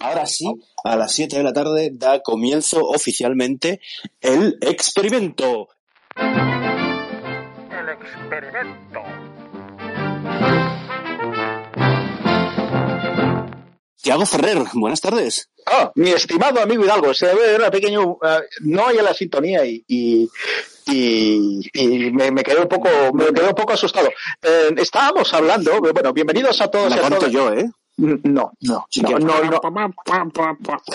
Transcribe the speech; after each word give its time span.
Ahora 0.00 0.26
sí, 0.26 0.46
a 0.84 0.96
las 0.96 1.12
7 1.12 1.36
de 1.36 1.42
la 1.42 1.52
tarde 1.52 1.90
da 1.92 2.22
comienzo 2.22 2.80
oficialmente 2.86 3.80
el 4.20 4.58
experimento. 4.60 5.68
El 6.16 7.88
experimento. 7.88 9.00
Tiago 14.02 14.26
Ferrer, 14.26 14.58
buenas 14.74 15.00
tardes. 15.00 15.48
Ah, 15.64 15.92
mi 15.94 16.10
estimado 16.10 16.60
amigo 16.60 16.84
Hidalgo, 16.84 17.14
se 17.14 17.32
ve 17.34 17.54
una 17.54 17.70
pequeña, 17.70 18.00
eh, 18.00 18.40
no 18.62 18.88
hay 18.88 18.96
la 18.96 19.14
sintonía 19.14 19.64
y, 19.64 19.84
y, 19.86 20.28
y, 20.86 21.70
y 21.72 22.10
me, 22.10 22.32
me, 22.32 22.42
quedé 22.42 22.60
un 22.60 22.68
poco, 22.68 22.88
me 23.14 23.26
quedé 23.26 23.46
un 23.46 23.54
poco 23.54 23.74
asustado. 23.74 24.08
Eh, 24.42 24.74
estábamos 24.76 25.32
hablando, 25.32 25.78
bueno, 25.80 26.12
bienvenidos 26.12 26.60
a 26.60 26.68
todos. 26.68 26.90
La 26.90 26.96
y 26.96 26.98
a 26.98 27.10
todas. 27.10 27.30
yo, 27.30 27.52
¿eh? 27.52 27.70
No, 27.98 28.52
no, 28.60 28.86
no, 29.02 29.60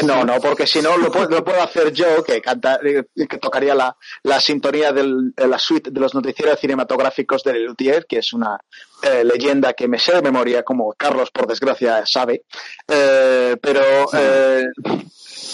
no, 0.03 0.25
no, 0.25 0.41
porque 0.41 0.65
si 0.65 0.81
no 0.81 0.97
lo 0.97 1.11
puedo, 1.11 1.29
lo 1.29 1.43
puedo 1.43 1.61
hacer 1.61 1.93
yo, 1.93 2.23
que 2.23 2.41
canta, 2.41 2.79
eh, 2.83 3.03
que 3.27 3.37
tocaría 3.37 3.75
la, 3.75 3.95
la 4.23 4.41
sintonía 4.41 4.91
de 4.91 5.05
la 5.37 5.59
suite 5.59 5.91
de 5.91 5.99
los 5.99 6.15
noticieros 6.15 6.59
cinematográficos 6.59 7.43
de 7.43 7.53
Lelutier, 7.53 8.05
que 8.07 8.17
es 8.19 8.33
una 8.33 8.59
eh, 9.03 9.23
leyenda 9.23 9.73
que 9.73 9.87
me 9.87 9.99
sé 9.99 10.13
de 10.13 10.21
memoria, 10.23 10.63
como 10.63 10.91
Carlos, 10.97 11.29
por 11.31 11.45
desgracia, 11.47 12.03
sabe. 12.05 12.43
Eh, 12.87 13.55
pero, 13.61 13.81
eh, 14.13 14.63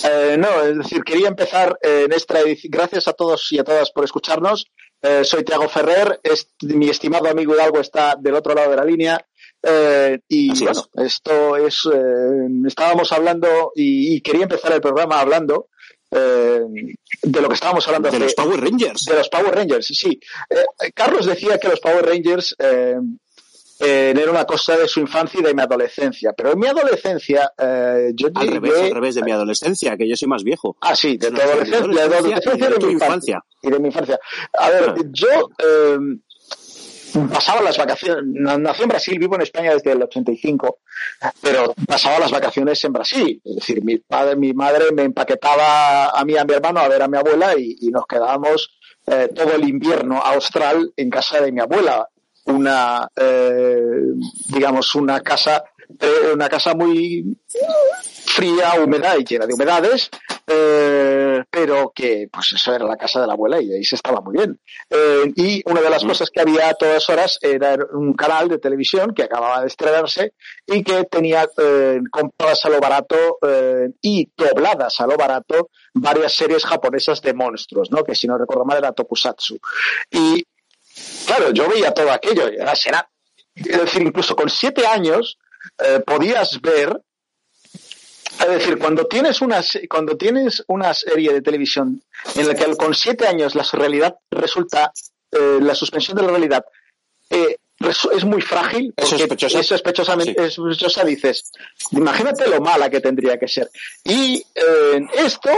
eh, 0.05 0.35
no, 0.37 0.61
es 0.63 0.77
decir, 0.77 1.03
quería 1.03 1.27
empezar 1.27 1.77
eh, 1.81 2.03
en 2.05 2.13
esta 2.13 2.39
edición. 2.39 2.71
Gracias 2.71 3.07
a 3.07 3.13
todos 3.13 3.51
y 3.51 3.59
a 3.59 3.63
todas 3.63 3.91
por 3.91 4.03
escucharnos. 4.05 4.65
Eh, 5.01 5.23
soy 5.25 5.43
Tiago 5.43 5.67
Ferrer, 5.67 6.19
es- 6.23 6.53
mi 6.61 6.89
estimado 6.89 7.27
amigo 7.29 7.53
Hidalgo 7.53 7.79
está 7.81 8.15
del 8.17 8.35
otro 8.35 8.53
lado 8.55 8.71
de 8.71 8.77
la 8.77 8.85
línea. 8.85 9.25
Eh, 9.65 10.19
y 10.27 10.51
Así 10.51 10.65
bueno, 10.65 10.81
es. 10.95 11.05
esto 11.13 11.55
es, 11.57 11.81
eh, 11.93 12.47
estábamos 12.67 13.11
hablando 13.13 13.71
y, 13.75 14.15
y 14.15 14.21
quería 14.21 14.43
empezar 14.43 14.73
el 14.73 14.81
programa 14.81 15.21
hablando 15.21 15.67
eh, 16.11 16.61
de 17.21 17.41
lo 17.41 17.47
que 17.47 17.55
estábamos 17.55 17.87
hablando 17.87 18.09
De 18.09 18.17
hace- 18.17 18.25
los 18.25 18.33
Power 18.35 18.59
Rangers. 18.59 19.05
de 19.05 19.15
los 19.15 19.29
Power 19.29 19.55
Rangers, 19.55 19.87
sí. 19.87 20.19
Carlos 20.93 21.25
decía 21.25 21.57
que 21.57 21.69
los 21.69 21.79
Power 21.79 22.05
Rangers 22.05 22.55
era 23.79 24.31
una 24.31 24.45
cosa 24.45 24.77
de 24.77 24.87
su 24.87 24.99
infancia 25.01 25.39
y 25.39 25.43
de 25.43 25.53
mi 25.53 25.61
adolescencia, 25.61 26.31
pero 26.33 26.51
en 26.53 26.59
mi 26.59 26.67
adolescencia 26.67 27.51
eh, 27.57 28.11
yo 28.15 28.27
Al 28.35 28.47
llegué- 28.47 28.53
revés, 28.59 28.81
al 28.81 28.91
revés 28.91 29.15
de 29.15 29.23
mi 29.23 29.31
adolescencia, 29.31 29.97
que 29.97 30.07
yo 30.07 30.15
soy 30.15 30.27
más 30.27 30.43
viejo. 30.43 30.77
Ah, 30.81 30.95
sí, 30.95 31.17
de 31.17 31.29
tu 31.31 31.35
de 31.37 31.43
adolescencia, 31.43 31.79
de 31.93 32.01
adolescencia 32.01 32.69
mi 32.69 32.75
infancia. 32.75 32.91
infancia. 32.91 33.39
Y 33.61 33.69
de 33.71 33.79
mi 33.79 33.87
infancia. 33.87 34.19
A 34.59 34.69
ver, 34.69 34.83
Ah. 34.89 34.95
yo 35.11 35.27
eh, 35.59 35.97
pasaba 37.31 37.61
las 37.61 37.77
vacaciones, 37.77 38.23
na- 38.25 38.57
nací 38.57 38.83
en 38.83 38.89
Brasil, 38.89 39.19
vivo 39.19 39.35
en 39.35 39.41
España 39.41 39.73
desde 39.73 39.91
el 39.91 40.01
85, 40.03 40.79
pero 41.41 41.73
pasaba 41.87 42.19
las 42.19 42.31
vacaciones 42.31 42.83
en 42.83 42.93
Brasil. 42.93 43.41
Es 43.43 43.55
decir, 43.55 43.83
mi 43.83 43.97
padre, 43.97 44.35
mi 44.35 44.53
madre 44.53 44.91
me 44.93 45.03
empaquetaba 45.03 46.09
a 46.09 46.25
mí 46.25 46.37
a 46.37 46.45
mi 46.45 46.53
hermano 46.53 46.79
a 46.79 46.87
ver 46.87 47.01
a 47.01 47.07
mi 47.07 47.17
abuela 47.17 47.55
y, 47.57 47.75
y 47.81 47.89
nos 47.89 48.05
quedábamos 48.07 48.77
eh, 49.07 49.29
todo 49.35 49.53
el 49.55 49.67
invierno 49.67 50.19
austral 50.19 50.91
en 50.95 51.09
casa 51.09 51.41
de 51.41 51.51
mi 51.51 51.59
abuela. 51.61 52.07
Una, 52.45 53.07
eh, 53.15 53.79
digamos, 54.49 54.93
una 54.95 55.21
casa, 55.21 55.63
eh, 55.99 56.31
una 56.33 56.49
casa 56.49 56.73
muy 56.73 57.37
fría, 58.25 58.73
húmeda 58.83 59.17
y 59.17 59.23
llena 59.23 59.45
de 59.45 59.53
humedades, 59.53 60.09
eh, 60.47 61.43
pero 61.49 61.91
que 61.95 62.27
pues 62.31 62.53
eso 62.53 62.73
era 62.73 62.85
la 62.85 62.97
casa 62.97 63.21
de 63.21 63.27
la 63.27 63.33
abuela 63.33 63.61
y 63.61 63.71
ahí 63.73 63.83
se 63.83 63.95
estaba 63.95 64.21
muy 64.21 64.37
bien. 64.37 64.59
Eh, 64.89 65.31
y 65.35 65.61
una 65.69 65.81
de 65.81 65.89
las 65.89 66.03
cosas 66.03 66.29
que 66.29 66.41
había 66.41 66.69
a 66.69 66.73
todas 66.73 67.07
horas 67.09 67.37
era 67.41 67.77
un 67.93 68.13
canal 68.13 68.49
de 68.49 68.59
televisión 68.59 69.13
que 69.13 69.23
acababa 69.23 69.61
de 69.61 69.67
estrenarse 69.67 70.33
y 70.65 70.83
que 70.83 71.05
tenía 71.05 71.47
eh, 71.57 71.99
compradas 72.11 72.65
a 72.65 72.69
lo 72.69 72.79
barato 72.79 73.37
y 74.01 74.29
dobladas 74.35 74.99
a 74.99 75.07
lo 75.07 75.15
barato 75.17 75.69
varias 75.93 76.33
series 76.33 76.65
japonesas 76.65 77.21
de 77.21 77.33
monstruos, 77.33 77.91
¿no? 77.91 78.03
que 78.03 78.15
si 78.15 78.27
no 78.27 78.37
recuerdo 78.37 78.65
mal 78.65 78.77
era 78.77 78.91
Tokusatsu. 78.91 79.57
Y 80.11 80.45
claro, 81.25 81.51
yo 81.51 81.67
veía 81.69 81.91
todo 81.93 82.11
aquello, 82.11 82.49
y 82.51 82.55
era, 82.55 82.73
era- 82.85 83.09
es 83.55 83.65
decir, 83.81 84.01
incluso 84.01 84.35
con 84.35 84.49
siete 84.49 84.85
años 84.87 85.37
podías 86.05 86.59
ver 86.61 86.99
es 88.41 88.47
decir, 88.49 88.77
cuando 88.77 89.05
tienes 89.07 89.41
una 89.41 89.61
cuando 89.89 90.17
tienes 90.17 90.63
una 90.67 90.93
serie 90.93 91.31
de 91.33 91.41
televisión 91.41 92.01
en 92.35 92.47
la 92.47 92.53
que 92.55 92.75
con 92.75 92.93
siete 92.93 93.27
años 93.27 93.55
la 93.55 93.63
realidad 93.73 94.15
resulta 94.31 94.91
eh, 95.31 95.59
la 95.61 95.75
suspensión 95.75 96.17
de 96.17 96.23
la 96.23 96.29
realidad 96.29 96.65
eh, 97.29 97.57
es 98.15 98.23
muy 98.23 98.41
frágil 98.41 98.93
Es 98.95 99.09
sospechosa. 99.09 99.59
es 99.59 99.67
sospechosamente 99.67 100.33
Sí. 100.37 100.45
es 100.47 100.53
sospechosa 100.53 101.03
dices 101.03 101.51
imagínate 101.91 102.47
lo 102.49 102.61
mala 102.61 102.89
que 102.89 103.01
tendría 103.01 103.37
que 103.37 103.47
ser 103.47 103.69
y 104.03 104.43
eh, 104.55 105.01
esto 105.15 105.49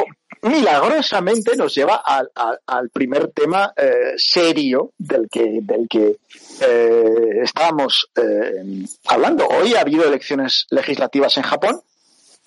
milagrosamente 0.42 1.56
nos 1.56 1.74
lleva 1.76 1.96
al, 2.06 2.30
al- 2.36 2.60
al 2.66 2.90
primer 2.90 3.30
tema 3.32 3.74
eh, 3.76 4.14
serio 4.18 4.92
del 4.98 5.28
que 5.30 5.60
del 5.62 5.88
que 5.90 6.18
eh, 6.62 7.40
estábamos 7.44 8.10
eh, 8.16 8.86
hablando 9.08 9.48
hoy 9.48 9.76
ha 9.76 9.82
habido 9.82 10.06
elecciones 10.06 10.66
legislativas 10.70 11.38
en 11.38 11.44
Japón 11.44 11.82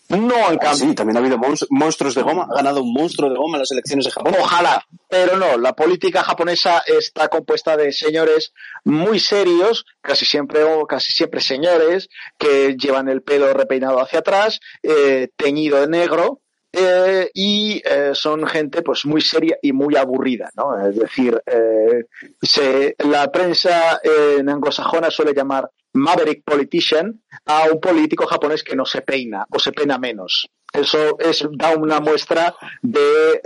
no 0.08 0.34
en 0.50 0.54
Ah, 0.54 0.58
cambio 0.58 0.88
sí, 0.88 0.94
también 0.94 1.16
ha 1.16 1.20
habido 1.20 1.36
monst- 1.38 1.66
monstruos 1.70 2.14
de 2.14 2.22
goma. 2.22 2.46
Ha 2.50 2.56
ganado 2.56 2.82
un 2.82 2.92
monstruo 2.92 3.28
de 3.30 3.36
goma 3.36 3.56
en 3.56 3.60
las 3.60 3.70
elecciones 3.70 4.04
de 4.06 4.10
Japón. 4.10 4.34
Ojalá, 4.41 4.84
pero 5.08 5.36
no, 5.36 5.56
la 5.58 5.74
política 5.74 6.22
japonesa 6.22 6.82
está 6.86 7.28
compuesta 7.28 7.76
de 7.76 7.92
señores 7.92 8.52
muy 8.84 9.20
serios, 9.20 9.84
casi 10.00 10.24
siempre 10.24 10.64
o 10.64 10.86
casi 10.86 11.12
siempre 11.12 11.41
señores, 11.41 12.08
que 12.38 12.76
llevan 12.76 13.08
el 13.08 13.22
pelo 13.22 13.52
repeinado 13.52 14.00
hacia 14.00 14.20
atrás, 14.20 14.60
eh, 14.82 15.28
teñido 15.36 15.80
de 15.80 15.88
negro, 15.88 16.40
eh, 16.80 17.30
y 17.34 17.82
eh, 17.84 18.10
son 18.14 18.46
gente 18.46 18.82
pues 18.82 19.04
muy 19.06 19.20
seria 19.20 19.56
y 19.62 19.72
muy 19.72 19.96
aburrida, 19.96 20.50
¿no? 20.56 20.88
Es 20.88 20.96
decir, 20.96 21.40
eh, 21.46 22.04
se, 22.40 22.94
la 22.98 23.30
prensa 23.32 24.00
en 24.02 24.48
anglosajona 24.48 25.10
suele 25.10 25.34
llamar 25.34 25.70
maverick 25.94 26.44
politician 26.44 27.20
a 27.46 27.64
un 27.72 27.80
político 27.80 28.26
japonés 28.26 28.62
que 28.62 28.76
no 28.76 28.84
se 28.84 29.02
peina 29.02 29.46
o 29.50 29.58
se 29.58 29.72
peina 29.72 29.98
menos. 29.98 30.48
Eso 30.72 31.18
es, 31.18 31.46
da 31.52 31.74
una 31.76 31.98
muestra 31.98 32.54
de 32.82 33.40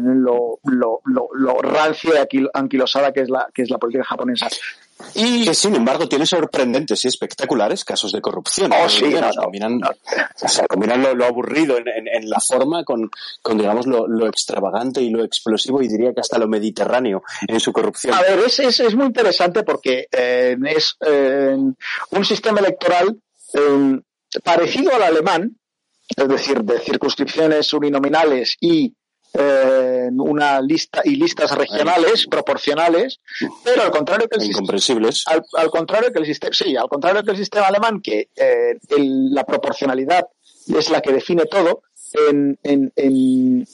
lo, 0.00 0.58
lo, 0.64 1.00
lo, 1.04 1.28
lo 1.34 1.54
rancia 1.60 2.26
y 2.30 2.46
anquilosada 2.54 3.12
que 3.12 3.20
es 3.20 3.28
la, 3.28 3.46
que 3.52 3.62
es 3.62 3.70
la 3.70 3.78
política 3.78 4.04
japonesa. 4.04 4.48
Y 5.14 5.44
Que 5.44 5.54
sin 5.54 5.74
embargo 5.74 6.08
tiene 6.08 6.26
sorprendentes 6.26 7.04
y 7.04 7.08
espectaculares 7.08 7.84
casos 7.84 8.12
de 8.12 8.20
corrupción. 8.20 8.72
Oh, 8.72 8.88
sí, 8.88 9.06
Digamos, 9.06 9.36
no, 9.36 9.40
no, 9.40 9.42
combinan, 9.44 9.78
no. 9.78 9.90
o 10.42 10.48
sea, 10.48 10.66
combinan 10.66 11.02
lo, 11.02 11.14
lo 11.14 11.26
aburrido 11.26 11.76
en, 11.78 11.88
en- 11.88 12.08
en 12.08 12.30
la 12.30 12.40
forma 12.40 12.84
con, 12.84 13.10
con 13.42 13.58
digamos, 13.58 13.86
lo, 13.86 14.06
lo 14.06 14.26
extravagante 14.26 15.00
y 15.02 15.10
lo 15.10 15.22
explosivo 15.24 15.82
y 15.82 15.88
diría 15.88 16.12
que 16.14 16.20
hasta 16.20 16.38
lo 16.38 16.48
mediterráneo 16.48 17.22
en 17.46 17.60
su 17.60 17.72
corrupción. 17.72 18.14
A 18.14 18.22
ver, 18.22 18.38
es, 18.46 18.58
es, 18.60 18.80
es 18.80 18.94
muy 18.94 19.06
interesante 19.06 19.62
porque 19.62 20.06
eh, 20.10 20.56
es 20.66 20.96
eh, 21.06 21.56
un 22.10 22.24
sistema 22.24 22.60
electoral 22.60 23.16
eh, 23.54 24.00
parecido 24.42 24.94
al 24.94 25.02
alemán, 25.02 25.56
es 26.16 26.28
decir, 26.28 26.62
de 26.62 26.80
circunscripciones 26.80 27.72
uninominales 27.72 28.56
y 28.60 28.94
eh, 29.34 30.08
una 30.12 30.60
lista 30.60 31.00
y 31.04 31.16
listas 31.16 31.50
regionales 31.56 32.26
proporcionales, 32.26 33.20
pero 33.64 33.82
al 33.82 33.90
contrario 33.90 34.28
que 34.28 34.36
el 34.36 34.42
sistema 34.42 34.58
Incomprensibles. 34.62 35.24
al, 35.26 35.42
al 35.56 35.70
contrario 35.70 36.12
que 36.12 36.18
el 36.20 36.26
sistema, 36.26 36.52
sí, 36.52 36.76
al 36.76 36.88
contrario 36.88 37.22
que 37.22 37.30
el 37.30 37.36
sistema 37.38 37.66
alemán, 37.66 38.00
que 38.02 38.28
eh, 38.36 38.78
el- 38.96 39.32
la 39.34 39.44
proporcionalidad 39.44 40.26
es 40.68 40.90
la 40.90 41.00
que 41.00 41.12
define 41.12 41.44
todo, 41.46 41.82
en, 42.28 42.58
en, 42.62 42.92
en, 42.96 43.66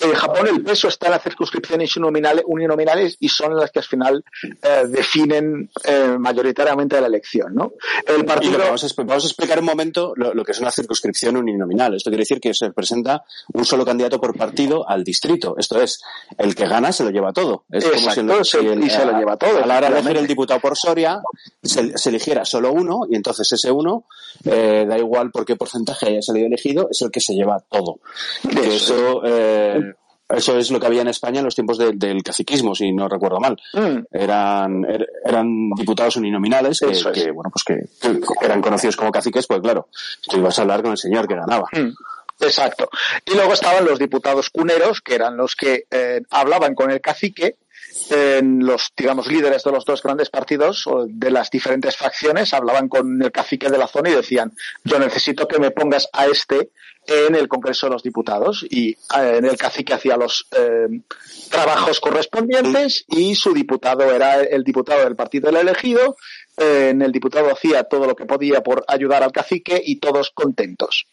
En 0.00 0.12
Japón 0.14 0.46
el 0.48 0.62
peso 0.62 0.88
está 0.88 1.06
en 1.06 1.12
las 1.12 1.22
circunscripciones 1.22 1.96
uninominales, 1.96 3.16
y 3.20 3.28
son 3.28 3.56
las 3.56 3.70
que 3.70 3.78
al 3.78 3.84
final 3.84 4.24
eh, 4.62 4.84
definen 4.88 5.70
eh, 5.84 6.16
mayoritariamente 6.18 7.00
la 7.00 7.06
elección. 7.06 7.54
¿no? 7.54 7.72
El 8.06 8.24
partido... 8.24 8.58
Vamos 8.58 8.84
a, 8.84 9.02
vamos, 9.02 9.24
a, 9.24 9.26
explicar 9.26 9.58
un 9.58 9.64
momento 9.64 10.12
lo, 10.16 10.44
que 10.44 10.52
es 10.52 10.60
una 10.60 10.70
circunscripción 10.70 11.36
uninominal. 11.36 11.94
Esto 11.94 12.10
quiere 12.10 12.22
decir 12.22 12.40
que 12.40 12.52
se 12.54 12.70
presenta 12.72 13.24
un 13.52 13.64
solo 13.64 13.84
candidato 13.84 14.20
por 14.20 14.36
partido 14.36 14.88
al 14.88 15.04
distrito. 15.04 15.56
Esto 15.58 15.80
es, 15.80 16.00
el 16.38 16.54
que 16.54 16.66
gana 16.66 16.92
se 16.92 17.04
lo 17.04 17.10
lleva 17.10 17.32
todo. 17.32 17.64
Es 17.70 17.84
como 17.84 18.10
si, 18.10 18.20
el, 18.20 18.84
y 18.84 18.90
se 18.90 19.04
lo 19.04 19.18
lleva 19.18 19.36
todo. 19.36 19.62
A 19.62 19.66
la 19.66 19.78
hora 19.78 19.90
de 19.90 19.98
elegir 20.00 20.16
el 20.18 20.26
diputado 20.26 20.60
por 20.60 20.76
Soria, 20.76 21.20
se, 21.62 21.96
se, 21.96 22.08
eligiera 22.10 22.44
solo 22.44 22.72
uno 22.72 23.02
y 23.08 23.16
entonces 23.16 23.50
ese 23.50 23.70
uno, 23.70 24.04
eh, 24.44 24.84
da 24.88 24.98
igual 24.98 25.30
por 25.30 25.44
qué 25.44 25.56
porcentaje 25.56 26.06
haya 26.06 26.22
salido 26.22 26.46
elegido, 26.46 26.88
es 26.90 27.00
el 27.02 27.10
que 27.10 27.20
se 27.20 27.34
lleva 27.34 27.60
todo. 27.60 27.98
eso... 28.62 29.22
Eh, 29.24 29.86
eso 30.28 30.58
es 30.58 30.70
lo 30.70 30.80
que 30.80 30.86
había 30.86 31.02
en 31.02 31.08
España 31.08 31.38
en 31.38 31.44
los 31.44 31.54
tiempos 31.54 31.78
del 31.78 32.22
caciquismo, 32.22 32.74
si 32.74 32.92
no 32.92 33.08
recuerdo 33.08 33.38
mal. 33.38 33.56
Mm. 33.72 33.98
Eran, 34.10 34.84
er, 34.84 35.06
eran 35.24 35.70
diputados 35.70 36.16
uninominales 36.16 36.80
que, 36.80 37.30
bueno, 37.30 37.50
pues 37.50 37.64
que, 37.64 38.14
eran 38.42 38.60
conocidos 38.60 38.96
como 38.96 39.12
caciques, 39.12 39.46
pues 39.46 39.60
claro, 39.60 39.88
tú 40.28 40.38
ibas 40.38 40.58
a 40.58 40.62
hablar 40.62 40.82
con 40.82 40.92
el 40.92 40.98
señor 40.98 41.28
que 41.28 41.34
ganaba. 41.34 41.68
Mm. 41.72 41.92
Exacto. 42.40 42.90
Y 43.24 43.34
luego 43.34 43.54
estaban 43.54 43.84
los 43.84 43.98
diputados 43.98 44.50
cuneros, 44.50 45.00
que 45.00 45.14
eran 45.14 45.36
los 45.36 45.54
que 45.56 45.86
eh, 45.90 46.20
hablaban 46.30 46.74
con 46.74 46.90
el 46.90 47.00
cacique 47.00 47.56
los, 48.42 48.92
digamos, 48.96 49.26
líderes 49.26 49.64
de 49.64 49.72
los 49.72 49.84
dos 49.84 50.02
grandes 50.02 50.30
partidos 50.30 50.86
o 50.86 51.06
de 51.08 51.30
las 51.30 51.50
diferentes 51.50 51.96
facciones 51.96 52.52
hablaban 52.52 52.88
con 52.88 53.20
el 53.22 53.32
cacique 53.32 53.68
de 53.68 53.78
la 53.78 53.88
zona 53.88 54.10
y 54.10 54.14
decían, 54.14 54.52
yo 54.84 54.98
necesito 54.98 55.48
que 55.48 55.58
me 55.58 55.70
pongas 55.70 56.08
a 56.12 56.26
este 56.26 56.70
en 57.06 57.34
el 57.34 57.48
Congreso 57.48 57.86
de 57.86 57.92
los 57.92 58.02
Diputados 58.02 58.64
y 58.68 58.90
eh, 58.90 58.96
en 59.38 59.44
el 59.44 59.56
cacique 59.56 59.94
hacía 59.94 60.16
los 60.16 60.46
eh, 60.56 60.88
trabajos 61.50 62.00
correspondientes 62.00 63.04
y 63.08 63.34
su 63.34 63.52
diputado 63.52 64.12
era 64.12 64.40
el 64.40 64.64
diputado 64.64 65.04
del 65.04 65.16
partido 65.16 65.50
del 65.50 65.68
elegido 65.68 66.16
en 66.58 67.02
el 67.02 67.12
diputado 67.12 67.50
hacía 67.52 67.84
todo 67.84 68.06
lo 68.06 68.16
que 68.16 68.24
podía 68.24 68.62
por 68.62 68.84
ayudar 68.88 69.22
al 69.22 69.32
cacique 69.32 69.80
y 69.84 69.96
todos 69.96 70.30
contentos. 70.30 71.06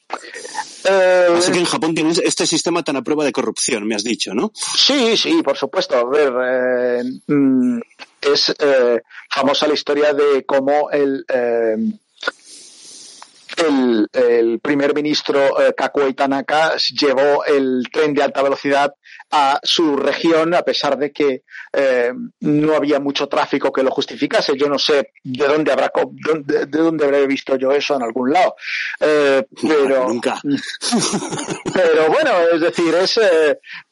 Eh, 0.90 1.28
Así 1.36 1.52
que 1.52 1.60
en 1.60 1.66
Japón 1.66 1.94
tienes 1.94 2.20
este 2.20 2.48
sistema 2.48 2.84
tan 2.84 2.96
a 2.96 3.02
prueba 3.02 3.26
de 3.26 3.34
corrupción, 3.34 3.86
me 3.86 3.96
has 3.96 4.04
dicho, 4.04 4.34
¿no? 4.34 4.52
Sí, 4.56 5.18
sí, 5.18 5.42
por 5.44 5.58
supuesto. 5.58 5.98
A 5.98 6.06
ver, 6.06 6.34
eh, 6.46 7.04
mm, 7.28 7.80
es 8.22 8.56
eh, 8.58 9.02
famosa 9.30 9.68
la 9.68 9.74
historia 9.74 10.14
de 10.14 10.46
cómo 10.46 10.90
el 10.92 11.26
el, 13.58 14.60
primer 14.62 14.94
ministro 14.94 15.62
eh, 15.62 15.74
Kakuei 15.76 16.14
Tanaka 16.14 16.76
llevó 16.78 17.46
el 17.46 17.88
tren 17.92 18.14
de 18.14 18.24
alta 18.24 18.42
velocidad 18.42 18.94
a 19.32 19.60
su 19.64 19.96
región 19.96 20.54
a 20.54 20.62
pesar 20.62 20.98
de 20.98 21.12
que 21.12 21.44
eh, 21.74 22.12
no 22.42 22.76
había 22.76 23.00
mucho 23.00 23.28
tráfico 23.28 23.72
que 23.72 23.84
lo 23.84 23.92
justificase. 23.92 24.56
Yo 24.56 24.68
no 24.70 24.78
sé 24.78 25.12
de 25.24 25.48
dónde 25.48 25.72
habrá 25.72 25.92
de, 26.44 26.66
dónde 26.66 27.06
habré 27.06 27.26
visto 27.28 27.56
yo 27.58 27.72
eso 27.72 27.96
en 27.96 28.04
algún 28.04 28.32
lado. 28.32 28.56
Eh, 29.00 29.44
pero 29.62 30.08
nunca. 30.08 30.40
Pero 31.74 32.08
bueno, 32.10 32.32
es 32.54 32.62
decir, 32.62 32.94
es 32.94 33.20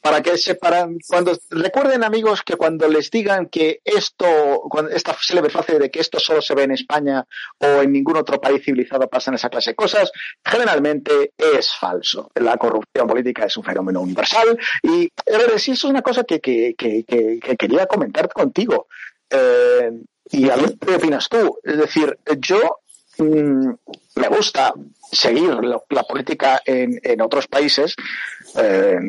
para 0.02 0.22
que 0.22 0.38
separan 0.38 0.98
cuando 1.08 1.38
recuerden 1.50 2.04
amigos 2.04 2.44
que 2.44 2.56
cuando 2.56 2.88
les 2.88 3.10
digan 3.10 3.48
que 3.48 3.82
esto 3.84 4.62
cuando 4.70 4.92
esta 4.92 5.16
célebre 5.20 5.50
frase 5.50 5.80
de 5.80 5.90
que 5.90 6.00
esto 6.00 6.20
solo 6.20 6.42
se 6.42 6.54
ve 6.56 6.64
en 6.64 6.72
España 6.72 7.26
o 7.60 7.82
en 7.82 7.92
ningún 7.92 8.18
otro 8.18 8.40
país 8.40 8.64
civilizado 8.64 9.10
pasa 9.10 9.32
en 9.32 9.36
esa 9.36 9.50
clase 9.52 9.72
de 9.72 9.76
cosas, 9.76 10.12
generalmente 10.44 11.34
es 11.38 11.72
falso. 11.76 12.32
La 12.36 12.58
corrupción 12.58 13.08
política 13.08 13.46
es 13.46 13.56
un 13.58 13.64
fenómeno 13.64 14.02
universal 14.02 14.58
y 14.82 15.12
si 15.58 15.72
eso 15.72 15.88
es 15.88 15.92
una 15.92 16.02
cosa 16.02 16.24
que, 16.24 16.40
que, 16.40 16.74
que, 16.78 17.04
que 17.06 17.58
quería 17.58 17.86
comentar 17.86 18.28
contigo. 18.30 18.88
Eh, 19.30 19.92
y 20.32 20.50
a 20.50 20.56
qué 20.56 20.96
opinas 20.96 21.30
tú. 21.30 21.60
Es 21.64 21.78
decir, 21.78 22.18
yo 22.40 22.80
mm, 23.18 23.70
me 24.16 24.28
gusta 24.30 24.74
seguir 25.12 25.58
la, 25.90 26.04
política 26.04 26.62
en, 26.66 27.00
en, 27.04 27.22
otros 27.22 27.48
países. 27.48 27.96
Eh, 28.56 29.00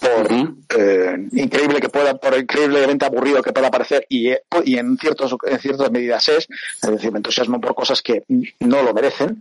por 0.00 0.32
eh, 0.78 1.28
increíble 1.32 1.80
que 1.80 1.88
pueda, 1.88 2.14
por 2.14 2.36
increíblemente 2.38 3.04
aburrido 3.04 3.42
que 3.42 3.52
pueda 3.52 3.70
parecer, 3.70 4.06
y, 4.08 4.30
y 4.64 4.78
en, 4.78 4.96
ciertos, 4.98 5.36
en 5.46 5.58
ciertas 5.58 5.90
medidas 5.90 6.28
es, 6.28 6.48
es 6.82 6.90
decir, 6.90 7.12
me 7.12 7.18
entusiasmo 7.18 7.60
por 7.60 7.74
cosas 7.74 8.02
que 8.02 8.24
no 8.60 8.82
lo 8.82 8.94
merecen, 8.94 9.40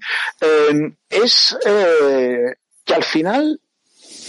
es 1.10 1.58
que 1.64 2.94
al 2.94 3.04
final 3.04 3.60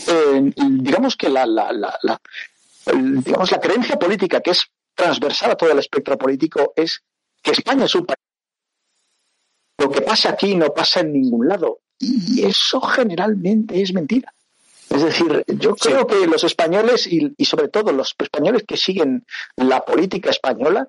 eh, 0.06 0.53
digamos 0.56 1.17
que 1.17 1.29
la, 1.29 1.47
la, 1.47 1.73
la, 1.73 1.99
la, 2.03 2.21
digamos, 2.94 3.50
la 3.50 3.61
creencia 3.61 3.99
política 3.99 4.41
que 4.41 4.50
es 4.50 4.67
transversal 4.94 5.53
a 5.53 5.56
todo 5.56 5.73
el 5.73 5.79
espectro 5.79 6.17
político 6.17 6.73
es 6.77 7.03
que 7.43 7.53
España 7.53 7.85
es 7.85 7.94
un 7.94 8.06
país. 8.06 8.19
Lo 9.79 9.91
que 9.91 10.03
pasa 10.03 10.31
aquí 10.31 10.55
no 10.55 10.73
pasa 10.75 11.00
en 11.00 11.12
ningún 11.12 11.49
lado. 11.49 11.81
Y 11.99 12.44
eso 12.44 12.81
generalmente 12.81 13.81
es 13.81 13.93
mentira. 13.93 14.32
Es 14.91 15.03
decir, 15.03 15.45
yo 15.47 15.77
creo 15.77 16.07
que 16.07 16.27
los 16.27 16.43
españoles 16.45 17.07
y, 17.07 17.33
y, 17.37 17.45
sobre 17.45 17.69
todo 17.69 17.93
los 17.93 18.15
españoles 18.19 18.65
que 18.67 18.77
siguen 18.77 19.25
la 19.57 19.85
política 19.85 20.31
española 20.31 20.89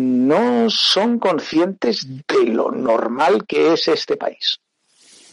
no 0.00 0.70
son 0.70 1.18
conscientes 1.18 2.06
de 2.26 2.44
lo 2.44 2.70
normal 2.70 3.44
que 3.46 3.74
es 3.74 3.88
este 3.88 4.16
país. 4.16 4.58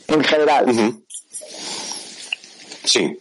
En 0.08 0.24
general. 0.24 0.66
Sí. 2.84 3.18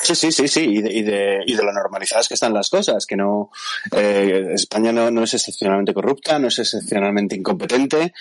Sí, 0.00 0.14
sí, 0.14 0.30
sí, 0.30 0.48
sí, 0.48 0.60
y 0.60 0.82
de, 0.82 0.92
y 0.92 1.02
de, 1.02 1.40
y 1.46 1.54
de 1.54 1.62
lo 1.62 1.72
normalizadas 1.72 2.28
que 2.28 2.34
están 2.34 2.52
las 2.52 2.68
cosas, 2.68 3.06
que 3.06 3.16
no, 3.16 3.50
eh, 3.92 4.52
España 4.54 4.92
no, 4.92 5.22
es 5.22 5.34
excepcionalmente 5.34 5.94
corrupta, 5.94 6.38
no 6.38 6.48
es 6.48 6.58
excepcionalmente 6.58 7.36
incompetente, 7.36 8.12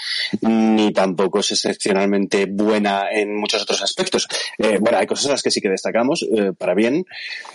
ni 0.42 0.92
tampoco 0.94 1.39
es 1.39 1.51
excepcionalmente 1.51 2.45
buena 2.45 3.12
en 3.12 3.36
muchos 3.38 3.62
otros 3.62 3.81
aspectos. 3.81 4.27
Eh, 4.57 4.77
bueno, 4.80 4.98
hay 4.98 5.07
cosas 5.07 5.25
en 5.25 5.31
las 5.31 5.44
que 5.44 5.51
sí 5.51 5.62
que 5.62 5.69
destacamos 5.69 6.25
eh, 6.31 6.54
para 6.57 6.74
bien 6.74 7.06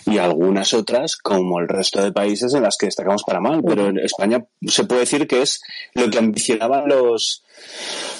y 0.05 0.17
algunas 0.17 0.73
otras, 0.73 1.17
como 1.17 1.59
el 1.59 1.67
resto 1.67 2.03
de 2.03 2.11
países, 2.11 2.53
en 2.53 2.63
las 2.63 2.77
que 2.77 2.85
destacamos 2.87 3.23
para 3.23 3.39
mal, 3.39 3.61
pero 3.65 3.87
en 3.87 3.99
España 3.99 4.45
se 4.67 4.85
puede 4.85 5.01
decir 5.01 5.27
que 5.27 5.41
es 5.41 5.61
lo 5.93 6.09
que 6.09 6.19
ambicionaban 6.19 6.87
los, 6.87 7.43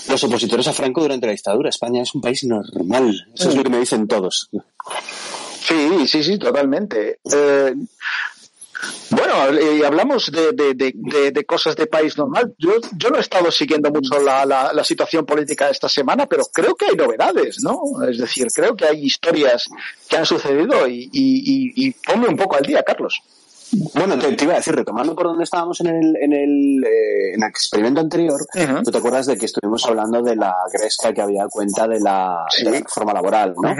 los 0.09 0.23
opositores 0.23 0.67
a 0.67 0.73
Franco 0.73 1.01
durante 1.01 1.27
la 1.27 1.33
dictadura. 1.33 1.69
España 1.69 2.01
es 2.01 2.13
un 2.15 2.21
país 2.21 2.43
normal. 2.43 3.27
Eso 3.33 3.49
es 3.49 3.55
lo 3.55 3.63
que 3.63 3.69
me 3.69 3.79
dicen 3.79 4.07
todos. 4.07 4.49
Sí, 5.61 6.07
sí, 6.07 6.23
sí, 6.23 6.39
totalmente. 6.39 7.19
Eh, 7.31 7.75
bueno, 9.11 9.61
y 9.61 9.83
hablamos 9.83 10.31
de, 10.31 10.53
de, 10.53 11.31
de, 11.31 11.45
cosas 11.45 11.75
de 11.75 11.85
país 11.85 12.17
normal. 12.17 12.55
Yo, 12.57 12.73
yo 12.97 13.09
no 13.09 13.17
he 13.17 13.21
estado 13.21 13.51
siguiendo 13.51 13.91
mucho 13.91 14.19
la, 14.19 14.45
la, 14.45 14.83
situación 14.83 15.25
política 15.25 15.69
esta 15.69 15.87
semana, 15.87 16.25
pero 16.25 16.45
creo 16.51 16.73
que 16.75 16.85
hay 16.85 16.95
novedades, 16.95 17.61
¿no? 17.61 17.79
Es 18.09 18.17
decir, 18.17 18.47
creo 18.53 18.75
que 18.75 18.85
hay 18.85 19.05
historias 19.05 19.69
que 20.09 20.17
han 20.17 20.25
sucedido 20.25 20.87
y, 20.87 21.09
y, 21.11 21.87
y 21.87 21.91
ponme 21.91 22.27
un 22.27 22.37
poco 22.37 22.55
al 22.55 22.63
día, 22.63 22.81
Carlos. 22.81 23.21
Bueno, 23.93 24.17
te, 24.17 24.43
iba 24.43 24.53
a 24.53 24.57
decir, 24.57 24.75
retomando 24.75 25.15
por 25.15 25.27
donde 25.27 25.43
estábamos 25.43 25.79
en 25.81 25.87
el, 25.87 26.15
en 26.17 26.33
el, 26.33 26.83
eh, 26.83 27.33
en 27.35 27.43
el 27.43 27.49
experimento 27.49 28.01
anterior, 28.01 28.39
tú 28.83 28.91
te 28.91 28.97
acuerdas 28.97 29.27
de 29.27 29.37
que 29.37 29.45
estuvimos 29.45 29.85
hablando 29.85 30.21
de 30.21 30.35
la 30.35 30.53
gresca 30.71 31.13
que 31.13 31.21
había 31.21 31.47
cuenta 31.47 31.87
de 31.87 31.99
la, 31.99 32.45
reforma 32.65 33.13
laboral, 33.13 33.53
¿no? 33.55 33.73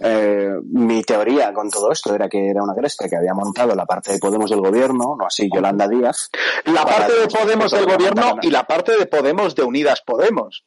eh, 0.00 0.50
mi 0.64 1.02
teoría 1.02 1.52
con 1.52 1.70
todo 1.70 1.90
esto 1.90 2.14
era 2.14 2.28
que 2.28 2.50
era 2.50 2.62
una 2.62 2.74
gresca 2.74 3.08
que 3.08 3.16
había 3.16 3.32
montado 3.32 3.74
la 3.74 3.86
parte 3.86 4.12
de 4.12 4.18
Podemos 4.18 4.50
del 4.50 4.60
gobierno, 4.60 5.16
no 5.18 5.26
así 5.26 5.48
Yolanda 5.52 5.88
Díaz. 5.88 6.30
La 6.66 6.84
parte 6.84 7.12
de 7.14 7.26
Podemos 7.28 7.70
del 7.70 7.86
gobierno 7.86 8.36
y 8.42 8.50
la 8.50 8.64
parte 8.64 8.98
de 8.98 9.06
Podemos 9.06 9.54
de 9.54 9.62
Unidas 9.62 10.02
Podemos. 10.04 10.64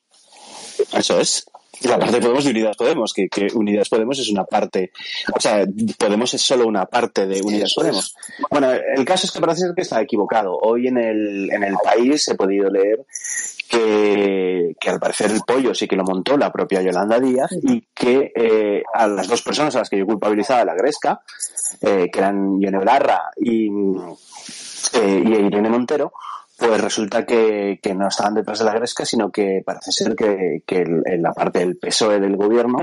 Eso 0.91 1.19
es. 1.19 1.45
Y 1.83 1.87
la 1.89 1.99
parte 1.99 2.15
de 2.15 2.21
Podemos 2.21 2.45
de 2.45 2.51
Unidas 2.51 2.77
Podemos, 2.77 3.13
que, 3.13 3.27
que, 3.27 3.47
Unidas 3.53 3.89
Podemos 3.89 4.17
es 4.17 4.29
una 4.29 4.45
parte, 4.45 4.91
o 5.35 5.39
sea, 5.39 5.65
Podemos 5.97 6.33
es 6.33 6.41
solo 6.41 6.65
una 6.65 6.85
parte 6.85 7.27
de 7.27 7.41
Unidas 7.41 7.73
Podemos. 7.75 8.15
Bueno, 8.49 8.71
el 8.71 9.03
caso 9.03 9.27
es 9.27 9.31
que 9.31 9.41
parece 9.41 9.65
que 9.75 9.81
está 9.81 10.01
equivocado. 10.01 10.57
Hoy 10.57 10.87
en 10.87 10.97
el, 10.97 11.51
en 11.51 11.63
el 11.63 11.75
país 11.83 12.25
he 12.29 12.35
podido 12.35 12.69
leer 12.69 13.05
que, 13.69 14.75
que, 14.79 14.89
al 14.89 14.99
parecer 14.99 15.31
el 15.31 15.41
pollo 15.45 15.73
sí 15.73 15.87
que 15.87 15.95
lo 15.95 16.03
montó 16.03 16.37
la 16.37 16.51
propia 16.51 16.81
Yolanda 16.81 17.19
Díaz 17.19 17.51
y 17.51 17.81
que 17.93 18.31
eh, 18.35 18.83
a 18.93 19.07
las 19.07 19.27
dos 19.27 19.41
personas 19.41 19.75
a 19.75 19.79
las 19.79 19.89
que 19.89 19.97
yo 19.97 20.05
culpabilizaba 20.05 20.63
la 20.63 20.75
Gresca, 20.75 21.21
eh, 21.81 22.09
que 22.11 22.19
eran 22.19 22.61
Yone 22.61 22.79
Blarra 22.79 23.31
y, 23.35 23.67
eh, 23.67 25.23
y 25.25 25.33
Irene 25.33 25.69
Montero, 25.69 26.13
pues 26.67 26.81
resulta 26.81 27.25
que, 27.25 27.79
que, 27.81 27.93
no 27.93 28.07
estaban 28.07 28.35
detrás 28.35 28.59
de 28.59 28.65
la 28.65 28.73
Gresca, 28.73 29.05
sino 29.05 29.31
que 29.31 29.61
parece 29.65 29.91
ser 29.91 30.15
que, 30.15 30.63
que 30.65 30.85
la 30.85 31.33
parte 31.33 31.59
del 31.59 31.77
PSOE 31.77 32.19
del 32.19 32.37
gobierno 32.37 32.79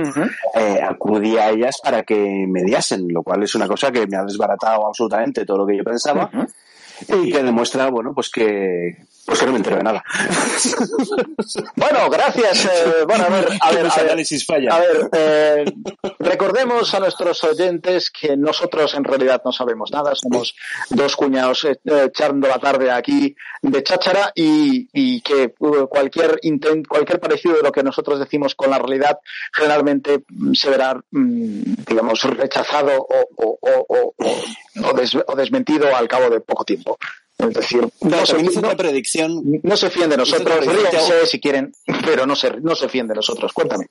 eh, 0.54 0.80
acudía 0.82 1.44
a 1.44 1.50
ellas 1.50 1.80
para 1.82 2.02
que 2.02 2.46
mediasen, 2.46 3.08
lo 3.08 3.22
cual 3.22 3.42
es 3.42 3.54
una 3.54 3.66
cosa 3.66 3.90
que 3.90 4.06
me 4.06 4.16
ha 4.16 4.24
desbaratado 4.24 4.86
absolutamente 4.86 5.44
todo 5.46 5.58
lo 5.58 5.66
que 5.66 5.78
yo 5.78 5.84
pensaba 5.84 6.30
y 7.08 7.32
que 7.32 7.42
demuestra, 7.42 7.88
bueno, 7.90 8.12
pues 8.14 8.30
que, 8.30 8.96
Pues 9.30 9.38
que 9.38 9.46
no 9.46 9.52
me 9.52 9.58
entero 9.58 9.76
de 9.76 9.84
nada. 9.84 10.02
bueno, 11.76 12.10
gracias. 12.10 12.64
Eh, 12.64 13.04
bueno, 13.06 13.26
a 13.26 13.28
ver, 13.28 13.48
a 13.60 13.70
ver, 13.70 13.86
a 13.86 13.94
análisis 13.94 14.44
falla. 14.44 14.74
A 14.74 14.80
ver, 14.80 15.08
eh, 15.12 15.64
recordemos 16.18 16.92
a 16.94 16.98
nuestros 16.98 17.44
oyentes 17.44 18.10
que 18.10 18.36
nosotros 18.36 18.92
en 18.94 19.04
realidad 19.04 19.40
no 19.44 19.52
sabemos 19.52 19.92
nada. 19.92 20.16
Somos 20.16 20.56
dos 20.88 21.14
cuñados 21.14 21.62
eh, 21.62 21.78
echando 22.06 22.48
la 22.48 22.58
tarde 22.58 22.90
aquí 22.90 23.36
de 23.62 23.84
cháchara 23.84 24.32
y, 24.34 24.88
y 24.92 25.20
que 25.20 25.54
uh, 25.60 25.86
cualquier 25.86 26.40
intent, 26.42 26.88
cualquier 26.88 27.20
parecido 27.20 27.54
de 27.54 27.62
lo 27.62 27.70
que 27.70 27.84
nosotros 27.84 28.18
decimos 28.18 28.56
con 28.56 28.70
la 28.70 28.80
realidad 28.80 29.20
generalmente 29.52 30.24
mm, 30.28 30.54
se 30.54 30.70
verá, 30.70 31.00
mm, 31.12 31.84
digamos, 31.86 32.20
rechazado 32.24 32.96
o, 32.98 33.28
o, 33.36 33.58
o, 33.60 34.14
o 34.16 35.36
desmentido 35.36 35.94
al 35.94 36.08
cabo 36.08 36.30
de 36.30 36.40
poco 36.40 36.64
tiempo. 36.64 36.98
Es 37.48 37.54
decir, 37.54 37.88
no, 38.02 38.26
se, 38.26 38.42
no, 38.42 38.76
predicción. 38.76 39.42
No 39.62 39.76
se 39.76 39.90
fíen 39.90 40.10
de 40.10 40.16
nosotros, 40.16 40.66
ríense 40.66 41.26
si 41.26 41.40
quieren, 41.40 41.72
pero 42.04 42.26
no 42.26 42.36
se, 42.36 42.60
no 42.60 42.74
se 42.74 42.88
fíen 42.88 43.06
de 43.08 43.14
nosotros. 43.14 43.52
Cuéntame. 43.52 43.86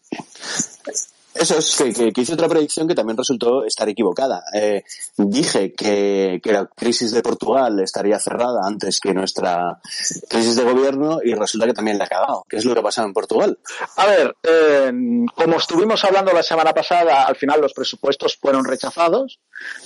Eso 1.40 1.58
es 1.58 1.78
que, 1.78 2.12
hice 2.14 2.34
otra 2.34 2.50
predicción 2.50 2.86
que 2.86 2.96
también 2.96 3.16
resultó 3.16 3.64
estar 3.64 3.88
equivocada. 3.88 4.44
Eh, 4.54 4.84
dije 5.16 5.74
que, 5.74 6.42
la 6.44 6.66
crisis 6.66 7.14
de 7.14 7.22
Portugal 7.22 7.80
estaría 7.80 8.20
cerrada 8.20 8.60
antes 8.66 9.00
que 9.00 9.14
nuestra 9.14 9.80
crisis 10.28 10.58
de 10.58 10.64
gobierno 10.64 11.20
y 11.24 11.34
resulta 11.34 11.66
que 11.66 11.74
también 11.74 11.98
la 11.98 12.04
ha 12.04 12.08
acabado. 12.08 12.46
¿Qué 12.50 12.58
es 12.58 12.66
lo 12.66 12.74
que 12.74 12.82
ha 12.82 12.84
pasado 12.84 13.08
en 13.08 13.14
Portugal? 13.14 13.58
A 13.96 14.06
ver, 14.08 14.36
eh, 14.44 14.92
como 15.34 15.56
estuvimos 15.56 16.04
hablando 16.04 16.34
la 16.34 16.44
semana 16.44 16.74
pasada, 16.74 17.24
al 17.24 17.38
final 17.38 17.62
los 17.62 17.74
presupuestos 17.74 18.36
fueron 18.36 18.66
rechazados. 18.66 19.40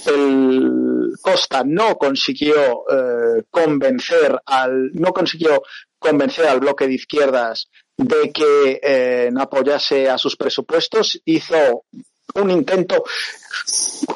El 0.07 1.11
Costa 1.21 1.63
no 1.63 1.97
consiguió 1.97 2.83
eh, 2.89 3.43
convencer 3.51 4.39
al, 4.47 4.91
no 4.93 5.13
consiguió 5.13 5.61
convencer 5.99 6.47
al 6.47 6.59
bloque 6.59 6.87
de 6.87 6.95
izquierdas 6.95 7.69
de 7.97 8.31
que 8.31 8.79
eh, 8.81 9.31
apoyase 9.37 10.09
a 10.09 10.17
sus 10.17 10.35
presupuestos, 10.35 11.21
hizo 11.25 11.85
un 12.35 12.49
intento 12.49 13.03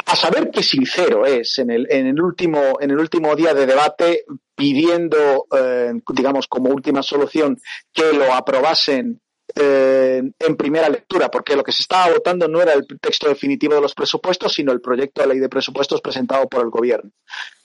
a 0.06 0.16
saber 0.16 0.50
qué 0.50 0.64
sincero 0.64 1.26
es 1.26 1.60
en 1.60 1.70
el, 1.70 1.88
en 1.92 2.08
el 2.08 2.22
último 2.22 2.78
en 2.80 2.92
el 2.92 3.00
último 3.00 3.36
día 3.36 3.54
de 3.54 3.66
debate 3.66 4.24
pidiendo 4.56 5.46
eh, 5.56 5.94
digamos 6.14 6.48
como 6.48 6.70
última 6.70 7.04
solución 7.04 7.60
que 7.94 8.14
lo 8.14 8.34
aprobasen 8.34 9.22
eh, 9.56 10.22
en 10.40 10.56
primera 10.58 10.90
lectura, 10.90 11.32
porque 11.32 11.56
lo 11.56 11.64
que 11.64 11.72
se 11.72 11.82
estaba 11.82 12.12
votando 12.12 12.48
no 12.48 12.62
era 12.62 12.74
el 12.74 12.86
texto 13.00 13.30
definitivo 13.30 13.76
de 13.76 13.82
los 13.82 13.96
presupuestos, 13.96 14.54
sino 14.54 14.72
el 14.72 14.82
proyecto 14.82 15.22
de 15.22 15.28
ley 15.28 15.40
de 15.40 15.48
presupuestos 15.48 16.02
presentado 16.02 16.48
por 16.48 16.64
el 16.64 16.70
gobierno. 16.70 17.12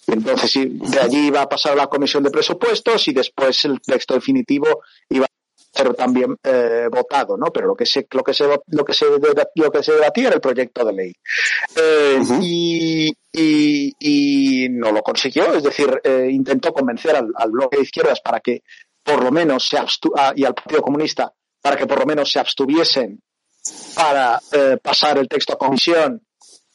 Entonces, 0.07 0.55
de 0.55 1.01
allí 1.01 1.27
iba 1.27 1.43
a 1.43 1.49
pasar 1.49 1.73
a 1.73 1.77
la 1.77 1.87
comisión 1.89 2.23
de 2.23 2.31
presupuestos 2.31 3.09
y 3.09 3.13
después 3.13 3.65
el 3.65 3.81
texto 3.81 4.15
definitivo 4.15 4.83
iba 5.09 5.27
ser 5.73 5.95
también 5.95 6.37
eh, 6.43 6.89
votado, 6.91 7.37
¿no? 7.37 7.47
Pero 7.53 7.69
lo 7.69 7.75
que 7.75 7.87
se 7.87 8.07
lo 8.11 8.23
que 8.23 8.35
se 8.35 8.45
lo 8.47 8.85
que 8.85 8.93
se 8.93 9.07
lo 9.55 9.71
que 9.71 9.83
se 9.83 9.93
debatía 9.93 10.27
era 10.27 10.35
el 10.35 10.41
proyecto 10.41 10.85
de 10.85 10.93
ley 10.93 11.15
eh, 11.77 12.23
y, 12.41 13.09
y, 13.33 13.95
y, 13.99 14.69
no 14.69 14.93
lo 14.93 15.03
consiguió, 15.03 15.55
es 15.55 15.63
decir, 15.63 16.01
eh, 16.05 16.29
intentó 16.31 16.73
convencer 16.73 17.17
al, 17.17 17.29
al, 17.35 17.51
bloque 17.51 17.79
de 17.79 17.85
izquierdas 17.85 18.21
para 18.21 18.41
que 18.41 18.63
por 19.03 19.23
lo 19.23 19.31
menos 19.31 19.67
se 19.67 19.79
abstu 19.79 20.13
ah, 20.17 20.33
y 20.37 20.45
al 20.45 20.55
Partido 20.55 20.83
Comunista 20.83 21.33
para 21.63 21.77
que 21.77 21.87
por 21.87 21.99
lo 21.99 22.07
menos 22.07 22.31
se 22.31 22.41
abstuviesen 22.41 23.23
para 23.95 24.41
eh, 24.51 24.77
pasar 24.83 25.19
el 25.19 25.29
texto 25.29 25.55
a 25.55 25.59
comisión 25.59 26.21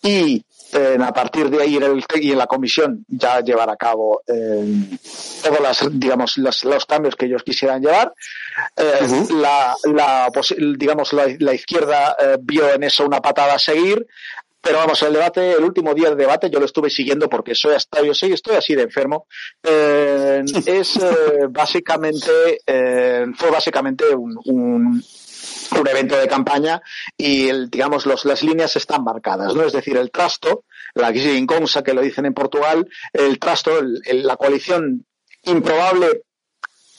y 0.01 0.43
a 0.74 1.13
partir 1.13 1.50
de 1.50 1.62
ahí 1.62 1.79
y 2.15 2.31
en 2.31 2.38
la 2.38 2.47
comisión 2.47 3.05
ya 3.07 3.41
llevar 3.41 3.69
a 3.69 3.75
cabo 3.75 4.21
eh, 4.27 4.97
todos 5.43 5.59
las, 5.62 5.88
digamos, 5.91 6.38
los, 6.38 6.63
los, 6.65 6.86
cambios 6.86 7.15
que 7.15 7.25
ellos 7.25 7.43
quisieran 7.43 7.81
llevar. 7.81 8.13
Eh, 8.75 9.25
la, 9.36 9.75
la, 9.86 10.31
digamos, 10.77 11.13
la, 11.13 11.25
la 11.39 11.53
izquierda 11.53 12.15
eh, 12.19 12.38
vio 12.41 12.74
en 12.74 12.83
eso 12.83 13.05
una 13.05 13.21
patada 13.21 13.55
a 13.55 13.59
seguir. 13.59 14.05
Pero 14.59 14.79
vamos, 14.79 15.01
el 15.03 15.13
debate, 15.13 15.53
el 15.53 15.63
último 15.63 15.93
día 15.93 16.09
del 16.09 16.17
debate, 16.17 16.50
yo 16.50 16.59
lo 16.59 16.65
estuve 16.65 16.89
siguiendo 16.89 17.29
porque 17.29 17.55
soy 17.55 17.75
hasta, 17.75 18.01
yo 18.01 18.13
soy, 18.13 18.33
estoy 18.33 18.55
así 18.55 18.75
de 18.75 18.83
enfermo. 18.83 19.27
Es 19.63 21.00
básicamente, 21.50 22.59
fue 23.38 23.51
básicamente 23.51 24.13
un, 24.13 24.38
un 24.45 25.03
un 25.71 25.88
evento 25.88 26.17
de 26.17 26.27
campaña 26.27 26.81
y 27.17 27.50
el, 27.50 27.69
digamos 27.69 28.05
los, 28.05 28.25
las 28.25 28.43
líneas 28.43 28.75
están 28.75 29.03
marcadas, 29.03 29.55
¿no? 29.55 29.63
Es 29.63 29.74
decir, 29.74 29.97
el 29.97 30.12
trasto, 30.12 30.65
la 30.93 31.12
Ginconsa 31.12 31.83
que 31.83 31.93
lo 31.93 32.01
dicen 32.01 32.25
en 32.25 32.33
Portugal, 32.33 32.88
el 33.13 33.39
trasto, 33.39 33.79
el, 33.79 34.01
la 34.25 34.38
coalición 34.38 35.05
improbable 35.43 36.24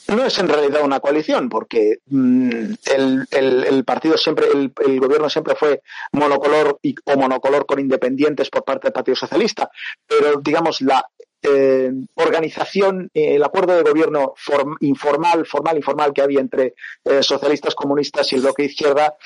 no 0.08 0.24
es 0.24 0.38
en 0.38 0.48
realidad 0.48 0.82
una 0.82 1.00
coalición, 1.00 1.48
porque 1.48 1.98
mm, 2.06 2.50
el, 2.86 3.26
el, 3.30 3.64
el, 3.64 3.84
partido 3.84 4.16
siempre, 4.16 4.46
el, 4.46 4.72
el, 4.84 5.00
gobierno 5.00 5.28
siempre 5.28 5.54
fue 5.54 5.82
monocolor 6.12 6.78
y, 6.82 6.94
o 7.04 7.16
monocolor 7.16 7.66
con 7.66 7.78
independientes 7.78 8.48
por 8.48 8.64
parte 8.64 8.86
del 8.86 8.94
Partido 8.94 9.16
Socialista, 9.16 9.70
pero 10.06 10.40
digamos 10.40 10.80
la 10.80 11.04
eh, 11.40 11.92
organización, 12.14 13.10
eh, 13.14 13.36
el 13.36 13.44
acuerdo 13.44 13.76
de 13.76 13.88
gobierno 13.88 14.34
form, 14.36 14.76
informal, 14.80 15.46
formal, 15.46 15.76
informal 15.76 16.12
que 16.12 16.22
había 16.22 16.40
entre 16.40 16.74
eh, 17.04 17.22
socialistas, 17.22 17.76
comunistas 17.76 18.32
y 18.32 18.34
el 18.34 18.40
bloque 18.40 18.64
de 18.64 18.68
izquierda 18.70 19.16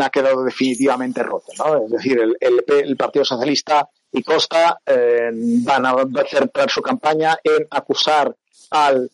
ha 0.00 0.10
quedado 0.10 0.42
definitivamente 0.42 1.22
roto. 1.22 1.52
¿no? 1.58 1.84
Es 1.84 1.90
decir, 1.90 2.18
el, 2.40 2.96
Partido 2.96 3.26
Socialista 3.26 3.86
y 4.10 4.22
Costa 4.22 4.78
van 4.86 5.86
a 5.86 5.94
centrar 6.28 6.70
su 6.70 6.80
campaña 6.80 7.38
en 7.44 7.66
acusar 7.70 8.34
al 8.70 9.10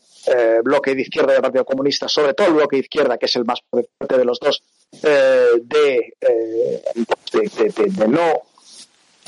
bloque 0.62 0.95
de 0.95 1.03
izquierda 1.03 1.33
del 1.33 1.43
Partido 1.43 1.65
Comunista, 1.65 2.09
sobre 2.09 2.35
todo 2.35 2.47
el 2.49 2.55
bloque 2.55 2.76
de 2.76 2.83
izquierda, 2.83 3.19
que 3.19 3.26
es 3.26 3.37
el 3.37 3.45
más 3.45 3.61
fuerte 3.69 4.19
de 4.19 4.25
los 4.25 4.38
dos, 4.38 4.62
de, 5.03 6.15
no 8.09 8.43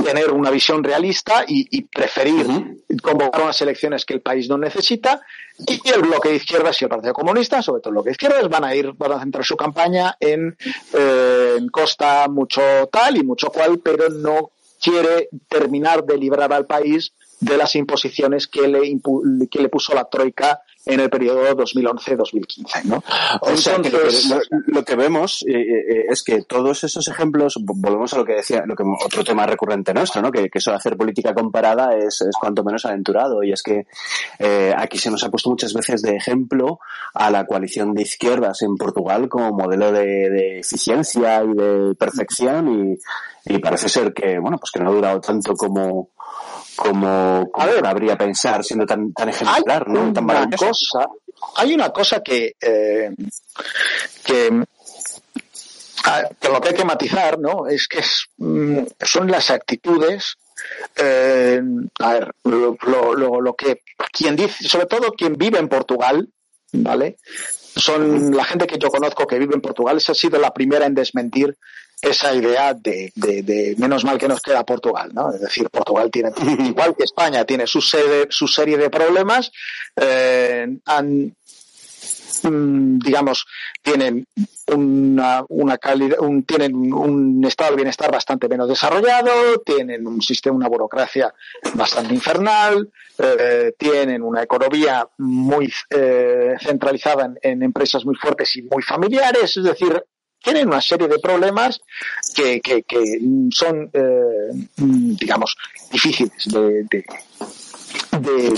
tener 0.05 0.33
una 0.33 0.51
visión 0.51 0.83
realista 0.83 1.45
y, 1.47 1.67
y 1.77 1.83
preferir 1.83 2.47
uh 2.47 2.51
-huh. 2.51 3.01
convocar 3.03 3.43
unas 3.43 3.61
elecciones 3.61 4.05
que 4.05 4.15
el 4.15 4.21
país 4.21 4.49
no 4.49 4.57
necesita 4.57 5.21
y 5.67 5.81
el 5.89 6.03
bloque 6.03 6.29
de 6.31 6.37
izquierdas 6.37 6.81
y 6.81 6.85
el 6.85 6.89
Partido 6.89 7.13
Comunista, 7.13 7.63
sobre 7.63 7.81
todo 7.81 7.91
el 7.91 7.95
bloque 7.95 8.11
de 8.11 8.13
izquierdas, 8.13 8.49
van 8.49 8.65
a 8.65 8.75
ir, 8.75 8.93
van 8.93 9.13
a 9.13 9.21
centrar 9.21 9.45
su 9.45 9.57
campaña 9.57 10.17
en, 10.21 10.57
eh, 10.93 11.57
en 11.59 11.69
costa 11.69 12.29
mucho 12.29 12.63
tal 12.93 13.17
y 13.17 13.25
mucho 13.25 13.49
cual, 13.51 13.81
pero 13.81 14.09
no 14.09 14.51
quiere 14.81 15.29
terminar 15.49 16.05
de 16.05 16.17
librar 16.17 16.53
al 16.53 16.67
país 16.67 17.13
de 17.41 17.57
las 17.57 17.75
imposiciones 17.75 18.47
que 18.47 18.69
le, 18.69 18.81
que 19.51 19.61
le 19.61 19.69
puso 19.69 19.95
la 19.95 20.05
Troika 20.05 20.61
en 20.89 21.01
el 21.01 21.11
periodo 21.11 21.45
2011-2015. 21.57 22.85
¿no? 22.85 22.97
O 23.41 23.49
Entonces, 23.51 23.65
sea, 23.65 23.77
que 23.83 23.91
lo, 23.91 23.99
que, 24.01 24.73
lo, 24.73 24.85
que 24.85 24.97
vemos 24.97 25.45
eh, 25.47 25.53
eh, 25.53 26.07
es 26.09 26.23
que 26.23 26.43
todos 26.43 26.83
esos 26.83 27.07
ejemplos, 27.09 27.59
volvemos 27.63 28.13
a 28.15 28.17
lo 28.17 28.25
que 28.25 28.35
decía, 28.35 28.65
lo 28.67 28.75
que 28.75 28.85
otro 29.05 29.23
tema 29.23 29.47
recurrente 29.47 29.93
nuestro, 29.93 30.23
¿no? 30.23 30.33
que, 30.33 30.49
que 30.49 30.59
eso 30.59 30.71
de 30.71 30.79
hacer 30.79 30.97
política 30.97 31.35
comparada 31.35 31.95
es, 31.95 32.23
es 32.23 32.37
cuanto 32.41 32.65
menos 32.65 32.87
aventurado 32.87 33.43
y 33.43 33.53
es 33.53 33.63
que 33.63 33.87
eh, 34.39 34.75
aquí 34.77 34.99
se 34.99 35.11
nos 35.11 35.23
ha 35.25 35.31
puesto 35.31 35.51
muchas 35.51 35.75
veces 35.75 36.01
de 36.03 36.17
ejemplo 36.17 36.81
a 37.13 37.31
la 37.31 37.45
coalición 37.47 37.95
de 37.95 38.03
izquierdas 38.03 38.63
en 38.63 38.77
Portugal 38.77 39.29
como 39.29 39.53
modelo 39.53 39.93
de, 39.93 40.31
de 40.31 40.61
eficiencia 40.61 41.45
y 41.45 41.55
de 41.55 41.95
perfección 41.97 42.97
y, 43.47 43.55
y 43.55 43.59
parece 43.59 43.89
ser 43.89 44.15
que, 44.15 44.39
bueno, 44.39 44.59
pues 44.59 44.71
que 44.71 44.81
no 44.81 44.91
ha 44.91 44.95
durado 44.95 45.21
tanto 45.21 45.55
como, 45.55 46.11
como, 46.79 47.51
como 47.51 47.67
ver, 47.67 47.87
habría 47.87 48.17
pensar 48.17 48.63
siendo 48.65 48.87
tan, 48.87 49.13
tan 49.13 49.29
ejemplar, 49.29 49.89
¿no? 49.89 50.13
Tan 50.13 50.51
cosa, 50.53 51.09
hay 51.57 51.75
una 51.75 51.91
cosa 51.91 52.23
que, 52.23 52.55
eh, 52.61 53.11
que, 54.25 54.65
que 56.41 56.49
lo 56.49 56.61
que 56.61 56.69
hay 56.69 56.75
que 56.75 56.85
matizar, 56.85 57.39
¿no? 57.39 57.67
Es 57.67 57.89
que 57.89 57.99
es, 57.99 58.27
mm, 58.37 58.79
son 59.01 59.31
las 59.31 59.51
actitudes 59.51 60.37
eh, 60.97 61.63
a 62.01 62.13
ver, 62.13 62.35
lo, 62.45 62.77
lo, 62.83 63.41
lo, 63.41 63.55
que 63.55 63.83
quien 64.13 64.37
dice, 64.37 64.69
sobre 64.69 64.87
todo 64.87 65.13
quien 65.13 65.35
vive 65.35 65.59
en 65.59 65.69
Portugal, 65.69 66.29
¿vale? 66.73 67.17
Son 67.77 68.37
la 68.37 68.45
gente 68.45 68.67
que 68.67 68.79
yo 68.79 68.89
conozco 68.89 69.27
que 69.27 69.39
vive 69.39 69.55
en 69.55 69.61
Portugal, 69.61 69.97
esa 69.97 70.13
ha 70.13 70.15
sido 70.15 70.39
la 70.39 70.53
primera 70.53 70.87
en 70.87 70.95
desmentir 70.95 71.57
esa 72.01 72.35
idea 72.35 72.75
de, 72.75 73.13
de, 73.15 73.43
de, 73.43 73.75
menos 73.79 74.05
mal 74.05 74.19
que 74.19 74.29
nos 74.29 74.41
queda 74.41 74.65
Portugal, 74.65 75.11
¿no? 75.13 75.33
Es 75.33 75.41
decir, 75.41 75.69
Portugal 75.71 76.11
tiene, 76.11 76.31
igual 76.65 76.95
que 76.97 77.05
España, 77.05 77.45
tiene 77.45 77.67
su, 77.67 77.81
sede, 77.81 78.27
su 78.31 78.47
serie 78.47 78.79
de 78.79 78.89
problemas, 78.89 79.51
eh, 79.97 80.79
han, 80.85 81.37
mm, 82.45 82.99
digamos, 82.99 83.47
tienen 83.83 84.27
una, 84.69 85.45
una 85.49 85.79
calidad, 85.79 86.21
un, 86.21 86.45
tienen 86.45 86.93
un 86.93 87.45
estado 87.45 87.71
de 87.71 87.77
bienestar 87.77 88.13
bastante 88.13 88.49
menos 88.49 88.69
desarrollado, 88.69 89.61
tienen 89.65 90.07
un 90.07 90.23
sistema, 90.23 90.57
una 90.57 90.69
burocracia 90.69 91.35
bastante 91.75 92.15
infernal, 92.15 92.91
eh, 93.19 93.73
tienen 93.77 94.23
una 94.23 94.45
economía 94.45 95.09
muy 95.19 95.73
eh, 95.91 96.55
centralizada 96.61 97.25
en, 97.25 97.39
en, 97.43 97.63
empresas 97.65 98.05
muy 98.05 98.15
fuertes 98.15 98.55
y 98.55 98.63
muy 98.63 98.83
familiares, 98.83 99.57
es 99.57 99.65
decir, 99.65 100.01
tienen 100.43 100.69
una 100.69 100.81
serie 100.81 101.09
de 101.09 101.19
problemas 101.19 101.81
que, 102.35 102.61
que, 102.61 102.83
que 102.83 103.21
son, 103.51 103.91
eh, 103.93 104.51
digamos, 104.77 105.57
difíciles 105.91 106.33
de, 106.47 106.85
de, 106.85 107.05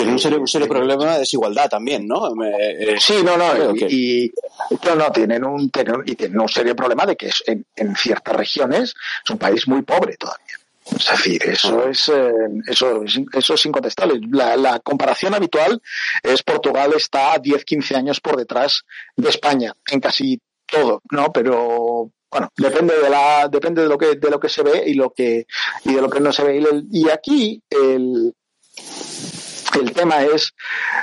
un 0.06 0.18
serio, 0.18 0.40
un 0.40 0.68
problema 0.68 1.12
de 1.12 1.18
desigualdad 1.20 1.68
también, 1.68 2.06
¿no? 2.06 2.32
Eh, 2.44 2.96
sí, 2.98 3.22
no, 3.24 3.36
no, 3.36 3.74
y, 3.76 4.32
no, 4.84 4.94
no, 4.94 5.12
tienen 5.12 5.44
un, 5.44 5.70
y 6.06 6.14
tienen 6.14 6.40
un 6.40 6.48
serio 6.48 6.74
problema 6.74 7.06
de 7.06 7.16
que 7.16 7.30
en, 7.46 7.64
en 7.76 7.96
ciertas 7.96 8.36
regiones 8.36 8.94
es 9.24 9.30
un 9.30 9.38
país 9.38 9.66
muy 9.68 9.82
pobre 9.82 10.16
todavía. 10.16 10.56
Es 10.96 11.08
decir, 11.08 11.42
eso 11.44 11.88
es, 11.88 12.08
eh, 12.08 12.32
eso, 12.66 13.04
eso 13.32 13.54
es 13.54 13.66
incontestable. 13.66 14.20
La, 14.30 14.56
la, 14.56 14.80
comparación 14.80 15.34
habitual 15.34 15.80
es 16.22 16.42
Portugal 16.42 16.92
está 16.96 17.38
10, 17.38 17.64
15 17.64 17.96
años 17.96 18.20
por 18.20 18.36
detrás 18.36 18.84
de 19.16 19.28
España 19.28 19.72
en 19.88 20.00
casi 20.00 20.40
todo, 20.70 21.02
¿no? 21.10 21.32
Pero 21.32 22.10
bueno, 22.30 22.48
depende 22.56 22.98
de 22.98 23.10
la, 23.10 23.48
depende 23.48 23.82
de 23.82 23.88
lo 23.88 23.98
que, 23.98 24.16
de 24.16 24.30
lo 24.30 24.38
que 24.38 24.48
se 24.48 24.62
ve 24.62 24.84
y 24.86 24.94
lo 24.94 25.10
que, 25.10 25.46
y 25.84 25.94
de 25.94 26.00
lo 26.00 26.08
que 26.08 26.20
no 26.20 26.32
se 26.32 26.44
ve. 26.44 26.62
Y, 26.90 27.08
aquí 27.08 27.62
el, 27.68 28.34
el 29.80 29.92
tema 29.92 30.22
es 30.22 30.52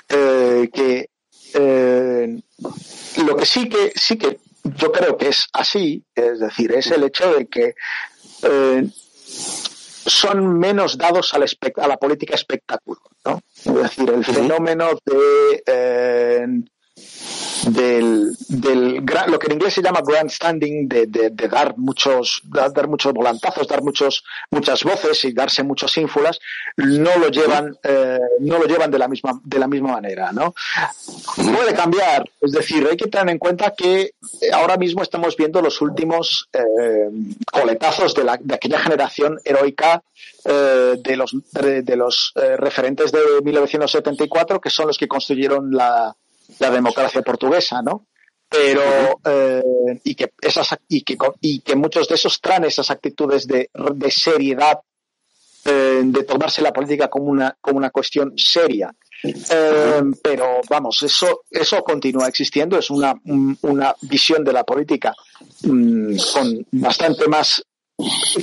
eh, 0.10 0.70
que 0.74 1.10
eh, 1.54 2.40
lo 3.26 3.36
que 3.36 3.46
sí 3.46 3.68
que 3.68 3.92
sí 3.96 4.18
que 4.18 4.40
yo 4.64 4.92
creo 4.92 5.18
que 5.18 5.30
es 5.30 5.48
así, 5.54 6.04
es 6.16 6.40
decir, 6.40 6.72
es 6.74 6.92
el 6.92 7.04
hecho 7.04 7.34
de 7.34 7.48
que 7.48 7.76
eh, 8.44 8.88
son 10.08 10.58
menos 10.58 10.98
dados 10.98 11.34
a 11.34 11.88
la 11.88 11.98
política 11.98 12.36
espectáculo, 12.36 13.02
¿no? 13.26 13.42
Es 13.54 13.74
decir, 13.74 14.10
el 14.10 14.26
fenómeno 14.26 14.90
de 15.06 15.64
eh, 15.66 16.48
del, 17.66 18.36
del 18.48 19.04
lo 19.28 19.40
que 19.40 19.48
en 19.48 19.54
inglés 19.54 19.74
se 19.74 19.82
llama 19.82 20.02
grandstanding, 20.06 20.88
de, 20.88 21.08
de, 21.08 21.48
dar 21.48 21.78
muchos, 21.78 22.42
dar, 22.44 22.88
muchos 22.88 23.14
volantazos, 23.14 23.68
dar 23.68 23.82
muchos, 23.82 24.24
muchas 24.52 24.84
voces 24.84 25.24
y 25.26 25.34
darse 25.34 25.64
muchos 25.64 25.96
ínfulas, 25.98 26.40
no 26.78 27.18
lo 27.18 27.30
llevan, 27.30 27.78
eh, 27.84 28.20
no 28.40 28.60
lo 28.60 28.66
llevan 28.66 28.92
de 28.92 29.00
la 29.00 29.08
misma, 29.08 29.40
de 29.44 29.60
la 29.60 29.68
misma 29.68 29.94
manera, 29.94 30.32
¿no? 30.32 30.54
Puede 31.36 31.74
cambiar, 31.74 32.30
es 32.42 32.52
decir, 32.52 32.88
hay 32.90 32.98
que 32.98 33.08
tener 33.08 33.30
en 33.30 33.40
cuenta 33.40 33.74
que 33.76 34.12
ahora 34.54 34.78
mismo 34.78 35.02
estamos 35.02 35.36
viendo 35.36 35.62
los 35.62 35.82
últimos 35.82 36.50
eh, 36.54 37.10
coletazos 37.52 38.14
de, 38.14 38.24
la, 38.24 38.38
de 38.40 38.56
aquella 38.56 38.80
generación 38.80 39.40
heroica 39.44 40.04
eh, 40.46 40.96
de 41.00 41.18
los, 41.18 41.36
de, 41.52 41.82
de 41.82 41.96
los 41.96 42.34
eh, 42.36 42.58
referentes 42.58 43.12
de 43.12 43.20
1974, 43.44 44.62
que 44.62 44.70
son 44.70 44.88
los 44.88 44.98
que 44.98 45.08
construyeron 45.08 45.72
la, 45.72 46.16
la 46.60 46.72
democracia 46.72 47.22
portuguesa, 47.22 47.82
¿no? 47.82 48.08
Pero, 48.50 49.20
eh, 49.26 49.62
y, 50.04 50.16
que 50.16 50.32
esas, 50.42 50.70
y, 50.88 51.02
que, 51.02 51.18
y 51.42 51.60
que 51.60 51.76
muchos 51.76 52.08
de 52.08 52.16
esos 52.16 52.40
traen 52.40 52.64
esas 52.64 52.90
actitudes 52.90 53.46
de, 53.46 53.70
de 53.94 54.12
seriedad, 54.12 54.80
eh, 55.66 56.02
de 56.06 56.24
tomarse 56.24 56.62
la 56.62 56.72
política 56.72 57.10
como 57.10 57.26
una, 57.26 57.58
como 57.60 57.78
una 57.78 57.90
cuestión 57.90 58.34
seria. 58.38 58.94
Eh, 59.24 60.02
pero 60.24 60.62
vamos, 60.70 61.04
eso, 61.04 61.42
eso 61.50 61.84
continúa 61.84 62.28
existiendo, 62.28 62.78
es 62.78 62.90
una, 62.90 63.14
una 63.62 63.94
visión 64.02 64.44
de 64.46 64.54
la 64.54 64.64
política 64.64 65.14
mm, 65.64 66.16
con 66.34 66.66
bastante 66.72 67.28
más 67.28 67.64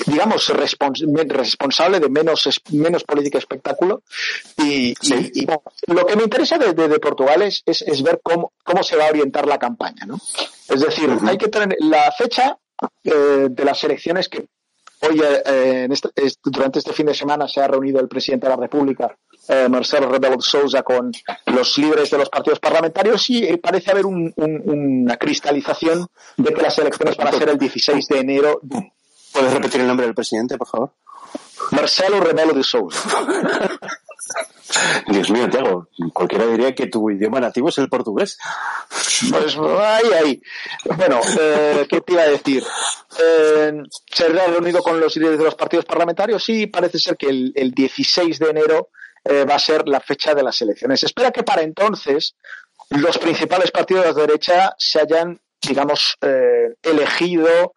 digamos, 0.07 0.49
responsable 0.49 2.01
de 2.01 2.09
menos, 2.09 2.61
menos 2.73 3.05
política 3.05 3.39
espectáculo. 3.39 4.03
Y, 4.59 4.95
lo 5.87 6.07
que 6.07 6.17
me 6.17 6.25
interesa 6.25 6.59
de, 6.59 6.73
de, 6.75 6.99
Portugal 6.99 7.43
es, 7.43 7.63
es, 7.67 8.03
ver 8.03 8.21
cómo, 8.23 8.53
cómo 8.65 8.83
se 8.83 8.97
va 8.97 9.07
a 9.07 9.11
orientar 9.11 9.47
la 9.47 9.59
campaña. 9.59 10.07
¿no? 10.07 10.19
Es 10.69 10.81
decir, 10.81 11.11
hay 11.27 11.39
que 11.39 11.49
tener 11.49 11.77
la 11.81 12.11
fecha 12.13 12.59
eh, 13.05 13.49
de 13.51 13.65
las 13.65 13.83
elecciones 13.85 14.29
que 14.29 14.47
hoy, 15.03 15.21
eh, 15.23 15.87
este, 15.91 16.09
durante 16.45 16.81
este 16.81 16.93
fin 16.93 17.07
de 17.07 17.15
semana, 17.15 17.47
se 17.47 17.61
ha 17.61 17.69
reunido 17.69 18.01
el 18.01 18.09
presidente 18.09 18.47
de 18.47 18.57
la 18.57 18.61
República, 18.61 19.17
eh, 19.49 19.69
Marcelo 19.69 20.09
Rebelo 20.09 20.37
de 20.37 20.43
Sousa, 20.43 20.83
con 20.83 21.13
los 21.47 21.79
líderes 21.79 22.11
de 22.11 22.19
los 22.19 22.31
partidos 22.31 22.59
parlamentarios 22.59 23.29
y 23.29 23.57
parece 23.59 23.91
haber 23.91 24.07
un, 24.07 24.33
una 24.37 25.17
cristalización 25.17 26.07
de 26.39 26.53
que 26.53 26.63
las 26.63 26.79
elecciones 26.79 27.17
van 27.17 27.29
a 27.29 27.33
ser 27.33 27.51
el 27.51 27.59
16 27.59 28.09
de 28.09 28.19
enero 28.19 28.61
¿Puedes 29.35 29.53
repetir 29.53 29.81
el 29.81 29.89
nombre 29.89 30.07
del 30.07 30.15
presidente, 30.15 30.57
por 30.57 30.69
favor? 30.69 30.93
Marcelo 31.73 32.21
Rebelo 32.21 32.53
de 32.53 32.63
Sousa. 32.63 33.09
Dios 35.09 35.29
mío, 35.31 35.51
Tiago, 35.51 35.89
cualquiera 36.13 36.47
diría 36.47 36.75
que 36.75 36.87
tu 36.87 37.11
idioma 37.11 37.41
nativo 37.41 37.69
es 37.69 37.79
el 37.79 37.89
portugués. 37.89 38.39
Pues 39.31 39.57
ahí, 39.57 40.13
ahí. 40.13 40.43
Bueno, 40.97 41.21
eh, 41.39 41.87
¿qué 41.89 42.01
te 42.01 42.13
iba 42.13 42.23
a 42.23 42.29
decir? 42.29 42.65
Eh, 43.21 43.83
¿Se 44.07 44.25
ha 44.25 44.29
reunido 44.29 44.83
con 44.83 45.01
los 45.01 45.17
líderes 45.17 45.39
de 45.39 45.45
los 45.45 45.57
partidos 45.57 45.85
parlamentarios? 45.85 46.43
Sí, 46.43 46.69
parece 46.69 47.01
ser 47.01 47.17
que 47.17 47.29
el, 47.29 47.53
el 47.57 47.73
16 47.73 48.39
de 48.39 48.51
enero 48.51 48.91
eh, 49.25 49.45
va 49.45 49.57
a 49.57 49.59
ser 49.59 49.89
la 49.89 50.01
fecha 50.01 50.35
de 50.35 50.45
las 50.45 50.61
elecciones. 50.63 51.01
Se 51.01 51.07
espera 51.07 51.33
que 51.33 51.43
para 51.43 51.63
entonces 51.63 52.37
los 52.91 53.19
principales 53.19 53.73
partidos 53.73 54.05
de 54.05 54.13
la 54.13 54.27
derecha 54.27 54.75
se 54.79 55.01
hayan, 55.01 55.41
digamos, 55.61 56.17
eh, 56.21 56.75
elegido 56.83 57.75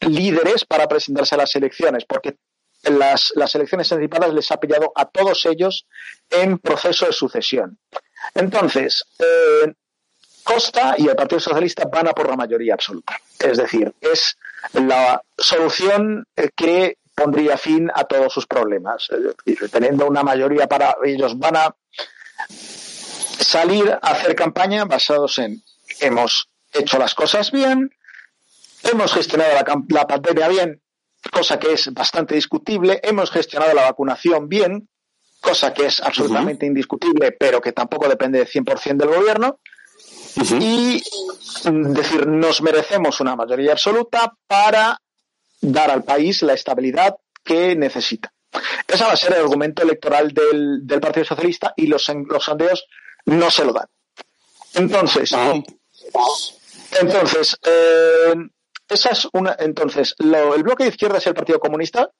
líderes 0.00 0.64
para 0.64 0.86
presentarse 0.88 1.34
a 1.34 1.38
las 1.38 1.54
elecciones, 1.56 2.04
porque 2.04 2.36
las, 2.82 3.32
las 3.34 3.54
elecciones 3.54 3.90
anticipadas 3.92 4.34
les 4.34 4.50
ha 4.50 4.58
pillado 4.58 4.92
a 4.94 5.06
todos 5.06 5.46
ellos 5.46 5.86
en 6.30 6.58
proceso 6.58 7.06
de 7.06 7.12
sucesión. 7.12 7.78
Entonces, 8.34 9.04
eh, 9.18 9.72
Costa 10.42 10.94
y 10.98 11.08
el 11.08 11.16
Partido 11.16 11.40
Socialista 11.40 11.84
van 11.90 12.08
a 12.08 12.12
por 12.12 12.28
la 12.28 12.36
mayoría 12.36 12.74
absoluta. 12.74 13.18
Es 13.38 13.56
decir, 13.56 13.92
es 14.00 14.36
la 14.74 15.22
solución 15.38 16.26
que 16.54 16.98
pondría 17.14 17.56
fin 17.56 17.90
a 17.94 18.04
todos 18.04 18.32
sus 18.32 18.46
problemas. 18.46 19.08
teniendo 19.70 20.06
una 20.06 20.22
mayoría 20.22 20.66
para 20.66 20.96
ellos 21.04 21.38
van 21.38 21.56
a 21.56 21.74
salir 22.48 23.90
a 23.90 23.96
hacer 23.96 24.34
campaña 24.34 24.84
basados 24.84 25.38
en 25.38 25.62
hemos 26.00 26.48
hecho 26.72 26.98
las 26.98 27.14
cosas 27.14 27.50
bien, 27.50 27.94
Hemos 28.90 29.12
gestionado 29.12 29.52
la, 29.88 30.06
pandemia 30.06 30.48
bien, 30.48 30.82
cosa 31.32 31.58
que 31.58 31.72
es 31.72 31.92
bastante 31.92 32.34
discutible. 32.34 33.00
Hemos 33.02 33.30
gestionado 33.30 33.74
la 33.74 33.82
vacunación 33.82 34.48
bien, 34.48 34.88
cosa 35.40 35.72
que 35.72 35.86
es 35.86 36.00
absolutamente 36.00 36.66
indiscutible, 36.66 37.32
pero 37.32 37.60
que 37.60 37.72
tampoco 37.72 38.08
depende 38.08 38.38
del 38.38 38.48
100% 38.48 38.96
del 38.96 39.08
gobierno. 39.08 39.60
Y 40.60 41.02
mm, 41.64 41.92
decir, 41.92 42.26
nos 42.26 42.60
merecemos 42.60 43.20
una 43.20 43.36
mayoría 43.36 43.72
absoluta 43.72 44.32
para 44.46 45.00
dar 45.60 45.90
al 45.90 46.04
país 46.04 46.42
la 46.42 46.54
estabilidad 46.54 47.16
que 47.42 47.76
necesita. 47.76 48.32
Ese 48.86 49.04
va 49.04 49.12
a 49.12 49.16
ser 49.16 49.32
el 49.32 49.40
argumento 49.40 49.82
electoral 49.82 50.32
del, 50.32 51.00
Partido 51.00 51.24
Socialista 51.24 51.72
y 51.76 51.86
los, 51.86 52.10
los 52.26 52.44
sondeos 52.44 52.84
no 53.26 53.50
se 53.50 53.64
lo 53.64 53.72
dan. 53.72 53.88
Entonces, 54.74 55.34
entonces 57.00 57.56
eh, 57.62 58.34
esa 58.88 59.10
es 59.10 59.28
una. 59.32 59.56
Entonces, 59.58 60.14
el 60.18 60.62
bloque 60.62 60.84
de 60.84 60.90
izquierda 60.90 61.18
es 61.18 61.26
el 61.26 61.34
Partido 61.34 61.58
Comunista. 61.58 62.10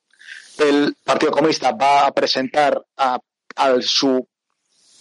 El 0.59 0.97
Partido 1.05 1.33
Comunista 1.33 1.73
va 1.73 2.07
a 2.07 2.13
presentar 2.13 2.83
a, 2.97 3.19
su 3.81 4.27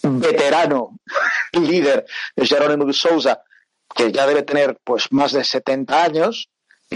veterano 0.02 0.98
líder, 1.52 2.04
Jerónimo 2.36 2.84
de 2.84 2.92
Sousa, 2.92 3.42
que 3.94 4.12
ya 4.12 4.26
debe 4.26 4.42
tener 4.42 4.76
pues 4.84 5.10
más 5.12 5.32
de 5.32 5.42
70 5.42 6.04
años, 6.04 6.48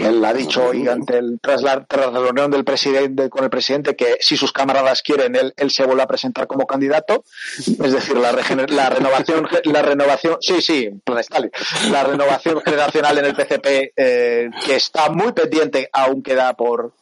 él 0.03 0.23
ha 0.23 0.33
dicho 0.33 0.65
hoy 0.65 0.87
ante 0.87 1.17
el, 1.17 1.39
tras, 1.41 1.61
la, 1.61 1.85
reunión 1.89 2.51
del 2.51 2.63
presidente 2.63 3.29
con 3.29 3.43
el 3.43 3.49
presidente 3.49 3.95
que 3.95 4.17
si 4.19 4.37
sus 4.37 4.51
camaradas 4.51 5.01
quieren 5.01 5.35
él, 5.35 5.53
él 5.57 5.71
se 5.71 5.85
vuelve 5.85 6.03
a 6.03 6.07
presentar 6.07 6.47
como 6.47 6.65
candidato. 6.65 7.23
Es 7.57 7.91
decir, 7.91 8.17
la, 8.17 8.31
la 8.31 8.89
renovación, 8.89 9.47
la 9.65 9.81
renovación, 9.81 10.37
sí, 10.41 10.61
sí, 10.61 10.89
la 11.91 12.03
renovación 12.03 12.61
generacional 12.61 13.17
en 13.17 13.25
el 13.25 13.35
PCP 13.35 13.93
eh, 13.95 14.49
que 14.65 14.75
está 14.75 15.09
muy 15.09 15.31
pendiente, 15.33 15.89
aún 15.91 16.21
queda 16.21 16.53
por, 16.53 16.93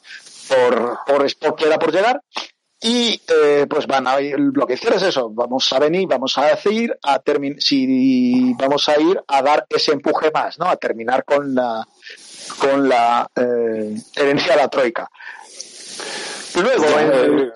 por, 0.47 0.99
por, 1.05 1.55
queda 1.55 1.79
por 1.79 1.91
llegar. 1.91 2.21
Y 2.79 3.19
eh, 3.27 3.65
pues 3.67 3.87
van 3.87 4.05
a 4.07 4.21
ir, 4.21 4.37
lo 4.37 4.67
que 4.67 4.75
hicieron 4.75 4.99
es 4.99 5.05
eso, 5.05 5.31
vamos 5.31 5.67
a 5.73 5.79
venir, 5.79 6.07
vamos 6.07 6.37
a 6.37 6.45
decir, 6.45 6.95
a 7.01 7.17
terminar, 7.17 7.59
si 7.59 8.53
vamos 8.53 8.87
a 8.87 9.01
ir 9.01 9.19
a 9.27 9.41
dar 9.41 9.65
ese 9.67 9.93
empuje 9.93 10.29
más, 10.31 10.59
¿no? 10.59 10.67
A 10.67 10.75
terminar 10.75 11.25
con 11.25 11.55
la, 11.55 11.83
con 12.59 12.87
la 12.87 13.29
eh, 13.35 13.95
herencia 14.15 14.53
de 14.53 14.57
la 14.57 14.67
Troika. 14.69 15.09
Luego, 16.55 16.85
eh, 16.99 17.51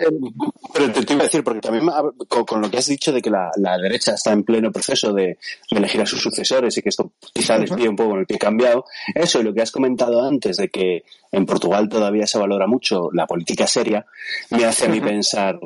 pero 0.74 0.92
te, 0.92 1.14
iba 1.14 1.22
a 1.22 1.24
decir, 1.24 1.44
porque 1.44 1.62
también 1.62 1.90
con, 2.28 2.62
lo 2.62 2.70
que 2.70 2.78
has 2.78 2.88
dicho 2.88 3.12
de 3.12 3.22
que 3.22 3.30
la, 3.30 3.78
derecha 3.78 4.14
está 4.14 4.32
en 4.32 4.44
pleno 4.44 4.72
proceso 4.72 5.14
de, 5.14 5.38
elegir 5.70 6.02
a 6.02 6.06
sus 6.06 6.22
sucesores 6.22 6.78
y 6.78 6.82
que 6.82 6.90
esto 6.90 7.12
quizá 7.34 7.58
les 7.58 7.72
pide 7.72 7.90
un 7.90 7.96
poco 7.96 8.14
en 8.14 8.20
el 8.20 8.26
pie 8.26 8.38
cambiado, 8.38 8.86
eso 9.16 9.40
y 9.40 9.44
lo 9.44 9.54
que 9.54 9.62
has 9.62 9.72
comentado 9.72 10.24
antes 10.24 10.58
de 10.58 10.70
que 10.70 11.04
en 11.32 11.46
Portugal 11.46 11.88
todavía 11.90 12.28
se 12.28 12.38
valora 12.38 12.68
mucho 12.68 13.10
la 13.14 13.26
política 13.26 13.66
seria, 13.66 14.06
me 14.50 14.66
hace 14.66 14.86
a 14.86 14.90
mí 14.90 15.00
pensar, 15.00 15.60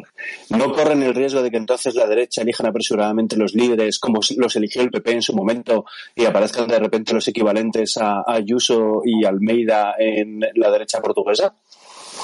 ¿no 0.50 0.72
corren 0.74 1.02
el 1.04 1.16
riesgo 1.16 1.42
de 1.42 1.52
que 1.52 1.58
entonces 1.58 1.96
la 1.96 2.08
derecha 2.08 2.42
elijan 2.42 2.68
apresuradamente 2.68 3.36
los 3.36 3.56
líderes 3.56 4.00
como 4.00 4.20
los 4.38 4.56
eligió 4.56 4.82
el 4.82 4.92
PP 4.92 5.12
en 5.12 5.22
su 5.22 5.34
momento 5.34 5.86
y 6.16 6.26
aparezcan 6.26 6.68
de 6.68 6.80
repente 6.80 7.14
los 7.14 7.28
equivalentes 7.28 7.98
a 7.98 8.24
Ayuso 8.28 9.02
y 9.04 9.26
Almeida 9.26 9.96
en 9.98 10.42
la 10.56 10.72
derecha 10.72 11.02
portuguesa? 11.02 11.56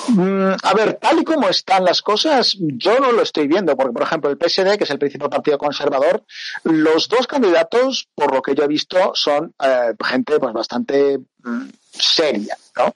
Mm, 0.08 0.54
a 0.64 0.74
ver, 0.74 0.96
tal 0.96 1.20
y 1.20 1.24
como 1.24 1.48
están 1.50 1.84
las 1.84 2.02
cosas, 2.02 2.58
yo 2.60 3.00
no 3.00 3.12
lo 3.12 3.22
estoy 3.22 3.48
viendo, 3.48 3.76
porque 3.76 3.94
por 3.94 4.04
ejemplo 4.04 4.30
el 4.30 4.38
PSD, 4.38 4.78
que 4.78 4.84
es 4.86 4.90
el 4.90 5.00
principal 5.00 5.30
partido 5.30 5.58
conservador, 5.58 6.24
los 6.64 7.08
dos 7.08 7.28
candidatos, 7.28 8.08
por 8.16 8.34
lo 8.34 8.42
que 8.42 8.56
yo 8.56 8.64
he 8.64 8.68
visto, 8.68 9.12
son 9.14 9.54
eh, 9.64 9.94
gente 10.04 10.40
pues 10.40 10.54
bastante 10.54 11.20
mm, 11.44 11.70
seria, 11.92 12.58
¿no? 12.78 12.96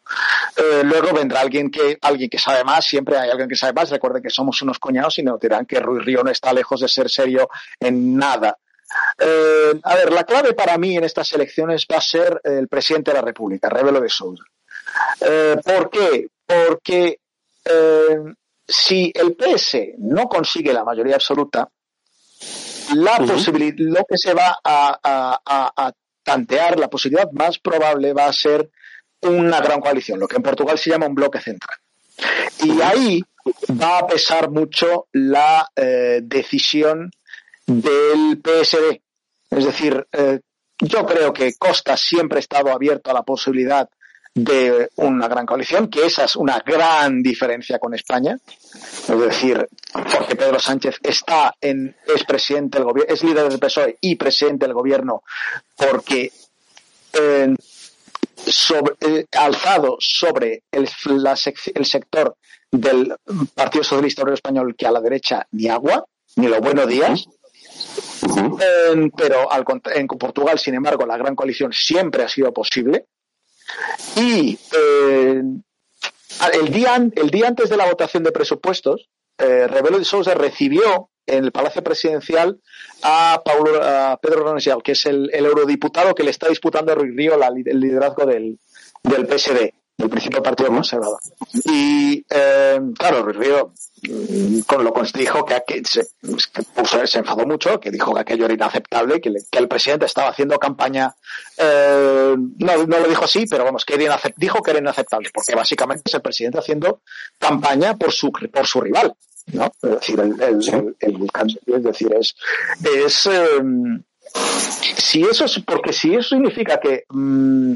Eh, 0.57 0.83
luego 0.83 1.13
vendrá 1.13 1.41
alguien 1.41 1.69
que 1.69 1.97
alguien 2.01 2.29
que 2.29 2.39
sabe 2.39 2.63
más, 2.63 2.85
siempre 2.85 3.17
hay 3.17 3.29
alguien 3.29 3.49
que 3.49 3.55
sabe 3.55 3.73
más. 3.73 3.89
Recuerden 3.89 4.23
que 4.23 4.29
somos 4.29 4.61
unos 4.61 4.79
coñados 4.79 5.19
y 5.19 5.23
nos 5.23 5.39
dirán 5.39 5.65
que 5.65 5.79
Ruiz 5.79 6.03
Río 6.03 6.23
no 6.23 6.31
está 6.31 6.53
lejos 6.53 6.81
de 6.81 6.87
ser 6.87 7.09
serio 7.09 7.49
en 7.79 8.17
nada. 8.17 8.57
Eh, 9.19 9.79
a 9.83 9.95
ver, 9.95 10.11
la 10.11 10.23
clave 10.23 10.53
para 10.53 10.77
mí 10.77 10.97
en 10.97 11.03
estas 11.03 11.31
elecciones 11.33 11.85
va 11.91 11.97
a 11.97 12.01
ser 12.01 12.41
el 12.43 12.67
presidente 12.67 13.11
de 13.11 13.17
la 13.17 13.23
República, 13.23 13.69
Rebelo 13.69 13.99
de 13.99 14.09
Sousa. 14.09 14.43
¿Por 15.63 15.89
qué? 15.89 16.29
Porque 16.45 17.19
eh, 17.65 18.17
si 18.67 19.11
el 19.13 19.35
PS 19.35 19.95
no 19.99 20.27
consigue 20.27 20.73
la 20.73 20.83
mayoría 20.83 21.15
absoluta, 21.15 21.69
la 22.95 23.17
posibilidad, 23.17 23.75
lo 23.77 24.05
que 24.05 24.17
se 24.17 24.33
va 24.33 24.57
a, 24.63 25.91
tantear, 26.23 26.79
la 26.79 26.89
posibilidad 26.89 27.31
más 27.31 27.59
probable 27.59 28.13
va 28.13 28.25
a 28.25 28.33
ser 28.33 28.69
una 29.21 29.61
gran 29.61 29.79
coalición, 29.79 30.19
lo 30.19 30.27
que 30.27 30.37
en 30.37 30.43
Portugal 30.43 30.77
se 30.77 30.89
llama 30.89 31.07
un 31.07 31.15
bloque 31.15 31.39
central. 31.39 31.77
Y 32.63 32.81
ahí 32.81 33.23
va 33.79 33.99
a 33.99 34.07
pesar 34.07 34.49
mucho 34.49 35.07
la 35.11 35.69
eh, 35.75 36.21
decisión 36.23 37.11
del 37.67 38.41
PSD. 38.41 39.01
Es 39.51 39.65
decir, 39.65 40.07
eh, 40.11 40.39
yo 40.79 41.05
creo 41.05 41.31
que 41.31 41.53
Costa 41.55 41.95
siempre 41.95 42.37
ha 42.37 42.39
estado 42.39 42.71
abierto 42.71 43.11
a 43.11 43.13
la 43.13 43.23
posibilidad 43.23 43.87
de 44.35 44.89
una 44.97 45.29
gran 45.29 45.45
coalición, 45.45 45.89
que 45.89 46.05
esa 46.05 46.25
es 46.25 46.35
una 46.35 46.59
gran 46.59 47.23
diferencia 47.23 47.79
con 47.79 47.93
España. 47.93 48.37
Es 48.43 49.19
decir, 49.19 49.65
porque 49.93 50.35
Pedro 50.35 50.59
Sánchez 50.59 50.97
está 51.01 51.55
en, 51.61 51.95
es 52.13 52.25
presidente 52.25 52.77
del 52.77 52.85
gobierno, 52.85 53.13
es 53.13 53.23
líder 53.23 53.47
del 53.47 53.59
PSOE 53.59 53.97
y 54.01 54.15
presidente 54.15 54.65
del 54.65 54.73
gobierno 54.73 55.23
porque 55.77 56.33
eh, 57.13 57.55
sobre, 58.35 58.95
eh, 58.99 59.25
alzado 59.31 59.95
sobre 59.99 60.63
el, 60.69 60.89
el 61.73 61.85
sector 61.85 62.35
del 62.69 63.15
Partido 63.53 63.85
Socialista 63.85 64.21
Obrero 64.21 64.35
Español 64.35 64.75
que 64.77 64.85
a 64.85 64.91
la 64.91 64.99
derecha 64.99 65.47
ni 65.51 65.69
agua, 65.69 66.05
ni 66.35 66.47
los 66.47 66.59
buenos 66.59 66.87
días. 66.89 67.25
Eh, 68.25 69.09
pero 69.15 69.49
al, 69.49 69.63
en 69.93 70.07
Portugal, 70.07 70.59
sin 70.59 70.75
embargo, 70.75 71.05
la 71.05 71.17
gran 71.17 71.35
coalición 71.35 71.71
siempre 71.71 72.23
ha 72.23 72.27
sido 72.27 72.51
posible 72.51 73.05
y 74.15 74.57
eh, 74.77 75.41
el, 76.53 76.71
día, 76.71 76.95
el 76.95 77.29
día 77.29 77.47
antes 77.47 77.69
de 77.69 77.77
la 77.77 77.85
votación 77.85 78.23
de 78.23 78.31
presupuestos, 78.31 79.09
eh, 79.37 79.67
Rebelo 79.67 79.99
de 79.99 80.05
Sousa 80.05 80.33
recibió 80.33 81.09
en 81.25 81.43
el 81.45 81.51
Palacio 81.51 81.83
Presidencial 81.83 82.59
a, 83.01 83.41
Paulo, 83.43 83.81
Pedro 84.21 84.43
Ronesial, 84.43 84.83
que 84.83 84.91
es 84.91 85.05
el, 85.05 85.29
eurodiputado 85.33 86.13
que 86.13 86.23
le 86.23 86.31
está 86.31 86.47
disputando 86.47 86.91
a 86.91 86.95
Ruiz 86.95 87.15
Río 87.15 87.33
el 87.33 87.79
liderazgo 87.79 88.25
del, 88.25 88.59
del 89.03 89.25
PSD 89.27 89.73
del 89.97 90.09
principal 90.09 90.41
partido 90.41 90.69
conservador. 90.69 91.19
Y, 91.65 92.25
eh, 92.29 92.79
claro, 92.97 93.25
Río 93.25 93.71
mm, 94.03 94.59
con 94.61 94.83
lo 94.83 94.93
que 94.93 95.01
dijo 95.17 95.45
que, 95.45 95.83
se, 95.85 96.05
se 97.05 97.19
enfadó 97.19 97.45
mucho, 97.45 97.79
que 97.79 97.91
dijo 97.91 98.13
que 98.13 98.21
aquello 98.21 98.45
era 98.45 98.53
inaceptable, 98.53 99.21
que, 99.21 99.33
que 99.49 99.59
el 99.59 99.67
presidente 99.67 100.05
estaba 100.05 100.29
haciendo 100.29 100.59
campaña, 100.59 101.15
eh, 101.57 102.35
no, 102.37 102.87
no 102.87 102.99
lo 102.99 103.07
dijo 103.07 103.25
así, 103.25 103.45
pero 103.49 103.63
vamos, 103.63 103.85
que 103.85 103.95
era 103.95 104.19
dijo 104.35 104.61
que 104.61 104.71
era 104.71 104.79
inaceptable, 104.79 105.29
porque 105.33 105.55
básicamente 105.55 106.03
es 106.05 106.13
el 106.13 106.21
presidente 106.21 106.59
haciendo 106.59 107.01
campaña 107.39 107.95
por 107.95 108.11
su, 108.11 108.31
por 108.31 108.67
su 108.67 108.81
rival. 108.81 109.15
¿no? 109.53 109.71
Es 109.81 109.91
decir, 109.91 110.19
el, 110.19 110.41
el, 110.41 110.95
el, 110.99 111.29
es 111.67 111.83
decir, 111.83 112.13
es, 112.19 112.35
es 112.83 113.27
eh, 113.27 113.61
si 114.97 115.21
eso 115.23 115.45
es 115.45 115.59
porque 115.65 115.93
si 115.93 116.15
eso 116.15 116.29
significa 116.29 116.79
que 116.79 117.05
mm, 117.09 117.75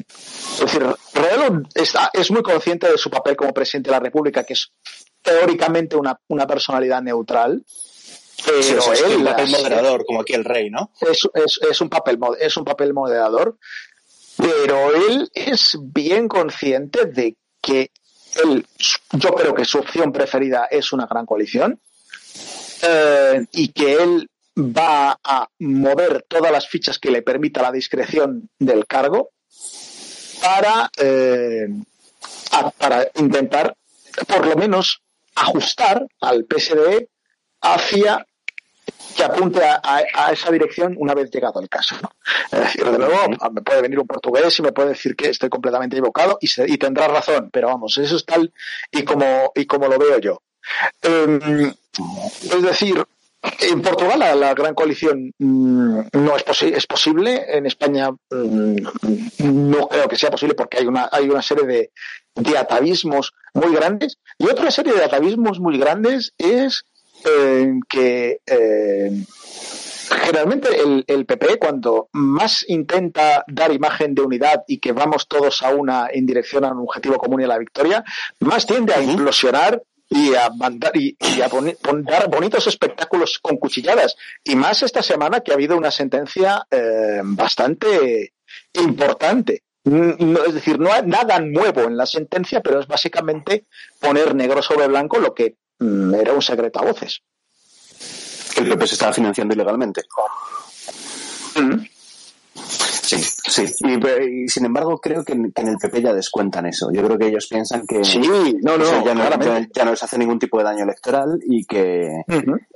es 0.63 0.73
decir 0.73 0.85
está, 1.73 2.09
es 2.13 2.31
muy 2.31 2.41
consciente 2.41 2.91
de 2.91 2.97
su 2.97 3.09
papel 3.09 3.35
como 3.35 3.53
presidente 3.53 3.89
de 3.89 3.95
la 3.95 3.99
República 3.99 4.43
que 4.43 4.53
es 4.53 4.71
teóricamente 5.21 5.95
una, 5.95 6.19
una 6.27 6.45
personalidad 6.47 7.01
neutral 7.01 7.63
pero 8.45 8.61
sí, 8.61 8.73
es 8.93 9.01
un 9.01 9.23
papel 9.25 9.49
moderador 9.49 10.05
como 10.05 10.21
aquí 10.21 10.33
el 10.33 10.45
rey 10.45 10.69
no 10.69 10.91
es, 11.01 11.27
es, 11.33 11.59
es, 11.69 11.81
un 11.81 11.89
papel 11.89 12.19
es 12.39 12.57
un 12.57 12.65
papel 12.65 12.93
moderador 12.93 13.57
pero 14.37 14.95
él 14.95 15.29
es 15.33 15.77
bien 15.81 16.27
consciente 16.27 17.05
de 17.05 17.35
que 17.61 17.91
él 18.43 18.65
yo 19.11 19.33
creo 19.33 19.53
que 19.53 19.65
su 19.65 19.79
opción 19.79 20.11
preferida 20.11 20.67
es 20.69 20.93
una 20.93 21.05
gran 21.05 21.25
coalición 21.25 21.79
eh, 22.81 23.45
y 23.51 23.69
que 23.69 23.93
él 23.93 24.29
va 24.57 25.19
a 25.23 25.49
mover 25.59 26.25
todas 26.27 26.51
las 26.51 26.67
fichas 26.67 26.99
que 26.99 27.11
le 27.11 27.21
permita 27.21 27.61
la 27.61 27.71
discreción 27.71 28.49
del 28.57 28.85
cargo 28.85 29.31
para, 30.41 30.89
eh, 30.97 31.67
para 32.77 33.07
intentar, 33.15 33.75
por 34.27 34.45
lo 34.45 34.55
menos, 34.55 35.01
ajustar 35.35 36.05
al 36.21 36.45
PSDE 36.45 37.09
hacia 37.61 38.25
que 39.15 39.23
apunte 39.23 39.61
a, 39.63 40.31
esa 40.31 40.51
dirección 40.51 40.95
una 40.97 41.13
vez 41.13 41.29
llegado 41.29 41.59
el 41.61 41.69
caso. 41.69 41.95
Es 42.51 42.59
decir, 42.59 42.85
de 42.85 42.97
nuevo, 42.97 43.17
me 43.51 43.61
puede 43.61 43.81
venir 43.81 43.99
un 43.99 44.07
portugués 44.07 44.57
y 44.59 44.61
me 44.61 44.71
puede 44.71 44.89
decir 44.89 45.15
que 45.15 45.29
estoy 45.29 45.49
completamente 45.49 45.95
equivocado 45.95 46.37
y, 46.41 46.49
y 46.71 46.77
tendrá 46.77 47.07
razón, 47.07 47.49
pero 47.51 47.67
vamos, 47.67 47.97
eso 47.97 48.15
es 48.15 48.25
tal 48.25 48.53
y 48.91 49.03
como, 49.03 49.51
y 49.55 49.65
como 49.65 49.87
lo 49.87 49.97
veo 49.97 50.19
yo. 50.19 50.41
Em, 51.01 51.73
es 52.43 52.61
decir, 52.61 53.03
en 53.61 53.81
Portugal 53.81 54.19
la, 54.19 54.53
gran 54.53 54.73
coalición 54.73 55.33
mm, 55.37 55.99
no 56.13 56.35
es, 56.35 56.63
es 56.63 56.87
posible. 56.87 57.45
En 57.47 57.65
España 57.65 58.11
mm, 58.11 58.75
no 59.39 59.87
creo 59.87 60.07
que 60.07 60.15
sea 60.15 60.31
posible 60.31 60.55
porque 60.55 60.77
hay 60.77 60.87
una, 60.87 61.09
hay 61.11 61.29
una 61.29 61.41
serie 61.41 61.65
de, 61.65 61.91
de 62.35 62.57
atavismos 62.57 63.33
muy 63.53 63.73
grandes. 63.73 64.17
Y 64.37 64.45
otra 64.45 64.71
serie 64.71 64.93
de 64.93 65.03
atavismos 65.03 65.59
muy 65.59 65.77
grandes 65.77 66.33
es 66.37 66.85
eh, 67.25 67.73
que 67.89 68.39
eh, 68.45 69.25
generalmente 70.21 70.69
el, 70.79 71.03
el, 71.07 71.25
PP 71.25 71.59
cuando 71.59 72.09
más 72.13 72.65
intenta 72.67 73.43
dar 73.47 73.71
imagen 73.73 74.15
de 74.15 74.21
unidad 74.21 74.63
y 74.67 74.79
que 74.79 74.93
vamos 74.93 75.27
todos 75.27 75.61
a 75.61 75.69
una 75.69 76.07
en 76.11 76.25
dirección 76.25 76.65
a 76.65 76.71
un 76.71 76.79
objetivo 76.79 77.17
común 77.17 77.41
y 77.41 77.43
a 77.43 77.47
la 77.47 77.57
victoria, 77.57 78.03
más 78.39 78.65
tiende 78.65 78.93
a 78.93 79.01
implosionar 79.01 79.83
y 80.09 80.33
a 80.33 80.49
mandar 80.49 80.97
y, 80.97 81.15
a 81.41 81.49
dar 82.03 82.29
bonitos 82.29 82.65
espectáculos 82.67 83.39
con 83.39 83.57
cuchilladas. 83.57 84.15
Y 84.43 84.55
más 84.55 84.81
esta 84.81 85.03
semana 85.03 85.41
que 85.41 85.51
ha 85.51 85.53
habido 85.53 85.77
una 85.77 85.91
sentencia 85.91 86.65
eh, 86.71 87.21
bastante 87.23 88.33
importante. 88.73 89.63
No, 89.83 90.43
es 90.43 90.53
decir, 90.53 90.79
no 90.79 90.91
hay 90.91 91.03
nada 91.05 91.39
nuevo 91.39 91.81
en 91.81 91.95
la 91.95 92.05
sentencia, 92.05 92.61
pero 92.61 92.79
es 92.79 92.87
básicamente 92.87 93.65
poner 93.99 94.35
negro 94.35 94.61
sobre 94.61 94.87
blanco 94.87 95.19
lo 95.19 95.33
que 95.33 95.55
mm, 95.79 96.13
era 96.15 96.33
un 96.33 96.41
secreto 96.41 96.79
a 96.79 96.85
voces. 96.85 97.21
El 98.57 98.67
PP 98.67 98.87
se 98.87 98.95
estaba 98.95 99.13
financiando 99.13 99.53
ilegalmente. 99.53 100.01
Mm. 101.55 101.85
Sí, 102.55 103.23
sí. 103.49 103.65
Y, 103.81 104.47
sin 104.47 104.65
embargo, 104.65 104.99
creo 104.99 105.23
que 105.23 105.33
en, 105.33 105.51
el 105.55 105.77
PP 105.77 106.01
ya 106.01 106.13
descuentan 106.13 106.65
eso. 106.65 106.91
Yo 106.91 107.03
creo 107.03 107.17
que 107.17 107.27
ellos 107.27 107.47
piensan 107.47 107.85
que, 107.85 108.03
sí, 108.03 108.19
no, 108.61 108.77
no, 108.77 108.85
ya, 109.03 109.13
no 109.13 109.23
ya, 109.73 109.85
no 109.85 109.91
les 109.91 110.03
hace 110.03 110.17
ningún 110.17 110.39
tipo 110.39 110.57
de 110.57 110.63
daño 110.63 110.83
electoral 110.83 111.39
y 111.45 111.65
que, 111.65 112.23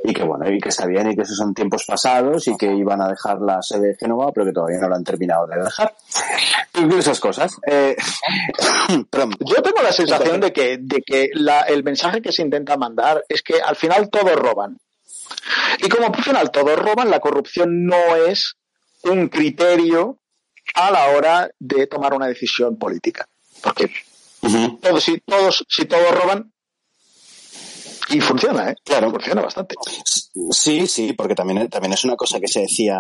y 0.04 0.14
que 0.14 0.24
bueno, 0.24 0.50
y 0.50 0.60
que 0.60 0.70
está 0.70 0.86
bien 0.86 1.12
y 1.12 1.16
que 1.16 1.22
esos 1.22 1.38
son 1.38 1.54
tiempos 1.54 1.86
pasados 1.86 2.48
y 2.48 2.58
que 2.58 2.74
iban 2.74 3.02
a 3.02 3.08
dejar 3.08 3.40
la 3.40 3.62
sede 3.62 3.90
de 3.90 3.96
Génova, 3.96 4.32
pero 4.34 4.46
que 4.46 4.54
todavía 4.54 4.80
no 4.80 4.90
lo 4.90 4.96
han 4.96 5.04
terminado 5.04 5.48
de 5.48 5.64
dejar. 5.64 5.94
Y 6.74 6.94
esas 6.98 7.20
cosas. 7.20 7.58
Eh, 7.68 7.96
Yo 8.90 9.62
tengo 9.62 9.82
la 9.82 9.92
sensación 9.92 10.42
de 10.42 10.52
que, 10.52 10.78
de 10.80 11.02
que 11.02 11.30
la, 11.34 11.62
el 11.62 11.84
mensaje 11.84 12.22
que 12.22 12.32
se 12.32 12.42
intenta 12.42 12.78
mandar 12.78 13.24
es 13.30 13.42
que 13.42 13.62
al 13.62 13.76
final 13.76 14.10
todos 14.10 14.36
roban. 14.36 14.78
Y 15.80 15.90
como 15.90 16.08
al 16.08 16.24
final 16.24 16.52
todos 16.52 16.78
roban, 16.78 17.10
la 17.10 17.20
corrupción 17.20 17.86
no 17.86 18.16
es 18.16 18.56
un 19.04 19.28
criterio 19.28 20.20
a 20.76 20.92
la 20.92 21.10
hora 21.10 21.50
de 21.60 21.88
tomar 21.88 22.14
una 22.14 22.28
decisión 22.28 22.78
política. 22.78 23.28
Porque 23.62 23.92
todos, 24.82 25.04
si, 25.04 25.20
todos, 25.20 25.66
si 25.68 25.86
todos 25.86 26.12
roban, 26.16 26.53
Y 28.10 28.20
funciona, 28.20 28.70
¿eh? 28.70 28.76
Claro. 28.84 29.10
Funciona 29.12 29.42
bastante. 29.42 29.76
Sí, 30.52 30.88
sí, 30.88 31.14
porque 31.14 31.36
también, 31.36 31.70
también 31.70 31.94
es 31.94 32.04
una 32.06 32.16
cosa 32.16 32.40
que 32.40 32.48
se 32.48 32.62
decía, 32.62 33.00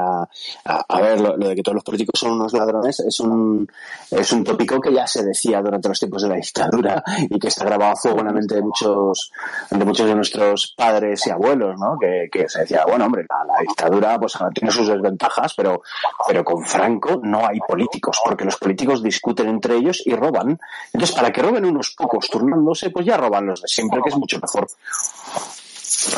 a, 0.66 1.02
ver, 1.02 1.20
lo, 1.20 1.38
de 1.38 1.56
que 1.56 1.64
todos 1.64 1.76
los 1.76 1.84
políticos 1.84 2.20
son 2.20 2.34
unos 2.34 2.54
ladrones 2.54 3.00
es 3.00 3.20
un, 3.20 3.68
es 4.12 4.32
un 4.32 4.44
tópico 4.44 4.80
que 4.80 4.94
ya 4.94 5.08
se 5.08 5.24
decía 5.24 5.62
durante 5.62 5.90
los 5.90 6.00
tiempos 6.00 6.22
de 6.22 6.30
la 6.30 6.36
dictadura 6.36 7.04
y 7.30 7.40
que 7.40 7.48
está 7.48 7.66
grabado 7.66 7.94
a 7.94 7.96
fuego 7.96 8.20
en 8.20 8.28
la 8.28 8.34
mente 8.34 8.56
de 8.56 8.62
muchos, 8.62 9.32
de 9.70 9.84
muchos 9.86 10.08
de 10.08 10.16
nuestros 10.16 10.74
padres 10.78 11.26
y 11.28 11.32
abuelos, 11.32 11.76
¿no? 11.80 11.98
Que, 12.00 12.30
que 12.32 12.48
se 12.48 12.62
decía, 12.62 12.86
bueno, 12.88 13.06
hombre, 13.06 13.26
la, 13.30 13.60
dictadura 13.62 14.20
pues 14.20 14.38
tiene 14.54 14.72
sus 14.72 14.88
desventajas, 14.88 15.54
pero, 15.56 15.82
pero 16.28 16.44
con 16.44 16.64
Franco 16.66 17.20
no 17.24 17.48
hay 17.48 17.60
políticos, 17.60 18.20
porque 18.24 18.46
los 18.46 18.58
políticos 18.58 19.02
discuten 19.02 19.50
entre 19.50 19.76
ellos 19.76 20.02
y 20.06 20.16
roban. 20.16 20.60
Entonces, 20.92 21.16
para 21.16 21.32
que 21.32 21.42
roben 21.42 21.66
unos 21.66 21.96
pocos 21.98 22.30
turnándose, 22.30 22.90
pues 22.90 23.06
ya 23.06 23.18
roban 23.18 23.48
los 23.48 23.62
de 23.62 23.68
siempre, 23.68 24.02
que 24.04 24.10
es 24.10 24.18
mucho 24.18 24.40
mejor. 24.40 24.68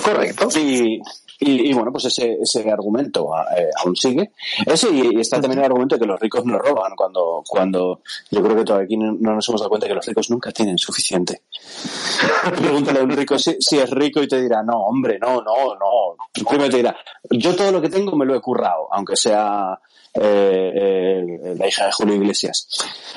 Correcto. 0.04 0.50
Y, 0.60 1.02
y, 1.40 1.74
bueno, 1.74 1.92
pues 1.92 2.06
ese, 2.06 2.38
ese 2.42 2.70
argumento 2.72 3.30
eh, 3.58 3.70
aún 3.84 3.96
sigue. 3.96 4.32
Ese 4.66 4.90
y, 4.90 5.20
está 5.20 5.42
también 5.42 5.60
el 5.60 5.66
argumento 5.66 5.96
de 5.96 6.02
que 6.02 6.08
los 6.08 6.20
ricos 6.20 6.46
no 6.46 6.58
roban 6.58 6.96
cuando, 6.96 7.44
cuando 7.48 8.02
yo 8.32 8.42
creo 8.42 8.56
que 8.56 8.64
todavía 8.64 8.86
aquí 8.86 8.98
no, 8.98 9.14
nos 9.14 9.50
hemos 9.50 9.62
dado 9.62 9.70
cuenta 9.70 9.88
que 9.88 9.96
los 9.96 10.06
ricos 10.06 10.30
nunca 10.30 10.52
tienen 10.52 10.78
suficiente. 10.78 11.42
Pregúntale 12.58 13.00
a 13.00 13.04
un 13.04 13.12
rico 13.12 13.38
si, 13.38 13.58
si, 13.60 13.78
es 13.78 13.90
rico 13.90 14.22
y 14.24 14.28
te 14.28 14.42
dirá, 14.42 14.64
no, 14.64 14.86
hombre, 14.86 15.20
no, 15.20 15.42
no, 15.42 15.76
no. 15.76 16.16
Primero 16.48 16.70
te 16.70 16.78
dirá, 16.78 16.96
yo 17.30 17.56
todo 17.56 17.72
lo 17.72 17.82
que 17.82 17.90
tengo 17.90 18.16
me 18.16 18.26
lo 18.26 18.36
he 18.36 18.42
currado, 18.42 18.88
aunque 18.92 19.18
sea 19.18 19.78
eh, 20.16 20.72
eh, 20.74 21.56
la 21.58 21.68
hija 21.68 21.86
de 21.86 21.92
Julio 21.92 22.16
Iglesias, 22.16 22.68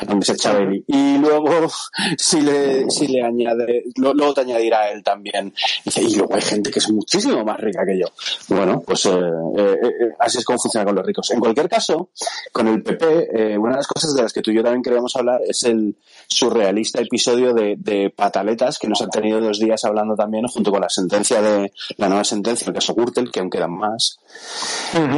donde 0.06 0.26
se 0.26 0.37
Chabeli. 0.37 0.84
Y 0.87 1.18
luego, 1.18 1.68
si 2.18 2.40
le, 2.40 2.90
si 2.90 3.06
le 3.08 3.22
añade, 3.22 3.84
luego 3.96 4.34
te 4.34 4.40
añadirá 4.40 4.90
él 4.90 5.02
también. 5.02 5.54
Y, 5.84 6.16
luego 6.16 6.34
hay 6.34 6.42
gente 6.42 6.70
que 6.70 6.80
es 6.80 6.90
muchísimo 6.90 7.44
más 7.44 7.58
rica 7.58 7.84
que 7.87 7.98
yo. 7.98 8.06
Bueno, 8.48 8.80
pues 8.80 9.06
eh, 9.06 10.12
así 10.18 10.38
es 10.38 10.44
como 10.44 10.58
funciona 10.58 10.84
con 10.84 10.96
los 10.96 11.06
ricos. 11.06 11.30
En 11.30 11.40
cualquier 11.40 11.68
caso, 11.68 12.11
con 12.52 12.66
el 12.68 12.82
PP, 12.82 13.56
una 13.58 13.72
de 13.72 13.76
las 13.76 13.87
cosas 13.87 14.14
de 14.14 14.22
las 14.22 14.32
que 14.32 14.42
tú 14.42 14.50
y 14.50 14.56
yo 14.56 14.62
también 14.62 14.82
queríamos 14.82 15.14
hablar 15.16 15.40
es 15.46 15.62
el 15.64 15.96
surrealista 16.26 17.00
episodio 17.00 17.54
de, 17.54 17.76
de 17.78 18.11
pataletas 18.11 18.78
que 18.78 18.88
nos 18.88 19.00
han 19.02 19.11
tenido 19.11 19.40
dos 19.40 19.58
días 19.58 19.84
hablando 19.84 20.14
también, 20.16 20.46
junto 20.46 20.70
con 20.70 20.80
la 20.80 20.88
sentencia 20.88 21.40
de, 21.40 21.72
la 21.96 22.08
nueva 22.08 22.24
sentencia, 22.24 22.66
el 22.66 22.74
caso 22.74 22.94
Gürtel, 22.94 23.30
que 23.30 23.40
aún 23.40 23.50
quedan 23.50 23.72
más. 23.72 24.18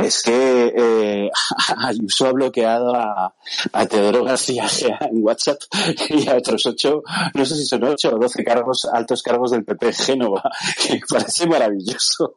Es 0.04 0.22
que 0.22 1.30
Ayuso 1.78 2.26
ha 2.26 2.32
bloqueado 2.32 2.94
a, 2.94 3.34
a 3.72 3.86
Teodoro 3.86 4.24
García 4.24 4.66
en 5.00 5.22
WhatsApp 5.24 5.60
y 6.08 6.28
a 6.28 6.36
otros 6.36 6.66
ocho, 6.66 7.02
no 7.34 7.44
sé 7.44 7.56
si 7.56 7.66
son 7.66 7.84
ocho 7.84 8.14
o 8.14 8.18
doce 8.18 8.44
cargos, 8.44 8.86
altos 8.92 9.22
cargos 9.22 9.50
del 9.50 9.64
PP 9.64 9.92
Génova, 9.92 10.42
que 10.86 11.00
parece 11.08 11.46
maravilloso. 11.46 12.34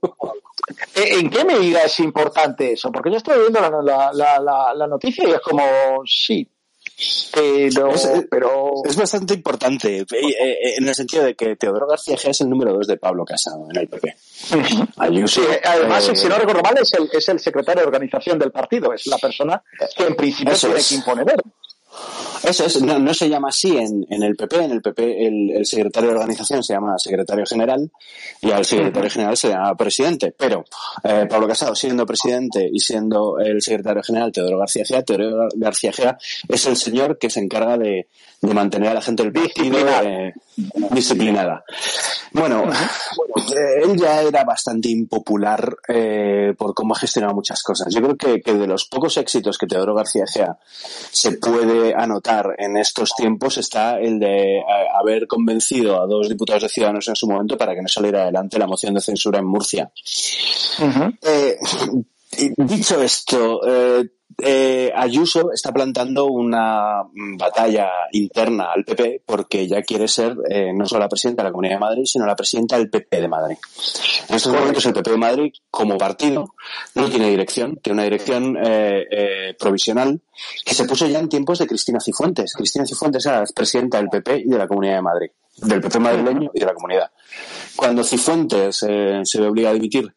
¿En 0.95 1.29
qué 1.29 1.43
medida 1.43 1.81
es 1.83 1.99
importante 1.99 2.73
eso? 2.73 2.91
Porque 2.91 3.11
yo 3.11 3.17
estoy 3.17 3.39
viendo 3.39 3.59
la, 3.59 4.13
la, 4.13 4.39
la, 4.39 4.73
la 4.73 4.87
noticia 4.87 5.27
y 5.27 5.31
es 5.31 5.41
como, 5.41 5.63
sí, 6.05 6.47
es, 6.97 8.05
eh, 8.05 8.27
pero 8.29 8.71
es 8.85 8.95
bastante 8.95 9.33
importante 9.33 9.99
eh, 9.99 10.05
eh, 10.11 10.75
en 10.77 10.87
el 10.87 10.95
sentido 10.95 11.23
de 11.23 11.35
que 11.35 11.55
Teodoro 11.55 11.87
García 11.87 12.15
G 12.15 12.29
es 12.29 12.41
el 12.41 12.49
número 12.49 12.73
dos 12.73 12.87
de 12.87 12.97
Pablo 12.97 13.25
Casado 13.25 13.67
en 13.69 13.77
el 13.77 13.87
PP. 13.87 14.15
además, 15.65 16.11
si 16.13 16.27
no 16.27 16.37
recuerdo 16.37 16.61
mal, 16.61 16.77
es 16.77 16.91
el, 16.93 17.09
es 17.11 17.29
el 17.29 17.39
secretario 17.39 17.81
de 17.81 17.87
organización 17.87 18.37
del 18.37 18.51
partido, 18.51 18.93
es 18.93 19.07
la 19.07 19.17
persona 19.17 19.61
que 19.95 20.03
en 20.03 20.15
principio 20.15 20.53
tiene 20.55 20.75
que 20.87 20.95
imponer. 20.95 21.35
Eso 22.43 22.65
es, 22.65 22.81
no, 22.81 22.99
no, 22.99 23.13
se 23.13 23.29
llama 23.29 23.49
así 23.49 23.77
en, 23.77 24.05
en, 24.09 24.21
el 24.21 24.35
PP. 24.35 24.65
En 24.65 24.71
el 24.71 24.81
PP 24.81 25.27
el, 25.27 25.65
secretario 25.65 26.09
de 26.09 26.15
organización 26.15 26.61
se 26.61 26.73
llama 26.73 26.95
secretario 26.97 27.45
general 27.45 27.89
y 28.41 28.51
al 28.51 28.65
secretario 28.65 29.09
general 29.09 29.37
se 29.37 29.49
llama 29.49 29.75
presidente. 29.75 30.33
Pero 30.37 30.65
eh, 31.03 31.25
Pablo 31.29 31.47
Casado, 31.47 31.73
siendo 31.73 32.05
presidente 32.05 32.69
y 32.71 32.79
siendo 32.79 33.39
el 33.39 33.61
secretario 33.61 34.03
general 34.03 34.31
Teodoro 34.31 34.59
García 34.59 34.83
Gea, 34.85 35.03
Teodoro 35.03 35.47
García 35.55 35.93
Gea 35.93 36.17
es 36.49 36.65
el 36.65 36.75
señor 36.75 37.17
que 37.17 37.29
se 37.29 37.39
encarga 37.39 37.77
de, 37.77 38.07
de 38.41 38.53
mantener 38.53 38.89
a 38.89 38.95
la 38.95 39.01
gente 39.01 39.23
del 39.23 39.31
partido 39.31 39.79
eh, 40.03 40.33
disciplinada. 40.91 41.63
Bueno, 42.31 42.63
eh, 42.65 43.83
él 43.83 43.97
ya 43.97 44.21
era 44.21 44.43
bastante 44.43 44.89
impopular 44.89 45.77
eh, 45.87 46.53
por 46.57 46.73
cómo 46.73 46.93
ha 46.95 46.99
gestionado 46.99 47.35
muchas 47.35 47.61
cosas. 47.63 47.93
Yo 47.93 48.01
creo 48.01 48.17
que, 48.17 48.41
que, 48.41 48.53
de 48.53 48.67
los 48.67 48.85
pocos 48.85 49.17
éxitos 49.17 49.57
que 49.57 49.67
Teodoro 49.67 49.95
García 49.95 50.25
Gea 50.27 50.57
se 51.11 51.33
puede 51.33 51.93
anotar 51.95 52.55
en 52.57 52.77
estos 52.77 53.13
tiempos 53.15 53.57
está 53.57 53.99
el 53.99 54.19
de 54.19 54.57
eh, 54.57 54.63
haber 54.99 55.27
convencido 55.27 56.01
a 56.01 56.07
dos 56.07 56.29
diputados 56.29 56.63
de 56.63 56.69
Ciudadanos 56.69 57.07
en 57.07 57.15
su 57.15 57.27
momento 57.27 57.57
para 57.57 57.75
que 57.75 57.81
no 57.81 57.87
saliera 57.87 58.23
adelante 58.23 58.59
la 58.59 58.67
moción 58.67 58.93
de 58.93 59.01
censura 59.01 59.39
en 59.39 59.45
Murcia. 59.45 59.91
eh, 61.21 61.57
dicho 62.57 63.01
esto, 63.01 63.61
eh, 63.67 64.09
eh, 64.41 64.91
Ayuso 64.95 65.51
está 65.51 65.71
plantando 65.71 66.25
una 66.25 67.03
batalla 67.37 67.89
interna 68.11 68.71
al 68.73 68.83
PP 68.83 69.23
porque 69.25 69.67
ya 69.67 69.81
quiere 69.81 70.07
ser 70.07 70.35
eh, 70.49 70.71
no 70.73 70.85
solo 70.85 71.01
la 71.01 71.09
presidenta 71.09 71.43
de 71.43 71.49
la 71.49 71.51
Comunidad 71.51 71.75
de 71.75 71.79
Madrid, 71.79 72.05
sino 72.05 72.25
la 72.25 72.35
presidenta 72.35 72.77
del 72.77 72.89
PP 72.89 73.21
de 73.21 73.27
Madrid. 73.27 73.57
En 74.29 74.35
estos 74.35 74.53
momentos 74.53 74.85
el 74.85 74.93
PP 74.93 75.11
de 75.11 75.17
Madrid, 75.17 75.53
como 75.69 75.97
partido, 75.97 76.53
no 76.95 77.09
tiene 77.09 77.29
dirección, 77.29 77.77
tiene 77.77 77.95
una 77.95 78.03
dirección 78.03 78.57
eh, 78.57 79.05
eh 79.09 79.55
provisional 79.57 80.21
que 80.65 80.73
se 80.73 80.85
puso 80.85 81.07
ya 81.07 81.19
en 81.19 81.29
tiempos 81.29 81.59
de 81.59 81.67
Cristina 81.67 81.99
Cifuentes. 81.99 82.53
Cristina 82.53 82.85
Cifuentes 82.85 83.25
era 83.25 83.43
presidenta 83.55 83.97
del 83.97 84.09
PP 84.09 84.39
y 84.45 84.49
de 84.49 84.57
la 84.57 84.67
Comunidad 84.67 84.95
de 84.95 85.01
Madrid 85.01 85.29
del 85.57 85.81
PP 85.81 85.99
madrileño 85.99 86.51
y 86.53 86.59
de 86.59 86.65
la 86.65 86.73
comunidad. 86.73 87.11
Cuando 87.75 88.03
Cifuentes 88.03 88.85
eh, 88.87 89.21
se 89.23 89.41
ve 89.41 89.47
obligado 89.47 89.71
a 89.71 89.75
dimitir, 89.75 90.13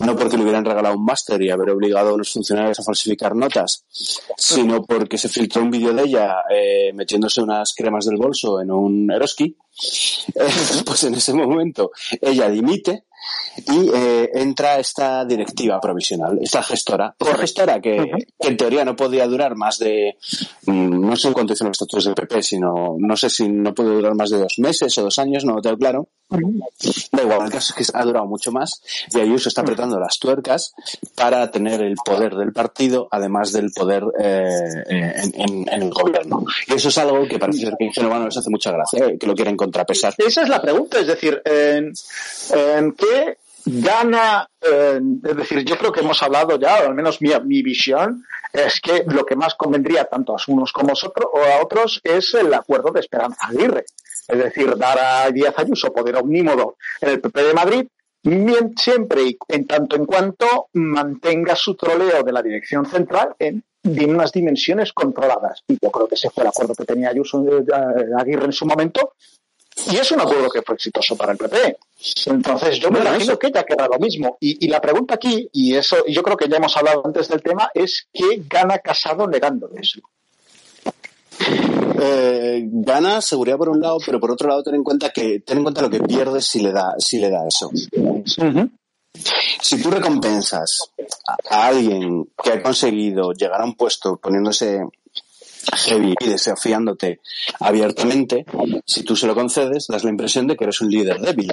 no 0.00 0.16
porque 0.16 0.36
le 0.36 0.42
hubieran 0.42 0.64
regalado 0.64 0.96
un 0.96 1.04
máster 1.04 1.40
y 1.42 1.50
haber 1.50 1.70
obligado 1.70 2.14
a 2.14 2.18
los 2.18 2.32
funcionarios 2.32 2.78
a 2.80 2.82
falsificar 2.82 3.34
notas, 3.34 3.84
sino 4.36 4.84
porque 4.84 5.16
se 5.16 5.28
filtró 5.28 5.62
un 5.62 5.70
vídeo 5.70 5.92
de 5.94 6.02
ella 6.02 6.36
eh, 6.50 6.92
metiéndose 6.94 7.42
unas 7.42 7.74
cremas 7.74 8.06
del 8.06 8.16
bolso 8.16 8.60
en 8.60 8.70
un 8.70 9.10
Eroski, 9.10 9.56
eh, 10.34 10.48
pues 10.84 11.04
en 11.04 11.14
ese 11.14 11.32
momento 11.32 11.90
ella 12.20 12.48
dimite 12.48 13.04
y 13.66 13.90
eh, 13.92 14.30
entra 14.34 14.78
esta 14.78 15.24
directiva 15.24 15.80
provisional, 15.80 16.38
esta 16.40 16.62
gestora, 16.62 17.16
esta 17.18 17.36
gestora 17.36 17.80
que, 17.80 18.10
que, 18.38 18.48
en 18.48 18.56
teoría 18.56 18.84
no 18.84 18.94
podía 18.94 19.26
durar 19.26 19.56
más 19.56 19.78
de, 19.78 20.16
mm, 20.66 21.00
no 21.00 21.16
sé 21.16 21.32
cuánto 21.32 21.54
dicen 21.54 21.66
los 21.66 21.76
estatutos 21.76 22.04
del 22.04 22.14
PP, 22.14 22.42
sino 22.42 22.96
no 22.98 23.16
sé 23.16 23.30
si 23.30 23.48
no 23.48 23.74
puede 23.74 23.94
durar 23.94 24.14
más 24.14 24.30
de 24.30 24.38
dos 24.38 24.58
meses 24.58 24.96
o 24.98 25.02
dos 25.02 25.18
años, 25.18 25.44
no 25.44 25.54
lo 25.54 25.62
tengo 25.62 25.78
claro. 25.78 26.08
Da 26.28 27.22
igual, 27.22 27.44
el 27.44 27.52
caso 27.52 27.72
es 27.78 27.86
que 27.92 27.96
ha 27.96 28.04
durado 28.04 28.26
mucho 28.26 28.50
más 28.50 28.82
y 29.14 29.20
Ayuso 29.20 29.48
está 29.48 29.60
apretando 29.60 30.00
las 30.00 30.18
tuercas 30.18 30.74
para 31.14 31.52
tener 31.52 31.80
el 31.82 31.94
poder 32.04 32.34
del 32.34 32.52
partido, 32.52 33.06
además 33.12 33.52
del 33.52 33.70
poder 33.70 34.02
eh, 34.18 34.82
en, 34.88 35.40
en, 35.40 35.68
en, 35.68 35.82
el 35.82 35.90
gobierno. 35.90 36.44
Y 36.66 36.74
eso 36.74 36.88
es 36.88 36.98
algo 36.98 37.28
que 37.28 37.38
parece 37.38 37.60
ser 37.60 37.74
que 37.78 37.86
en 37.86 37.92
general 37.92 38.24
les 38.24 38.36
hace 38.36 38.50
mucha 38.50 38.72
gracia, 38.72 39.06
eh, 39.06 39.18
que 39.18 39.26
lo 39.26 39.36
quieren 39.36 39.56
Esa 40.18 40.42
es 40.42 40.48
la 40.48 40.60
pregunta, 40.60 40.98
es 40.98 41.06
decir, 41.06 41.40
¿en, 41.44 41.92
qué 42.92 43.38
gana, 43.64 44.48
eh, 44.60 45.00
es 45.24 45.36
decir, 45.36 45.64
yo 45.64 45.76
creo 45.76 45.92
que 45.92 46.00
hemos 46.00 46.22
hablado 46.22 46.58
ya, 46.58 46.82
o 46.82 46.86
al 46.88 46.94
menos 46.94 47.20
mi, 47.20 47.62
visión, 47.62 48.24
es 48.52 48.80
que 48.80 49.04
lo 49.06 49.24
que 49.24 49.36
más 49.36 49.54
convendría 49.54 50.04
tanto 50.04 50.34
a 50.34 50.42
unos 50.48 50.72
como 50.72 50.92
a 50.92 51.62
otros, 51.62 52.00
es 52.04 52.34
el 52.34 52.52
acuerdo 52.54 52.90
de 52.92 53.00
Esperanza 53.00 53.46
Aguirre. 53.48 53.84
Es 54.28 54.38
decir, 54.38 54.76
dar 54.76 54.98
a 54.98 55.30
Díaz 55.30 55.54
Ayuso 55.58 55.92
poder 55.92 56.16
omnímodo 56.16 56.76
en 57.00 57.10
el 57.10 57.20
PP 57.20 57.42
de 57.44 57.54
Madrid, 57.54 57.86
siempre 58.76 59.22
y 59.22 59.38
en 59.48 59.66
tanto 59.66 59.96
en 59.96 60.04
cuanto 60.04 60.68
mantenga 60.72 61.54
su 61.54 61.74
troleo 61.76 62.22
de 62.22 62.32
la 62.32 62.42
dirección 62.42 62.86
central 62.86 63.34
en, 63.38 63.62
unas 63.84 64.32
dimensiones 64.32 64.92
controladas. 64.92 65.62
Y 65.68 65.78
yo 65.80 65.92
creo 65.92 66.08
que 66.08 66.16
ese 66.16 66.30
fue 66.30 66.42
el 66.42 66.48
acuerdo 66.48 66.74
que 66.74 66.84
tenía 66.84 67.10
Ayuso 67.10 67.44
eh, 67.46 67.64
Aguirre 68.18 68.46
en 68.46 68.52
su 68.52 68.66
momento, 68.66 69.12
y 69.90 69.96
es 69.96 70.10
un 70.12 70.20
acuerdo 70.20 70.48
que 70.48 70.62
fue 70.62 70.74
exitoso 70.74 71.16
para 71.16 71.32
el 71.32 71.38
PP. 71.38 71.78
Entonces, 72.26 72.78
yo 72.78 72.90
me 72.90 73.00
imagino 73.00 73.38
que 73.38 73.48
ella 73.48 73.64
queda 73.64 73.88
lo 73.88 73.98
mismo. 73.98 74.36
Y, 74.40 74.64
y, 74.64 74.68
la 74.68 74.80
pregunta 74.80 75.14
aquí, 75.14 75.48
y 75.52 75.74
eso, 75.74 75.96
y 76.06 76.12
yo 76.12 76.22
creo 76.22 76.36
que 76.36 76.48
ya 76.48 76.56
hemos 76.56 76.76
hablado 76.76 77.02
antes 77.04 77.28
del 77.28 77.42
tema, 77.42 77.70
es 77.74 78.08
¿qué 78.12 78.42
gana 78.48 78.78
Casado 78.78 79.26
negando 79.26 79.70
eso? 79.74 80.00
Eh, 81.98 82.62
gana 82.64 83.20
seguridad 83.20 83.56
por 83.56 83.68
un 83.68 83.80
lado, 83.80 83.98
pero 84.04 84.20
por 84.20 84.30
otro 84.30 84.48
lado 84.48 84.62
ten 84.62 84.74
en 84.74 84.84
cuenta 84.84 85.10
que 85.10 85.40
ten 85.40 85.58
en 85.58 85.64
cuenta 85.64 85.82
lo 85.82 85.90
que 85.90 86.00
pierde 86.00 86.40
si 86.40 86.60
le 86.60 86.72
da 86.72 86.94
si 86.98 87.18
le 87.18 87.30
da 87.30 87.46
eso. 87.46 87.68
Uh 87.68 88.22
-huh. 88.22 88.70
Si 89.62 89.82
tú 89.82 89.90
recompensas 89.90 90.90
a 91.48 91.66
alguien 91.66 92.28
que 92.42 92.52
ha 92.52 92.62
conseguido 92.62 93.32
llegar 93.32 93.62
a 93.62 93.64
un 93.64 93.74
puesto 93.74 94.16
poniéndose 94.16 94.80
heavy 95.74 96.14
y 96.20 96.28
desafiándote 96.28 97.20
abiertamente, 97.60 98.44
si 98.84 99.02
tú 99.02 99.16
se 99.16 99.26
lo 99.26 99.34
concedes, 99.34 99.86
das 99.88 100.04
la 100.04 100.10
impresión 100.10 100.46
de 100.46 100.56
que 100.56 100.64
eres 100.64 100.80
un 100.80 100.90
líder 100.90 101.20
débil. 101.20 101.52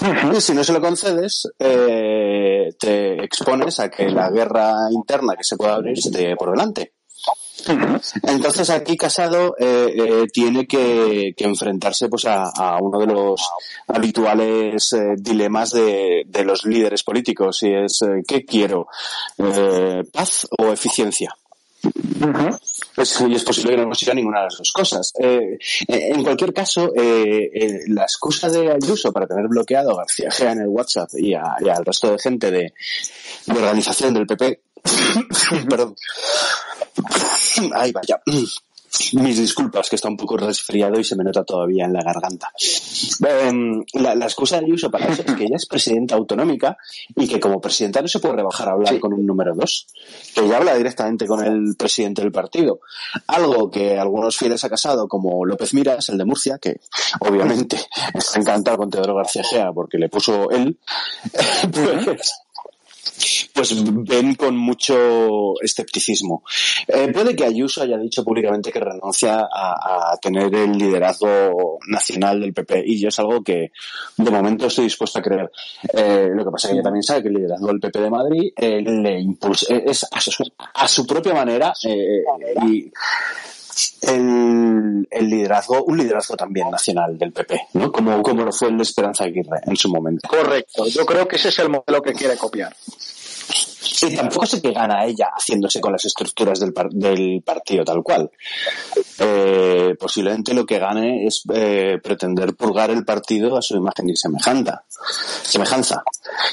Uh 0.00 0.04
-huh. 0.04 0.36
Y 0.36 0.40
si 0.40 0.54
no 0.54 0.64
se 0.64 0.72
lo 0.72 0.80
concedes, 0.80 1.48
eh, 1.58 2.74
te 2.78 3.24
expones 3.24 3.80
a 3.80 3.88
que 3.88 4.10
la 4.10 4.30
guerra 4.30 4.74
interna 4.90 5.36
que 5.36 5.44
se 5.44 5.56
pueda 5.56 5.74
abrir 5.74 5.98
te 6.12 6.36
por 6.36 6.50
delante. 6.50 6.92
Entonces 8.22 8.70
aquí 8.70 8.96
Casado 8.96 9.56
eh, 9.58 9.94
eh, 9.96 10.26
tiene 10.32 10.66
que, 10.66 11.34
enfrentarse 11.38 12.08
pues 12.08 12.24
a, 12.26 12.78
uno 12.80 12.98
de 12.98 13.06
los 13.06 13.48
habituales 13.88 14.92
eh, 14.92 15.14
dilemas 15.16 15.70
de, 15.70 16.26
los 16.44 16.64
líderes 16.64 17.02
políticos 17.02 17.62
y 17.62 17.72
es 17.72 18.00
¿qué 18.26 18.44
quiero? 18.44 18.88
¿Paz 20.12 20.46
o 20.58 20.72
eficiencia? 20.72 21.34
Pues, 22.94 23.20
es 23.20 23.44
posible 23.44 23.72
que 23.72 23.78
no 23.78 23.84
consiga 23.84 24.14
ninguna 24.14 24.38
de 24.38 24.44
las 24.44 24.58
dos 24.58 24.72
cosas. 24.72 25.12
en 25.18 26.22
cualquier 26.22 26.52
caso, 26.52 26.92
la 26.94 28.02
excusa 28.02 28.48
de 28.48 28.72
Ayuso 28.72 29.12
para 29.12 29.26
tener 29.26 29.48
bloqueado 29.48 29.92
a 29.92 29.98
García 29.98 30.30
Gea 30.30 30.52
en 30.52 30.60
el 30.60 30.68
WhatsApp 30.68 31.10
y, 31.14 31.34
al 31.34 31.84
resto 31.84 32.12
de 32.12 32.18
gente 32.18 32.50
de, 32.50 32.72
de 33.46 33.52
organización 33.52 34.14
del 34.14 34.26
PP 34.26 34.60
Perdón. 35.68 35.96
Ay, 37.74 37.92
vaya. 37.92 38.20
Mis 39.14 39.38
disculpas, 39.38 39.88
que 39.88 39.96
está 39.96 40.08
un 40.08 40.16
poco 40.16 40.36
resfriado 40.36 41.00
y 41.00 41.04
se 41.04 41.16
me 41.16 41.24
nota 41.24 41.44
todavía 41.44 41.84
en 41.84 41.92
la 41.92 42.02
garganta. 42.02 42.50
Em, 43.26 43.84
la, 43.94 44.24
excusa 44.24 44.60
de 44.60 44.72
uso 44.72 44.90
para 44.90 45.08
eso 45.08 45.22
es 45.26 45.34
que 45.34 45.44
ella 45.44 45.56
es 45.56 45.66
presidenta 45.66 46.14
autonómica 46.14 46.76
y 47.16 47.26
que 47.26 47.40
como 47.40 47.60
presidenta 47.60 48.00
no 48.00 48.08
se 48.08 48.20
puede 48.20 48.36
rebajar 48.36 48.68
a 48.68 48.72
hablar 48.72 49.00
con 49.00 49.12
un 49.12 49.26
número 49.26 49.54
dos, 49.54 49.88
que 50.34 50.42
ella 50.42 50.58
habla 50.58 50.76
directamente 50.76 51.26
con 51.26 51.44
el 51.44 51.74
presidente 51.76 52.22
del 52.22 52.30
partido. 52.30 52.80
Algo 53.26 53.70
que 53.70 53.98
algunos 53.98 54.36
fieles 54.36 54.62
ha 54.64 54.70
casado, 54.70 55.08
como 55.08 55.44
López 55.44 55.74
Miras, 55.74 56.08
el 56.10 56.18
de 56.18 56.24
Murcia, 56.24 56.58
que 56.58 56.80
obviamente 57.20 57.76
está 58.14 58.38
encantado 58.38 58.78
con 58.78 58.90
Teodoro 58.90 59.16
García 59.16 59.42
Gea 59.42 59.72
porque 59.72 59.98
le 59.98 60.08
puso 60.08 60.50
él, 60.50 60.78
pues 61.72 62.32
pues 63.52 63.74
ven 64.04 64.34
con 64.34 64.56
mucho 64.56 65.54
escepticismo. 65.60 66.42
Eh, 66.86 67.08
puede 67.12 67.36
que 67.36 67.44
Ayuso 67.44 67.82
haya 67.82 67.96
dicho 67.98 68.24
públicamente 68.24 68.72
que 68.72 68.80
renuncia 68.80 69.48
a, 69.50 70.16
tener 70.20 70.54
el 70.54 70.72
liderazgo 70.72 71.78
nacional 71.88 72.40
del 72.40 72.54
PP 72.54 72.84
y 72.86 73.00
yo 73.00 73.08
es 73.08 73.18
algo 73.18 73.42
que 73.42 73.72
de 74.16 74.30
momento 74.30 74.66
estoy 74.66 74.84
dispuesto 74.84 75.18
a 75.18 75.22
creer. 75.22 75.50
Eh, 75.92 76.28
lo 76.32 76.44
que 76.44 76.50
pasa 76.50 76.68
es 76.68 76.70
que 76.70 76.74
ella 76.76 76.82
también 76.82 77.02
sabe 77.02 77.22
que 77.22 77.28
el 77.28 77.34
liderazgo 77.34 77.66
del 77.68 77.80
PP 77.80 78.00
de 78.00 78.10
Madrid 78.10 78.52
eh, 78.56 78.80
le 78.80 79.20
impulsa, 79.20 79.74
es 79.74 80.06
a 80.74 80.88
su, 80.88 81.06
propia 81.06 81.34
manera 81.34 81.72
y 81.82 82.90
el, 84.02 85.06
liderazgo, 85.10 85.84
un 85.84 85.98
liderazgo 85.98 86.36
también 86.36 86.70
nacional 86.70 87.16
del 87.18 87.32
PP, 87.32 87.68
¿no? 87.74 87.90
Como, 87.90 88.22
como 88.22 88.44
lo 88.44 88.52
fue 88.52 88.68
el 88.68 88.80
Esperanza 88.80 89.24
Aguirre 89.24 89.60
en 89.66 89.76
su 89.76 89.88
momento. 89.88 90.28
Correcto. 90.28 90.86
Yo 90.86 91.04
creo 91.04 91.26
que 91.26 91.36
ese 91.36 91.48
es 91.48 91.58
el 91.58 91.70
modelo 91.70 92.02
que 92.02 92.12
quiere 92.12 92.36
copiar. 92.36 92.74
Y 94.02 94.14
tampoco 94.14 94.46
sé 94.46 94.60
que 94.60 94.72
gana 94.72 95.04
ella 95.04 95.30
haciéndose 95.36 95.80
con 95.80 95.92
las 95.92 96.04
estructuras 96.04 96.60
del, 96.60 96.72
del 96.92 97.42
partido 97.42 97.84
tal 97.84 98.02
cual. 98.02 98.30
Eh, 99.18 99.94
posiblemente 99.98 100.54
lo 100.54 100.66
que 100.66 100.78
gane 100.78 101.26
es 101.26 101.42
eh, 101.52 101.98
pretender 102.02 102.54
purgar 102.54 102.90
el 102.90 103.04
partido 103.04 103.56
a 103.56 103.62
su 103.62 103.76
imagen 103.76 104.10
y 104.10 104.16
semejanza. 104.16 104.84
semejanza. 105.42 106.02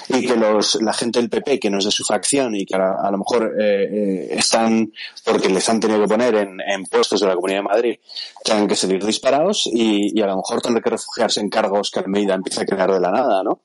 Y 0.10 0.26
que 0.26 0.36
los, 0.36 0.82
la 0.82 0.94
gente 0.94 1.20
del 1.20 1.30
PP, 1.30 1.60
que 1.60 1.70
no 1.70 1.80
es 1.80 1.86
de 1.86 1.92
su 1.92 2.04
facción 2.04 2.56
y 2.56 2.66
que 2.66 2.76
a, 2.76 3.10
lo 3.12 3.18
mejor 3.18 3.56
eh, 3.60 4.28
están, 4.32 4.92
porque 5.24 5.50
les 5.50 5.68
han 5.70 5.80
tenido 5.80 6.02
que 6.02 6.08
poner 6.08 6.36
en, 6.36 6.86
puestos 6.86 7.22
de 7.22 7.28
la 7.28 7.36
Comunidad 7.36 7.60
de 7.60 7.64
Madrid, 7.64 8.00
tengan 8.44 8.68
que 8.68 8.76
salir 8.76 9.04
disparados 9.06 9.70
y, 9.72 10.18
y 10.18 10.22
a 10.22 10.28
lo 10.28 10.38
mejor 10.38 10.62
tendrán 10.62 10.84
que 10.84 10.90
refugiarse 10.90 11.40
en 11.40 11.50
cargos 11.50 11.92
que 11.92 12.00
Almeida 12.00 12.36
empieza 12.36 12.62
a 12.62 12.66
crear 12.66 12.92
de 12.92 13.00
la 13.00 13.12
nada, 13.12 13.44
¿no? 13.44 13.62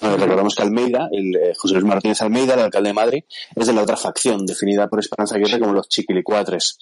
recordamos 0.00 0.54
que 0.54 0.62
Almeida, 0.62 1.08
el, 1.12 1.36
eh, 1.36 1.52
José 1.56 1.74
Luis 1.74 1.86
Martínez 1.86 2.20
Almeida, 2.22 2.54
el 2.54 2.60
alcalde 2.60 2.90
de 2.90 2.94
Madrid, 2.94 3.01
es 3.10 3.66
de 3.66 3.72
la 3.72 3.82
otra 3.82 3.96
facción, 3.96 4.46
definida 4.46 4.88
por 4.88 5.00
Esperanza 5.00 5.36
Aguirre 5.36 5.58
como 5.58 5.72
los 5.72 5.88
chiquilicuatres. 5.88 6.78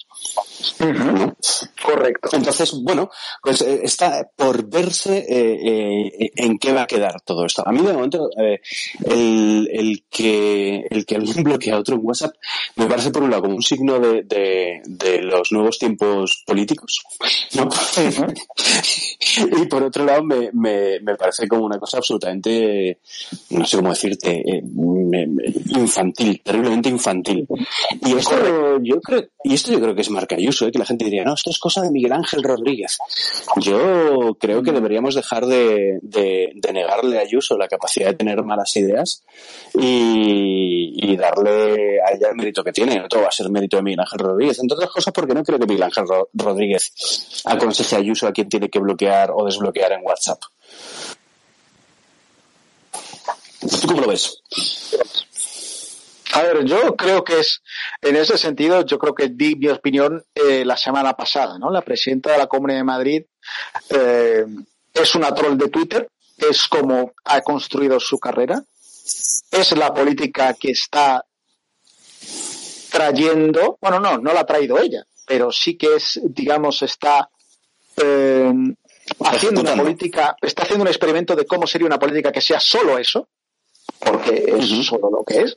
Correcto. 1.83 2.29
Entonces, 2.33 2.73
bueno, 2.83 3.09
pues 3.41 3.61
eh, 3.61 3.81
está 3.83 4.29
por 4.35 4.69
verse 4.69 5.25
eh, 5.27 6.31
en 6.35 6.57
qué 6.57 6.73
va 6.73 6.83
a 6.83 6.87
quedar 6.87 7.21
todo 7.21 7.45
esto. 7.45 7.67
A 7.67 7.71
mí, 7.71 7.81
de 7.81 7.93
momento, 7.93 8.29
el, 9.03 9.69
el, 9.71 10.03
que, 10.09 10.85
el 10.89 11.05
que 11.05 11.15
alguien 11.15 11.43
bloquea 11.43 11.75
a 11.75 11.79
otro 11.79 11.95
en 11.95 12.01
WhatsApp 12.03 12.35
me 12.75 12.87
parece, 12.87 13.11
por 13.11 13.23
un 13.23 13.31
lado, 13.31 13.43
como 13.43 13.55
un 13.55 13.63
signo 13.63 13.99
de, 13.99 14.23
de, 14.23 15.21
los 15.21 15.51
nuevos 15.51 15.77
tiempos 15.77 16.43
políticos, 16.45 17.03
y 19.35 19.65
por 19.65 19.83
otro 19.83 20.05
lado, 20.05 20.23
me, 20.23 20.51
me, 20.53 20.99
me 20.99 21.15
parece 21.15 21.47
como 21.47 21.65
una 21.65 21.79
cosa 21.79 21.97
absolutamente 21.97 22.99
no 23.49 23.65
sé 23.65 23.77
cómo 23.77 23.89
decirte, 23.89 24.39
eh, 24.39 24.61
infantil, 26.11 26.41
terriblemente 26.43 26.89
infantil. 26.89 27.47
Y 28.05 28.13
esto 28.15 28.79
yo 28.81 29.01
creo, 29.01 29.27
y 29.43 29.53
esto 29.53 29.71
yo 29.71 29.79
creo 29.79 29.95
que 29.95 30.01
es 30.01 30.09
marca 30.09 30.35
Ayuso, 30.35 30.67
eh, 30.67 30.71
que 30.71 30.79
la 30.79 30.85
gente 30.85 31.05
diría, 31.05 31.23
no, 31.23 31.33
esto 31.33 31.49
es 31.49 31.59
cosa 31.59 31.81
de 31.81 31.91
Miguel 31.91 32.13
Ángel 32.13 32.43
Rodríguez. 32.43 32.97
Yo 33.57 34.35
creo 34.39 34.63
que 34.63 34.71
deberíamos 34.71 35.15
dejar 35.15 35.45
de, 35.45 35.99
negarle 36.73 37.17
a 37.17 37.21
Ayuso 37.21 37.57
la 37.57 37.67
capacidad 37.67 38.07
de 38.07 38.15
tener 38.15 38.43
malas 38.43 38.75
ideas 38.75 39.23
y, 39.73 41.17
darle 41.21 42.01
a 42.01 42.13
ella 42.13 42.29
el 42.29 42.35
mérito 42.35 42.63
que 42.63 42.71
tiene. 42.71 42.99
Otro 43.01 43.21
va 43.21 43.27
a 43.27 43.31
ser 43.31 43.49
mérito 43.49 43.77
de 43.77 43.83
Miguel 43.83 43.99
Ángel 43.99 44.19
Rodríguez. 44.19 44.59
Entre 44.59 44.75
otras 44.75 44.89
cosas, 44.89 45.13
porque 45.13 45.35
no 45.35 45.43
creo 45.43 45.59
que 45.59 45.67
Miguel 45.67 45.83
Ángel 45.83 46.05
Rodríguez 46.33 47.43
aconseje 47.45 47.95
a 47.95 47.99
Ayuso 47.99 48.27
a 48.27 48.31
quien 48.31 48.49
tiene 48.49 48.69
que 48.69 48.79
bloquear 48.79 49.31
o 49.31 49.45
desbloquear 49.45 49.91
en 49.91 50.01
WhatsApp. 50.03 50.39
¿Tú 53.81 53.87
cómo 53.87 54.01
lo 54.01 54.07
ves? 54.07 54.41
A 56.33 56.41
ver, 56.43 56.65
yo 56.65 56.95
creo 56.95 57.23
que 57.23 57.39
es, 57.39 57.61
en 58.01 58.15
ese 58.15 58.37
sentido, 58.37 58.85
yo 58.85 58.97
creo 58.97 59.13
que 59.13 59.29
di 59.29 59.55
mi 59.55 59.67
opinión 59.67 60.23
eh, 60.33 60.63
la 60.65 60.77
semana 60.77 61.13
pasada, 61.13 61.57
¿no? 61.57 61.69
La 61.69 61.81
presidenta 61.81 62.31
de 62.31 62.37
la 62.37 62.47
Comunidad 62.47 62.79
de 62.79 62.83
Madrid 62.83 63.23
eh, 63.89 64.45
es 64.93 65.15
una 65.15 65.33
troll 65.33 65.57
de 65.57 65.69
Twitter, 65.69 66.07
es 66.37 66.67
como 66.67 67.13
ha 67.25 67.41
construido 67.41 67.99
su 67.99 68.19
carrera, 68.19 68.63
es 69.51 69.71
la 69.77 69.93
política 69.93 70.53
que 70.53 70.71
está 70.71 71.25
trayendo, 72.91 73.77
bueno, 73.81 73.99
no, 73.99 74.17
no 74.17 74.33
la 74.33 74.41
ha 74.41 74.45
traído 74.45 74.79
ella, 74.79 75.05
pero 75.25 75.51
sí 75.51 75.77
que 75.77 75.95
es, 75.95 76.19
digamos, 76.23 76.81
está 76.81 77.29
eh, 77.97 78.53
haciendo 79.25 79.61
una 79.61 79.75
política, 79.75 80.35
está 80.41 80.63
haciendo 80.63 80.83
un 80.83 80.89
experimento 80.89 81.35
de 81.35 81.45
cómo 81.45 81.67
sería 81.67 81.87
una 81.87 81.99
política 81.99 82.31
que 82.31 82.41
sea 82.41 82.59
solo 82.59 82.97
eso, 82.97 83.27
porque 84.03 84.55
es 84.57 84.85
solo 84.85 85.09
lo 85.11 85.23
que 85.23 85.41
es. 85.41 85.55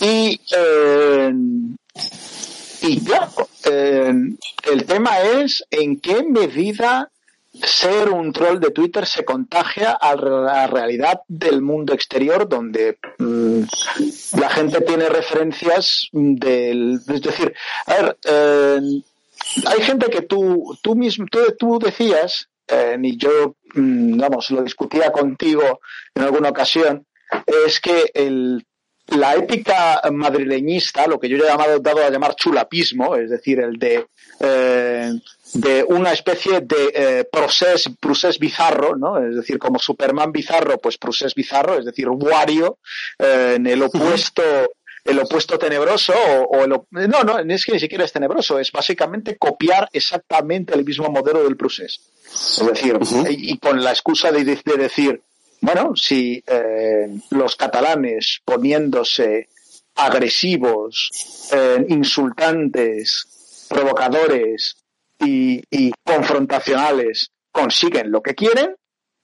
Y, 0.00 0.40
eh, 0.56 1.32
y 2.82 3.04
claro, 3.04 3.48
eh, 3.64 4.12
el 4.70 4.84
tema 4.86 5.20
es 5.20 5.64
en 5.70 6.00
qué 6.00 6.22
medida 6.22 7.10
ser 7.52 8.10
un 8.10 8.32
troll 8.32 8.60
de 8.60 8.70
Twitter 8.70 9.04
se 9.06 9.24
contagia 9.24 9.90
a 9.92 10.14
la 10.14 10.68
realidad 10.68 11.22
del 11.26 11.62
mundo 11.62 11.92
exterior 11.92 12.48
donde 12.48 12.98
mm, 13.18 13.62
la 14.38 14.48
gente 14.50 14.80
tiene 14.82 15.08
referencias 15.08 16.08
del 16.12 17.00
es 17.08 17.20
decir 17.20 17.52
a 17.86 17.94
ver 17.94 18.18
eh, 18.24 18.80
hay 19.66 19.82
gente 19.82 20.06
que 20.10 20.22
tú 20.22 20.78
tú 20.80 20.94
mismo 20.94 21.26
tú, 21.58 21.80
decías 21.80 22.48
y 23.02 23.16
yo 23.16 23.56
mm, 23.74 24.16
vamos 24.16 24.52
lo 24.52 24.62
discutía 24.62 25.10
contigo 25.10 25.80
en 26.14 26.22
alguna 26.22 26.50
ocasión 26.50 27.04
es 27.66 27.80
que 27.80 28.10
el, 28.14 28.64
la 29.16 29.34
épica 29.34 30.00
madrileñista, 30.12 31.06
lo 31.06 31.18
que 31.18 31.28
yo 31.28 31.36
he 31.36 31.48
llamado, 31.48 31.78
dado 31.80 32.04
a 32.04 32.10
llamar 32.10 32.36
chulapismo, 32.36 33.16
es 33.16 33.30
decir, 33.30 33.60
el 33.60 33.78
de, 33.78 34.06
eh, 34.40 35.12
de 35.54 35.84
una 35.84 36.12
especie 36.12 36.60
de 36.60 36.92
eh, 36.94 37.24
procés, 37.30 38.38
bizarro, 38.38 38.96
¿no? 38.96 39.18
Es 39.18 39.36
decir, 39.36 39.58
como 39.58 39.78
Superman 39.78 40.32
bizarro, 40.32 40.78
pues 40.78 40.98
procés 40.98 41.34
bizarro, 41.34 41.78
es 41.78 41.84
decir, 41.84 42.08
Wario, 42.08 42.78
eh, 43.18 43.54
en 43.56 43.66
el 43.66 43.82
opuesto, 43.82 44.42
el 45.04 45.18
opuesto 45.18 45.58
tenebroso, 45.58 46.14
o, 46.14 46.64
el, 46.64 46.70
no, 47.08 47.24
no, 47.24 47.38
es 47.38 47.64
que 47.64 47.72
ni 47.72 47.80
siquiera 47.80 48.04
es 48.04 48.12
tenebroso, 48.12 48.58
es 48.58 48.70
básicamente 48.70 49.36
copiar 49.36 49.88
exactamente 49.92 50.74
el 50.74 50.84
mismo 50.84 51.08
modelo 51.10 51.42
del 51.42 51.56
procés. 51.56 52.00
Es 52.32 52.64
decir, 52.64 52.96
y, 53.28 53.58
con 53.58 53.82
la 53.82 53.90
excusa 53.90 54.30
de, 54.30 54.44
de 54.44 54.76
decir, 54.76 55.20
bueno, 55.60 55.92
si 55.94 56.42
eh, 56.46 57.08
los 57.30 57.56
catalanes 57.56 58.40
poniéndose 58.44 59.48
agresivos, 59.94 61.10
eh, 61.52 61.84
insultantes, 61.88 63.66
provocadores 63.68 64.76
y, 65.18 65.92
confrontacionales 66.04 67.30
consiguen 67.52 68.10
lo 68.10 68.22
que 68.22 68.34
quieren, 68.34 68.74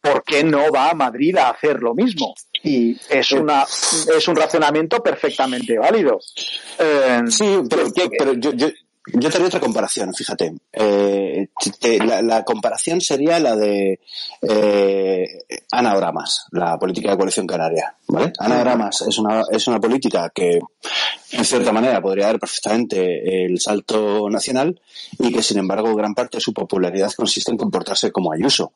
¿por 0.01 0.22
qué 0.22 0.44
no 0.44 0.70
va 0.70 0.90
a 0.90 0.94
Madrid 0.94 1.37
a 1.37 1.51
hacer 1.51 1.83
lo 1.83 1.94
mismo? 1.94 2.35
Y 2.62 2.96
es 3.09 3.33
una 3.33 3.64
es 3.64 4.29
un 4.29 4.37
razonamiento 4.37 5.03
perfectamente 5.03 5.79
válido. 5.79 6.20
Eh, 6.79 7.22
sí, 7.29 7.61
pero, 7.68 7.87
pero 8.18 8.33
yo, 8.35 8.53
yo 8.53 8.68
te 9.07 9.42
otra 9.42 9.61
comparación, 9.61 10.12
fíjate. 10.14 10.55
Eh, 10.73 11.49
la, 12.23 12.45
comparación 12.45 13.01
sería 13.01 13.38
la 13.38 13.55
de 13.55 14.01
eh, 14.42 15.27
anagramas, 15.71 16.47
la 16.51 16.79
política 16.79 17.11
de 17.11 17.16
coalición 17.16 17.47
canaria. 17.47 17.95
¿Vale? 18.09 18.33
Anagramas 18.38 19.03
es 19.03 19.19
una, 19.19 19.42
es 19.51 19.66
una 19.66 19.81
política 19.81 20.31
que, 20.35 20.61
en 21.33 21.45
cierta 21.45 21.73
manera, 21.73 22.01
podría 22.01 22.27
dar 22.27 22.38
perfectamente 22.38 23.45
el 23.45 23.61
salto 23.61 24.29
nacional 24.31 24.81
y 25.19 25.33
que, 25.33 25.42
sin 25.42 25.59
embargo, 25.59 25.95
gran 25.95 26.14
parte 26.14 26.38
de 26.38 26.40
su 26.40 26.53
popularidad 26.53 27.12
consiste 27.12 27.51
en 27.51 27.57
comportarse 27.57 28.12
como 28.12 28.33
Ayuso. 28.33 28.73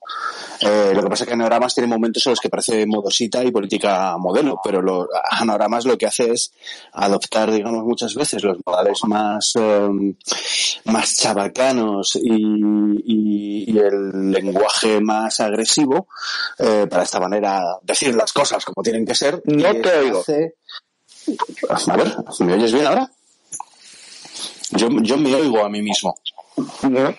Eh, 0.61 0.93
lo 0.95 1.03
que 1.03 1.09
pasa 1.09 1.25
es 1.25 1.29
que 1.29 1.35
Anagramas 1.35 1.75
tiene 1.75 1.89
momentos 1.89 2.27
en 2.27 2.31
los 2.31 2.41
que 2.41 2.49
parece 2.49 2.87
modosita 2.87 3.45
y 3.45 3.51
política 3.51 4.17
modelo, 4.19 4.61
pero 4.63 4.83
lo, 4.83 5.09
Anagramas 5.31 5.85
lo 5.85 5.97
que 5.97 6.07
hace 6.07 6.33
es 6.33 6.53
adoptar, 6.93 7.51
digamos, 7.51 7.85
muchas 7.85 8.15
veces 8.15 8.43
los 8.43 8.59
modales 8.65 9.01
más, 9.05 9.53
em, 9.57 10.15
más 10.85 11.17
chabacanos 11.17 12.17
y, 12.17 13.71
y, 13.71 13.79
el 13.79 14.31
lenguaje 14.33 15.01
más 15.01 15.41
agresivo 15.41 16.09
eh, 16.59 16.87
para 16.91 17.05
esta 17.05 17.21
manera 17.21 17.79
decir 17.83 18.15
las 18.15 18.33
cosas 18.33 18.65
como 18.65 18.83
tienen 18.83 19.07
que 19.07 19.15
ser. 19.21 19.43
No 19.45 19.75
te 19.81 19.93
oigo. 19.99 20.25
A 21.87 21.97
ver, 21.97 22.17
¿me 22.41 22.55
oyes 22.55 22.73
bien 22.73 22.87
ahora? 22.87 23.11
Yo, 24.71 24.89
yo 25.03 25.17
me 25.19 25.35
oigo 25.35 25.65
a 25.65 25.69
mí 25.69 25.83
mismo. 25.83 26.15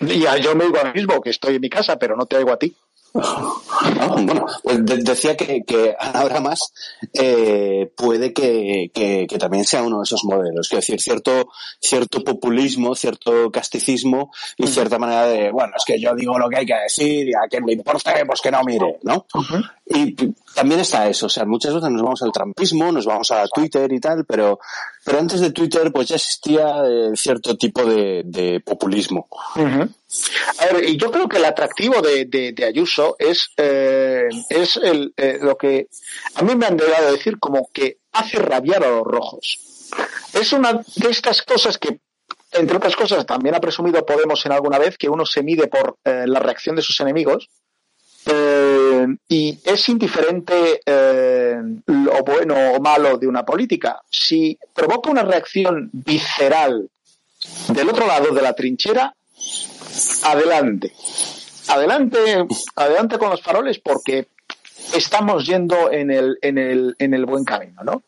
Ya, 0.01 0.38
yo 0.38 0.55
me 0.55 0.65
oigo 0.65 0.80
a 0.80 0.86
mí 0.86 0.91
mismo, 0.95 1.21
que 1.21 1.30
estoy 1.30 1.55
en 1.55 1.61
mi 1.61 1.69
casa, 1.69 1.97
pero 1.97 2.15
no 2.15 2.26
te 2.26 2.38
oigo 2.38 2.51
a 2.51 2.57
ti. 2.57 2.76
Ah, 3.13 4.15
bueno, 4.23 4.45
pues 4.63 4.86
decía 4.86 5.36
que, 5.36 5.63
que 5.67 5.93
ahora 5.99 6.39
más 6.39 6.71
eh, 7.13 7.91
puede 7.95 8.32
que, 8.32 8.89
que, 8.93 9.28
también 9.38 9.65
sea 9.65 9.84
uno 9.84 9.97
de 9.97 10.03
esos 10.03 10.23
modelos, 10.23 10.71
es 10.71 10.78
decir, 10.78 11.01
cierto, 11.01 11.49
cierto 11.82 12.23
populismo, 12.23 12.95
cierto 12.95 13.51
casticismo 13.51 14.32
y 14.55 14.67
cierta 14.67 14.97
manera 14.97 15.28
de, 15.28 15.51
bueno, 15.51 15.73
es 15.76 15.84
que 15.84 15.99
yo 15.99 16.15
digo 16.15 16.39
lo 16.39 16.47
que 16.47 16.59
hay 16.59 16.65
que 16.65 16.76
decir 16.84 17.28
y 17.28 17.34
a 17.34 17.49
quien 17.49 17.65
le 17.65 17.73
importe, 17.73 18.11
pues 18.26 18.39
que 18.39 18.51
no 18.51 18.61
mire, 18.63 18.99
¿no? 19.03 19.26
Y 19.88 20.15
también 20.54 20.82
está 20.82 21.08
eso, 21.08 21.28
o 21.28 21.30
sea, 21.30 21.45
muchas 21.45 21.74
veces 21.74 21.89
nos 21.89 22.02
vamos 22.02 22.22
al 22.22 22.32
trampismo, 22.32 22.91
nos 22.91 23.06
vamos 23.06 23.32
a 23.32 23.45
Twitter 23.47 23.91
y 23.91 23.99
tal, 23.99 24.26
pero, 24.26 24.60
pero 25.04 25.20
antes 25.20 25.39
de 25.39 25.52
Twitter 25.52 25.91
pues 25.91 26.10
ya 26.10 26.16
existía 26.16 26.84
eh, 26.86 27.12
cierto 27.16 27.56
tipo 27.58 27.86
de, 27.86 28.24
de 28.26 28.60
populismo. 28.60 29.28
A 29.56 30.74
ver, 30.74 30.89
y 30.89 30.97
yo 30.97 31.12
creo 31.12 31.30
que 31.30 31.38
el 31.38 31.45
atractivo 31.45 32.02
de, 32.02 32.26
de, 32.26 32.66
Ayuso 32.66 33.16
es, 33.18 33.49
eh, 33.58 34.28
es 34.49 34.78
el, 34.78 35.14
eh, 35.16 35.39
lo 35.41 35.56
que 35.58 35.88
a 36.36 36.43
mí 36.43 36.56
me 36.56 36.66
han 36.66 36.78
llegado 36.78 37.12
decir 37.12 37.39
como 37.39 37.70
que 37.72 37.99
hace 38.12 38.38
rabiar 38.38 38.84
a 38.84 38.89
los 38.89 39.04
rojos. 39.04 39.60
Es 40.34 40.54
una 40.54 40.74
de 40.74 41.10
estas 41.10 41.41
cosas 41.43 41.78
que, 41.78 41.99
entre 42.52 42.78
otras 42.78 42.95
cosas, 42.95 43.26
también 43.26 43.56
ha 43.56 43.60
presumido 43.60 44.06
Podemos 44.06 44.45
en 44.45 44.52
alguna 44.52 44.80
vez, 44.80 44.97
que 44.97 45.10
uno 45.10 45.26
se 45.26 45.43
mide 45.43 45.68
por 45.68 45.97
eh, 46.04 46.26
la 46.28 46.39
reacción 46.39 46.76
de 46.76 46.82
sus 46.82 46.99
enemigos. 46.99 47.49
Y 49.28 49.59
es 49.63 49.89
indiferente 49.89 50.82
lo 51.86 52.24
bueno 52.24 52.74
o 52.76 52.80
malo 52.80 53.17
de 53.17 53.28
una 53.28 53.43
política. 53.43 54.01
Si 54.09 54.57
provoca 54.74 55.09
una 55.09 55.24
reacción 55.24 55.89
visceral 55.91 56.89
del 57.69 57.89
otro 57.89 58.07
lado 58.07 58.34
de 58.34 58.41
la 58.41 58.53
trinchera, 58.53 59.15
adelante. 60.24 60.93
Adelante, 61.67 62.45
adelante 62.76 63.17
con 63.17 63.30
los 63.30 63.41
faroles 63.41 63.80
porque 63.80 64.28
estamos 64.93 65.45
yendo 65.45 65.91
en 65.91 66.11
el, 66.11 66.38
en 66.41 66.57
el, 66.57 66.95
en 66.97 67.13
el 67.13 67.26
buen 67.26 67.43
camino, 67.43 67.84
¿no? 67.84 68.03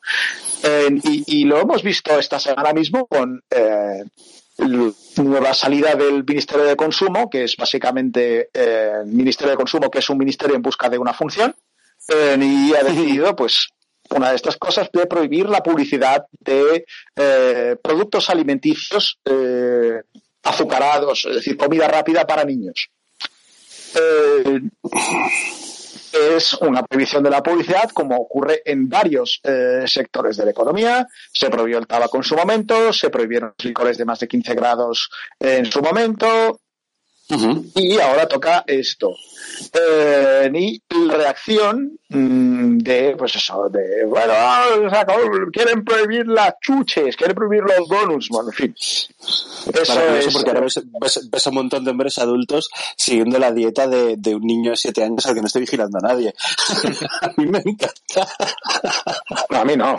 Eh, 0.64 1.00
y, 1.04 1.44
lo 1.46 1.60
hemos 1.60 1.84
visto 1.84 2.18
esta 2.18 2.40
semana 2.40 2.74
mismo 2.74 3.06
con 3.06 3.44
eh, 3.50 4.04
nueva 4.58 5.54
salida 5.54 5.96
del 5.96 6.24
Ministerio 6.24 6.66
de 6.66 6.76
Consumo, 6.76 7.30
que 7.30 7.44
es 7.46 7.56
básicamente 7.58 8.50
eh, 8.54 8.92
el 9.02 9.08
Ministerio 9.08 9.52
de 9.52 9.58
Consumo, 9.58 9.90
que 9.90 10.00
es 10.00 10.10
un 10.10 10.18
ministerio 10.18 10.56
en 10.56 10.62
busca 10.62 10.90
de 10.90 10.98
una 10.98 11.14
función, 11.14 11.56
eh, 12.10 12.38
y 12.40 12.74
ha 12.76 12.84
decidido, 12.84 13.36
pues, 13.36 13.70
una 14.10 14.30
de 14.30 14.36
estas 14.36 14.58
cosas 14.58 14.90
de 14.92 15.08
prohibir 15.08 15.50
la 15.50 15.64
publicidad 15.64 16.26
de 16.40 16.86
productos 17.82 18.30
alimenticios 18.30 19.18
azucarados, 20.44 21.26
es 21.26 21.36
decir, 21.36 21.58
comida 21.58 21.88
rápida 21.88 22.28
para 22.28 22.44
niños. 22.44 22.90
Es 26.14 26.54
una 26.54 26.84
prohibición 26.84 27.24
de 27.24 27.32
la 27.32 27.42
publicidad, 27.42 27.90
como 27.92 28.16
ocurre 28.18 28.62
en 28.66 28.88
varios 28.88 29.40
eh, 29.44 29.84
sectores 29.88 30.38
de 30.38 30.46
la 30.46 30.52
economía. 30.52 31.08
Se 31.34 31.50
prohibió 31.50 31.80
el 31.80 31.88
tabaco 31.88 32.18
en 32.18 32.24
su 32.24 32.36
momento, 32.36 32.94
se 32.94 33.10
prohibieron 33.10 33.54
los 33.58 33.66
licores 33.66 33.98
de 33.98 34.06
más 34.06 34.20
de 34.20 34.28
15 34.28 34.54
grados 34.54 35.10
en 35.40 35.66
su 35.66 35.82
momento, 35.82 36.60
y 37.76 38.00
ahora 38.00 38.28
toca 38.28 38.64
esto. 38.68 39.16
Eh, 39.74 40.52
y 40.54 40.82
reacción 41.10 42.00
mm, 42.10 42.78
de, 42.80 43.16
pues 43.18 43.36
eso, 43.36 43.70
de, 43.70 44.06
bueno, 44.06 44.34
ah, 44.36 44.66
quieren 45.52 45.84
prohibir 45.84 46.28
las 46.28 46.56
chuches, 46.62 47.16
quieren 47.16 47.36
prohibir 47.36 47.64
los 47.64 47.88
donuts, 47.88 48.30
bueno, 48.30 48.50
en 48.50 48.56
fin. 48.56 48.76
Eso 48.78 50.16
es, 50.16 50.34
porque 50.34 50.50
ahora 50.50 50.62
ves, 50.62 50.78
a 51.48 51.50
un 51.50 51.56
montón 51.56 51.84
de 51.84 51.92
hombres 51.92 52.18
adultos 52.18 52.70
siguiendo 52.98 53.40
la 53.40 53.52
dieta 53.52 53.88
de, 53.88 54.16
de, 54.18 54.36
un 54.36 54.42
niño 54.42 54.72
de 54.72 54.78
7 54.78 55.04
años 55.04 55.26
al 55.26 55.36
que 55.36 55.42
no 55.42 55.48
estoy 55.48 55.62
vigilando 55.62 55.98
a 56.00 56.08
nadie. 56.08 56.34
a 57.22 57.32
mí 57.38 57.46
me 57.46 57.60
encanta. 57.60 58.28
a 59.50 59.66
mí 59.66 59.76
no. 59.76 59.98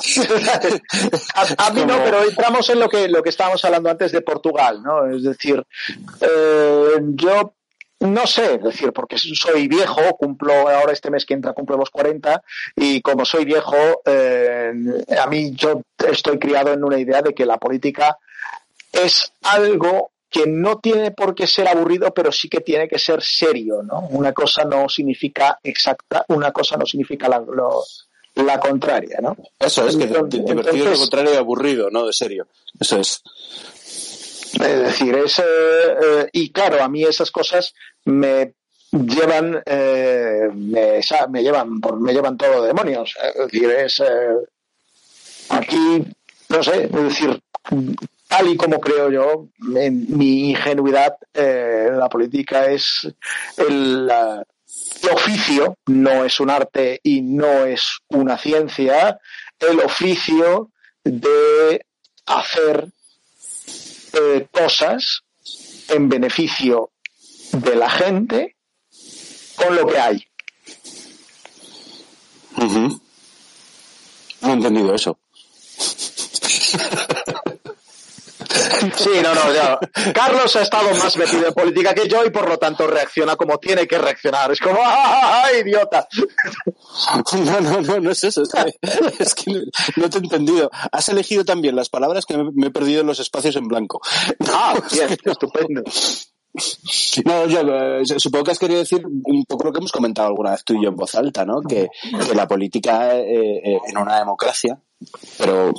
a, 1.59 1.70
mí 1.70 1.85
no, 1.85 2.05
pero 2.05 2.24
entramos 2.24 2.68
en 2.70 2.80
lo 2.80 2.89
que, 2.89 3.09
lo 3.09 3.22
que 3.22 3.30
estábamos 3.30 3.64
hablando 3.64 3.91
antes 3.91 4.12
de 4.12 4.20
Portugal, 4.22 4.82
¿no? 4.82 5.07
Es 5.07 5.22
decir, 5.22 5.64
eh, 6.20 6.97
yo 7.25 7.55
no 8.01 8.27
sé, 8.27 8.57
es 8.57 8.62
decir, 8.62 8.93
porque 8.93 9.16
soy 9.18 9.66
viejo, 9.68 10.16
cumplo 10.16 10.68
ahora 10.68 10.93
este 10.93 11.11
mes 11.11 11.25
que 11.25 11.35
entra, 11.35 11.53
cumplo 11.53 11.77
los 11.77 11.91
40, 11.91 12.43
y 12.77 13.01
como 13.01 13.25
soy 13.25 13.45
viejo, 13.45 13.77
eh, 14.05 14.72
a 15.18 15.27
mí 15.27 15.53
yo 15.55 15.83
estoy 16.07 16.39
criado 16.39 16.72
en 16.72 16.85
una 16.85 16.99
idea 16.99 17.22
de 17.22 17.35
que 17.35 17.47
la 17.47 17.59
política 17.59 18.18
es 18.93 19.33
algo 19.43 20.11
que 20.29 20.47
no 20.47 20.79
tiene 20.81 21.12
por 21.12 21.35
qué 21.35 21.47
ser 21.47 21.68
aburrido, 21.68 22.12
pero 22.12 22.33
sí 22.33 22.49
que 22.49 22.61
tiene 22.61 22.89
que 22.89 22.99
ser 22.99 23.22
serio, 23.22 23.83
¿no? 23.83 24.01
Una 24.11 24.33
cosa 24.33 24.64
no 24.64 24.89
significa 24.89 25.61
exacta, 25.62 26.25
una 26.29 26.51
cosa 26.51 26.77
no 26.77 26.85
significa 26.85 27.29
la, 27.29 27.41
la 28.35 28.59
contraria, 28.59 29.20
¿no? 29.22 29.37
Eso 29.59 29.87
es, 29.87 29.97
que 29.97 30.07
divertido 30.07 30.91
es 30.91 30.99
lo 30.99 30.99
contrario 30.99 31.31
de 31.31 31.39
aburrido, 31.39 31.89
¿no? 31.91 32.05
De 32.05 32.12
serio. 32.12 32.49
Eso 32.79 32.99
es. 32.99 33.22
Es 34.61 34.83
decir, 34.83 35.15
es, 35.17 35.39
eh, 35.39 36.29
y 36.33 36.53
claro, 36.53 36.83
a 36.83 36.89
mí 36.89 37.03
esas 37.05 37.31
cosas 37.31 37.75
me 38.05 38.55
llevan, 38.95 39.63
eh, 39.67 40.49
me, 40.55 41.01
me, 41.29 41.43
llevan, 41.43 41.81
me 41.99 42.13
llevan 42.13 42.37
todo 42.37 42.63
de 42.63 42.69
demonios. 42.69 43.15
Es 43.35 43.47
decir, 43.47 43.71
es, 43.71 44.01
eh, 44.01 44.37
aquí, 45.51 46.05
no 46.49 46.63
sé, 46.63 46.85
es 46.85 46.93
decir, 46.93 47.41
tal 48.29 48.49
y 48.49 48.57
como 48.57 48.81
creo 48.81 49.11
yo, 49.11 49.49
en 49.77 50.07
mi 50.17 50.51
ingenuidad, 50.51 51.17
eh, 51.33 51.89
la 51.93 52.09
política 52.09 52.67
es 52.67 53.09
el 53.57 54.11
oficio, 55.13 55.77
no 55.87 56.25
es 56.25 56.41
un 56.41 56.51
arte 56.51 57.01
y 57.03 57.21
no 57.23 57.65
es 57.65 57.99
una 58.09 58.39
ciencia, 58.39 59.19
el 59.59 59.81
oficio 59.81 60.71
de 61.05 61.85
hacer 62.27 62.89
eh, 64.15 64.47
cosas 64.51 65.23
en 65.89 66.09
beneficio 66.09 66.91
de 67.53 67.77
la 67.77 67.91
gente 67.91 68.57
con 69.57 69.77
lo 69.77 69.87
que 69.87 69.99
hay. 69.99 70.27
No 74.41 74.51
he 74.51 74.53
entendido 74.53 74.95
eso. 74.95 75.19
Sí, 78.97 79.11
no, 79.23 79.35
no, 79.35 79.53
ya. 79.53 79.79
Carlos 80.12 80.55
ha 80.57 80.62
estado 80.62 80.91
más 80.95 81.17
metido 81.17 81.49
en 81.49 81.55
política 81.55 81.95
que 81.95 82.09
yo 82.09 82.25
y 82.25 82.31
por 82.31 82.49
lo 82.49 82.59
tanto 82.59 82.87
reacciona 82.87 83.37
como 83.37 83.59
tiene 83.59 83.87
que 83.87 83.99
reaccionar. 83.99 84.51
Es 84.53 84.61
como, 84.61 84.79
¡ah, 84.83 85.47
idiota! 85.59 86.07
No, 87.45 87.61
no, 87.61 87.81
no, 87.81 88.01
no 88.01 88.11
es 88.12 88.25
eso. 88.25 88.43
Es 89.19 89.35
que, 89.35 89.53
no, 89.97 90.09
te 90.09 90.19
he 90.19 90.21
entendido. 90.21 90.71
Has 90.93 91.09
elegido 91.09 91.45
también 91.45 91.75
las 91.75 91.89
palabras 91.89 92.25
que 92.25 92.37
me, 92.39 92.69
he 92.69 92.71
perdido 92.71 93.01
en 93.01 93.07
los 93.09 93.19
espacios 93.19 93.57
en 93.57 93.67
blanco. 93.67 94.01
Ah, 94.49 94.75
bien, 94.93 95.17
estupendo. 95.25 95.83
No, 97.25 97.47
yo 97.47 97.61
eh, 97.62 98.05
supongo 98.05 98.45
que 98.45 98.51
has 98.53 98.59
querido 98.59 98.79
decir 98.79 99.05
un 99.05 99.45
poco 99.45 99.65
lo 99.65 99.73
que 99.73 99.79
hemos 99.79 99.91
comentado 99.91 100.29
alguna 100.29 100.53
vez 100.53 100.65
tú 100.65 100.75
y 100.75 100.83
yo 100.85 100.91
en 100.91 100.97
voz 100.97 101.15
alta, 101.17 101.45
¿no? 101.45 101.61
Que, 101.61 101.89
la 102.35 102.47
política 102.47 103.17
eh, 103.17 103.61
eh, 103.65 103.79
en 103.89 103.99
una 103.99 104.19
democracia, 104.19 104.79
pero 105.39 105.73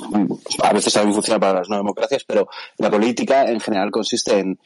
a 0.62 0.72
veces 0.72 0.92
también 0.92 1.14
funciona 1.14 1.40
para 1.40 1.60
las 1.60 1.68
no 1.68 1.76
democracias, 1.76 2.24
pero 2.26 2.48
la 2.78 2.90
política 2.90 3.44
en 3.44 3.60
general 3.60 3.90
consiste 3.90 4.38
en, 4.38 4.58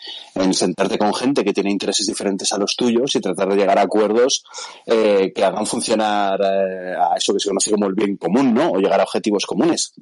sentarte 0.55 0.99
con 0.99 1.15
gente 1.15 1.45
que 1.45 1.53
tiene 1.53 1.71
intereses 1.71 2.07
diferentes 2.07 2.53
a 2.53 2.59
los 2.59 2.77
tuyos 2.77 3.15
y 3.15 3.21
tratar 3.21 3.49
de 3.49 3.57
llegar 3.57 3.79
a 3.79 3.83
acuerdos 3.83 4.45
que 4.87 5.45
hagan 5.45 5.67
funcionar 5.67 6.43
a 6.43 7.15
eso 7.17 7.33
que 7.33 7.41
se 7.41 7.49
conoce 7.49 7.71
como 7.71 7.87
el 7.87 7.95
bien 7.95 8.17
común, 8.17 8.55
¿no? 8.55 8.73
O 8.73 8.79
llegar 8.79 9.01
a 9.01 9.05
objetivos 9.05 9.47
comunes. 9.47 9.93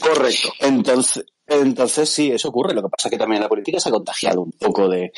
Correcto. 0.00 0.52
Entonces, 0.60 1.24
Entonces 1.48 2.10
sí, 2.10 2.30
eso 2.30 2.50
ocurre. 2.50 2.74
Lo 2.74 2.82
que 2.82 2.90
pasa 2.90 3.08
es 3.08 3.12
que 3.12 3.18
también 3.18 3.40
la 3.40 3.48
política 3.48 3.80
se 3.80 3.88
ha 3.88 3.92
contagiado 3.92 4.42
un 4.42 4.52
poco 4.52 4.86
de, 4.88 5.12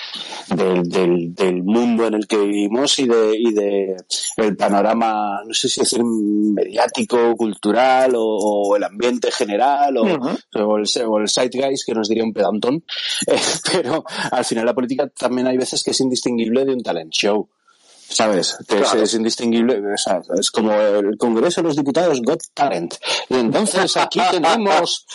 del, 0.48 1.34
del, 1.34 1.62
mundo 1.64 2.06
en 2.06 2.14
el 2.14 2.28
que 2.28 2.38
vivimos 2.38 2.98
y 3.00 3.08
de, 3.08 3.36
y 3.36 3.52
de 3.52 3.96
el 4.36 4.56
panorama, 4.56 5.42
no 5.44 5.52
sé 5.52 5.68
si 5.68 5.80
decir 5.80 6.04
mediático, 6.04 7.34
cultural 7.36 8.12
o, 8.16 8.76
el 8.76 8.84
ambiente 8.84 9.32
general 9.32 9.96
o, 9.96 10.02
o, 10.02 10.78
el, 10.78 10.84
o 11.06 11.18
el 11.18 11.50
guys 11.52 11.84
que 11.84 11.94
nos 11.94 12.08
diría 12.08 12.24
un 12.24 12.32
pedantón. 12.32 12.84
Eh, 13.26 13.38
pero 13.70 14.04
al 14.32 14.44
final 14.44 14.64
la 14.64 14.74
política 14.74 15.08
también 15.08 15.46
hay 15.46 15.56
veces 15.56 15.84
que 15.84 15.90
es 15.90 16.00
indistinguible 16.00 16.64
de 16.64 16.72
un 16.72 16.82
talent 16.82 17.12
show. 17.12 17.48
¿Sabes? 18.10 18.58
Que 18.66 18.80
es, 19.02 19.14
indistinguible, 19.14 19.80
es 20.38 20.50
como 20.50 20.72
el 20.72 21.16
Congreso 21.16 21.62
de 21.62 21.68
los 21.68 21.76
Diputados 21.76 22.20
Got 22.22 22.42
Talent. 22.52 22.94
Y 23.28 23.34
entonces 23.36 23.96
aquí 23.96 24.20
tenemos 24.30 25.06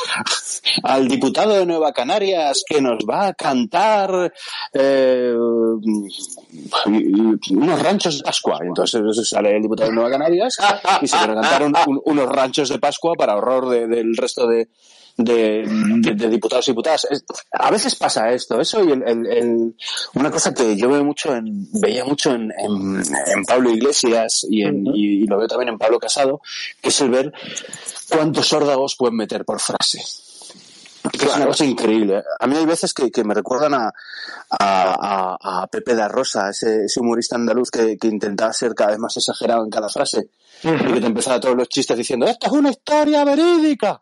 al 0.83 1.07
diputado 1.07 1.53
de 1.53 1.65
Nueva 1.65 1.91
Canarias 1.91 2.63
que 2.67 2.81
nos 2.81 2.99
va 2.99 3.27
a 3.27 3.33
cantar 3.33 4.33
eh, 4.73 5.35
unos 6.85 7.81
ranchos 7.81 8.17
de 8.17 8.23
Pascua. 8.23 8.59
Entonces 8.61 9.01
sale 9.29 9.55
el 9.55 9.61
diputado 9.61 9.89
de 9.89 9.95
Nueva 9.95 10.11
Canarias 10.11 10.57
y 11.01 11.07
se 11.07 11.15
van 11.17 11.31
a 11.31 11.41
cantar 11.41 11.63
unos 12.05 12.29
ranchos 12.29 12.69
de 12.69 12.79
Pascua 12.79 13.13
para 13.17 13.35
horror 13.35 13.69
del 13.69 14.15
resto 14.15 14.47
de, 14.47 14.69
de, 15.17 15.65
de, 15.67 16.29
diputados 16.29 16.67
y 16.67 16.71
diputadas. 16.71 17.07
a 17.51 17.71
veces 17.71 17.95
pasa 17.95 18.31
esto, 18.31 18.59
eso 18.59 18.83
y 18.83 18.91
el, 18.91 19.03
el, 19.03 19.75
una 20.13 20.29
cosa 20.29 20.53
que 20.53 20.75
yo 20.75 20.89
veo 20.89 21.03
mucho 21.03 21.33
en, 21.33 21.69
veía 21.71 22.03
mucho 22.03 22.33
en, 22.33 22.51
en, 22.57 23.45
Pablo 23.45 23.71
Iglesias 23.71 24.45
y, 24.49 24.63
en, 24.63 24.85
y, 24.87 25.25
lo 25.25 25.37
veo 25.37 25.47
también 25.47 25.69
en 25.69 25.77
Pablo 25.77 25.99
Casado, 25.99 26.41
que 26.81 26.89
es 26.89 27.01
el 27.01 27.09
ver 27.09 27.33
cuántos 28.09 28.51
órdagos 28.51 28.95
pueden 28.97 29.15
meter 29.15 29.45
por 29.45 29.59
frase. 29.59 29.99
Es 31.13 31.35
una 31.35 31.45
cosa 31.45 31.65
increíble. 31.65 32.23
A 32.39 32.47
mí 32.47 32.57
hay 32.57 32.65
veces 32.65 32.93
que, 32.93 33.11
que 33.11 33.23
me 33.23 33.33
recuerdan 33.33 33.73
a, 33.75 33.93
a, 34.59 35.37
a, 35.41 35.67
Pepe 35.67 35.95
da 35.95 36.07
Rosa, 36.07 36.49
ese, 36.49 36.85
ese 36.85 36.99
humorista 36.99 37.35
andaluz 37.35 37.69
que, 37.69 37.97
que, 37.97 38.07
intentaba 38.07 38.53
ser 38.53 38.73
cada 38.73 38.91
vez 38.91 38.99
más 38.99 39.17
exagerado 39.17 39.63
en 39.63 39.69
cada 39.69 39.89
frase 39.89 40.29
y 40.63 40.93
que 40.93 41.01
te 41.01 41.07
empezaba 41.07 41.39
todos 41.39 41.55
los 41.55 41.69
chistes 41.69 41.95
diciendo, 41.97 42.25
¡Esto 42.25 42.47
es 42.47 42.53
una 42.53 42.69
historia 42.71 43.23
verídica! 43.23 43.99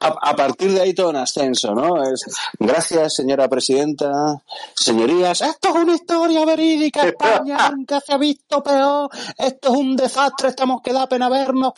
a, 0.00 0.36
partir 0.36 0.72
de 0.72 0.80
ahí 0.80 0.94
todo 0.94 1.10
en 1.10 1.16
ascenso, 1.16 1.74
¿no? 1.74 2.02
Es, 2.02 2.24
gracias, 2.58 3.14
señora 3.14 3.46
presidenta, 3.48 4.40
señorías, 4.74 5.42
esto 5.42 5.68
es 5.68 5.74
una 5.74 5.94
historia 5.94 6.44
verídica, 6.46 7.06
España 7.06 7.70
nunca 7.76 8.00
se 8.00 8.12
ha 8.12 8.16
visto 8.16 8.62
peor, 8.62 9.10
esto 9.36 9.70
es 9.70 9.76
un 9.76 9.96
desastre, 9.96 10.48
estamos 10.48 10.80
que 10.82 10.92
da 10.92 11.08
pena 11.08 11.28
vernos. 11.28 11.72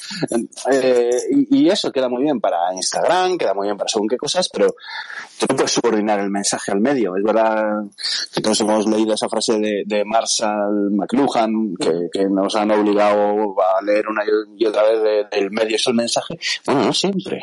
Eh, 0.70 1.11
y, 1.51 1.68
eso 1.72 1.91
queda 1.91 2.09
muy 2.09 2.22
bien 2.22 2.41
para 2.41 2.74
Instagram, 2.74 3.39
queda 3.39 3.55
muy 3.55 3.66
bien 3.66 3.78
para 3.78 3.89
según 3.89 4.09
qué 4.09 4.16
cosas, 4.16 4.49
pero 4.49 4.74
tú 5.39 5.47
no 5.49 5.57
puedes 5.57 5.73
subordinar 5.73 6.20
el 6.20 6.31
mensaje 6.31 6.73
al 6.73 6.81
medio. 6.81 7.16
Es 7.16 7.23
verdad 7.23 7.85
que 8.35 8.41
todos 8.41 8.61
hemos 8.61 8.87
leído 8.87 9.14
esa 9.14 9.29
frase 9.29 9.59
de, 9.59 9.83
de 9.87 10.05
Marshall 10.05 10.91
McLuhan, 10.93 11.75
que, 11.77 12.25
nos 12.29 12.55
han 12.57 12.70
obligado 12.70 13.55
a 13.61 13.83
leer 13.83 14.09
una 14.09 14.23
y 14.57 14.66
otra 14.66 14.83
vez 14.85 15.29
del 15.31 15.51
medio 15.51 15.77
es 15.77 15.87
el 15.87 15.95
mensaje. 15.95 16.39
Bueno, 16.66 16.85
no 16.87 16.93
siempre. 16.93 17.43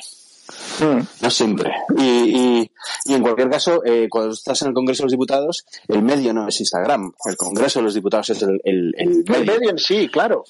Hmm. 0.80 1.02
No 1.22 1.30
siempre. 1.30 1.72
Y, 1.98 2.70
y, 3.06 3.14
en 3.14 3.22
cualquier 3.22 3.50
caso, 3.50 3.84
eh, 3.86 4.08
cuando 4.10 4.34
estás 4.34 4.62
en 4.62 4.70
el 4.70 4.74
Congreso 4.74 5.04
de 5.04 5.06
los 5.06 5.12
Diputados, 5.12 5.66
el 5.88 6.02
medio 6.02 6.34
no 6.34 6.48
es 6.48 6.60
Instagram. 6.60 7.12
El 7.26 7.36
Congreso 7.36 7.80
de 7.80 7.84
los 7.84 7.94
Diputados 7.94 8.30
es 8.30 8.42
el, 8.42 8.60
el, 8.64 8.94
el 8.98 9.10
medio. 9.28 9.36
El 9.36 9.46
medio 9.46 9.70
en 9.72 9.78
sí, 9.78 10.08
claro. 10.08 10.44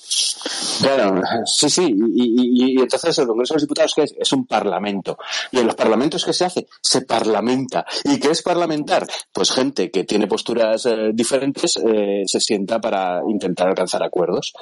Claro, 0.82 1.22
sí, 1.46 1.70
sí. 1.70 1.94
Y, 2.14 2.76
y, 2.76 2.82
entonces 2.82 3.18
el 3.18 3.28
Congreso 3.28 3.54
de 3.54 3.56
los 3.56 3.64
Diputados 3.64 3.94
¿qué 3.96 4.04
es? 4.04 4.16
es 4.18 4.34
un 4.34 4.46
parlamento. 4.46 5.18
Y 5.52 5.60
en 5.60 5.68
los 5.68 5.76
parlamentos 5.76 6.24
¿qué 6.24 6.34
se 6.34 6.46
hace? 6.46 6.68
Se 6.82 7.02
parlamenta. 7.02 7.86
¿Y 8.04 8.20
qué 8.20 8.32
es 8.32 8.42
parlamentar? 8.42 9.08
Pues 9.34 9.52
gente 9.52 9.90
que 9.90 10.04
tiene 10.04 10.28
posturas 10.28 10.86
eh, 10.86 11.12
diferentes 11.14 11.78
eh, 11.78 12.24
se 12.26 12.40
sienta 12.40 12.80
para 12.80 13.22
intentar 13.28 13.68
alcanzar 13.68 14.04
acuerdos. 14.04 14.54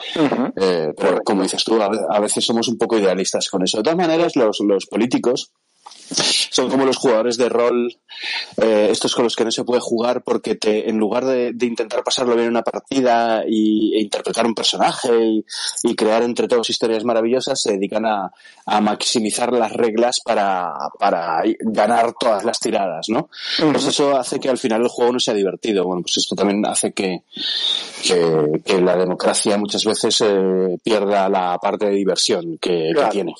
pero 0.55 1.21
como 1.23 1.43
dices 1.43 1.63
tú, 1.63 1.79
a 1.81 2.19
veces 2.19 2.45
somos 2.45 2.67
un 2.67 2.77
poco 2.77 2.97
idealistas 2.97 3.49
con 3.49 3.63
eso. 3.63 3.77
De 3.77 3.83
todas 3.83 3.97
maneras, 3.97 4.35
los, 4.35 4.59
los 4.61 4.85
políticos 4.85 5.26
científicos 5.35 5.51
son 6.09 6.69
como 6.69 6.85
los 6.85 6.97
jugadores 6.97 7.37
de 7.37 7.49
rol, 7.49 7.95
eh, 8.61 8.89
estos 8.91 9.13
con 9.13 9.23
los 9.23 9.35
que 9.35 9.45
no 9.45 9.51
se 9.51 9.63
puede 9.63 9.81
jugar 9.81 10.23
porque 10.23 10.55
te, 10.55 10.89
en 10.89 10.97
lugar 10.97 11.25
de, 11.25 11.53
intentar 11.61 12.03
pasarlo 12.03 12.33
bien 12.35 12.45
en 12.45 12.51
una 12.51 12.63
partida 12.63 13.43
y, 13.47 13.95
e 13.95 14.01
interpretar 14.01 14.45
un 14.45 14.55
personaje 14.55 15.09
y, 15.83 15.95
crear 15.95 16.23
entre 16.23 16.47
todos 16.47 16.69
historias 16.69 17.03
maravillosas, 17.03 17.59
se 17.59 17.73
dedican 17.73 18.05
a, 18.05 18.31
maximizar 18.81 19.51
las 19.53 19.71
reglas 19.73 20.19
para, 20.23 20.73
para, 20.99 21.41
ganar 21.59 22.13
todas 22.19 22.43
las 22.43 22.59
tiradas, 22.59 23.07
¿no? 23.09 23.29
Pues 23.71 23.85
eso 23.85 24.15
hace 24.15 24.39
que 24.39 24.49
al 24.49 24.57
final 24.57 24.81
el 24.81 24.87
juego 24.87 25.13
no 25.13 25.19
sea 25.19 25.33
divertido. 25.33 25.83
Bueno, 25.85 26.01
pues 26.01 26.17
esto 26.17 26.35
también 26.35 26.65
hace 26.65 26.91
que, 26.91 27.23
que, 28.03 28.81
la 28.81 28.95
democracia 28.95 29.57
muchas 29.57 29.83
veces 29.83 30.21
eh, 30.21 30.77
pierda 30.83 31.27
la 31.29 31.57
parte 31.57 31.87
de 31.87 31.91
diversión 31.91 32.57
que, 32.59 32.93
tiene. 33.11 33.33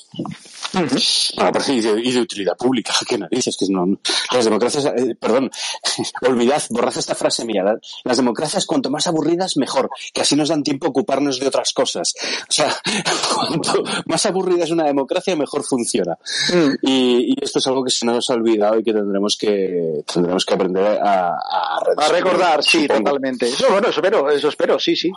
y, 1.68 1.80
de, 1.80 2.20
utilidad 2.20 2.56
pública, 2.58 2.92
que 3.08 3.18
narices, 3.18 3.56
que 3.56 3.66
no, 3.70 3.98
las 4.32 4.44
democracias, 4.44 4.84
eh, 4.86 5.14
perdón, 5.18 5.50
olvidad, 6.22 6.62
borrad 6.70 6.96
esta 6.96 7.14
frase 7.14 7.44
mía, 7.44 7.64
las 8.04 8.16
democracias 8.16 8.66
cuanto 8.66 8.90
más 8.90 9.06
aburridas 9.06 9.56
mejor, 9.56 9.90
que 10.12 10.20
así 10.20 10.36
nos 10.36 10.48
dan 10.48 10.62
tiempo 10.62 10.86
a 10.86 10.90
ocuparnos 10.90 11.40
de 11.40 11.46
otras 11.46 11.72
cosas. 11.72 12.14
O 12.48 12.52
sea, 12.52 12.74
cuanto 13.34 13.82
más 14.06 14.26
aburrida 14.26 14.64
es 14.64 14.70
una 14.70 14.84
democracia, 14.84 15.36
mejor 15.36 15.64
funciona. 15.64 16.18
Mm. 16.52 16.74
Y, 16.82 17.34
esto 17.40 17.60
es 17.60 17.66
algo 17.68 17.84
que 17.84 17.90
se 17.90 18.04
nos 18.04 18.28
ha 18.30 18.34
olvidado 18.34 18.78
y 18.78 18.82
que 18.82 18.92
tendremos 18.92 19.36
que, 19.36 20.02
tendremos 20.12 20.44
que 20.44 20.54
aprender 20.54 20.98
a, 21.00 21.28
a, 21.28 22.08
recordar, 22.10 22.62
sí, 22.64 22.86
totalmente. 22.86 23.46
Eso, 23.46 23.70
bueno, 23.70 23.88
eso 23.88 24.00
espero, 24.00 24.30
eso 24.30 24.48
espero, 24.48 24.78
sí, 24.78 24.96
sí. 24.96 25.10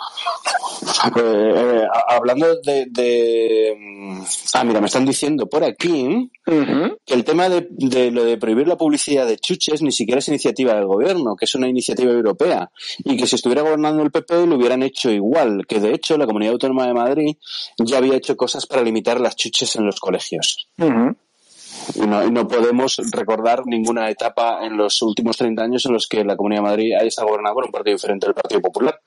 Eh, 1.15 1.83
hablando 2.07 2.55
de, 2.61 2.85
de, 2.89 3.75
mm, 3.77 4.21
ah, 4.53 4.63
mira, 4.63 4.79
me 4.79 4.85
están 4.85 5.05
diciendo 5.05 5.47
por 5.47 5.63
aquí 5.63 6.31
que 6.45 7.13
el 7.13 7.23
tema 7.31 7.47
de, 7.47 8.11
lo 8.11 8.25
de 8.25 8.37
prohibir 8.37 8.67
la 8.67 8.77
publicidad 8.77 9.25
de 9.25 9.37
chuches 9.37 9.81
ni 9.81 9.93
siquiera 9.93 10.19
es 10.19 10.27
iniciativa 10.27 10.73
del 10.73 10.85
gobierno, 10.85 11.35
que 11.37 11.45
es 11.45 11.55
una 11.55 11.69
iniciativa 11.69 12.11
europea 12.11 12.69
y 13.05 13.15
que 13.15 13.25
si 13.25 13.35
estuviera 13.35 13.61
gobernando 13.61 14.03
el 14.03 14.11
PP 14.11 14.47
lo 14.47 14.57
hubieran 14.57 14.83
hecho 14.83 15.09
igual, 15.09 15.65
que 15.65 15.79
de 15.79 15.93
hecho 15.93 16.17
la 16.17 16.25
Comunidad 16.25 16.53
Autónoma 16.53 16.87
de 16.87 16.93
Madrid 16.93 17.37
ya 17.77 17.99
había 17.99 18.15
hecho 18.15 18.35
cosas 18.35 18.65
para 18.65 18.81
limitar 18.81 19.21
las 19.21 19.37
chuches 19.37 19.77
en 19.77 19.85
los 19.85 19.99
colegios. 20.01 20.67
Y 21.95 22.01
no, 22.01 22.47
podemos 22.47 22.97
recordar 23.11 23.65
ninguna 23.65 24.09
etapa 24.09 24.65
en 24.65 24.75
los 24.75 25.01
últimos 25.01 25.37
30 25.37 25.63
años 25.63 25.85
en 25.85 25.93
los 25.93 26.07
que 26.07 26.25
la 26.25 26.35
Comunidad 26.35 26.63
de 26.63 26.67
Madrid 26.67 26.93
haya 26.95 27.07
estado 27.07 27.29
gobernada 27.29 27.55
por 27.55 27.65
un 27.65 27.71
partido 27.71 27.95
diferente 27.95 28.27
del 28.27 28.35
Partido 28.35 28.61
Popular. 28.61 28.99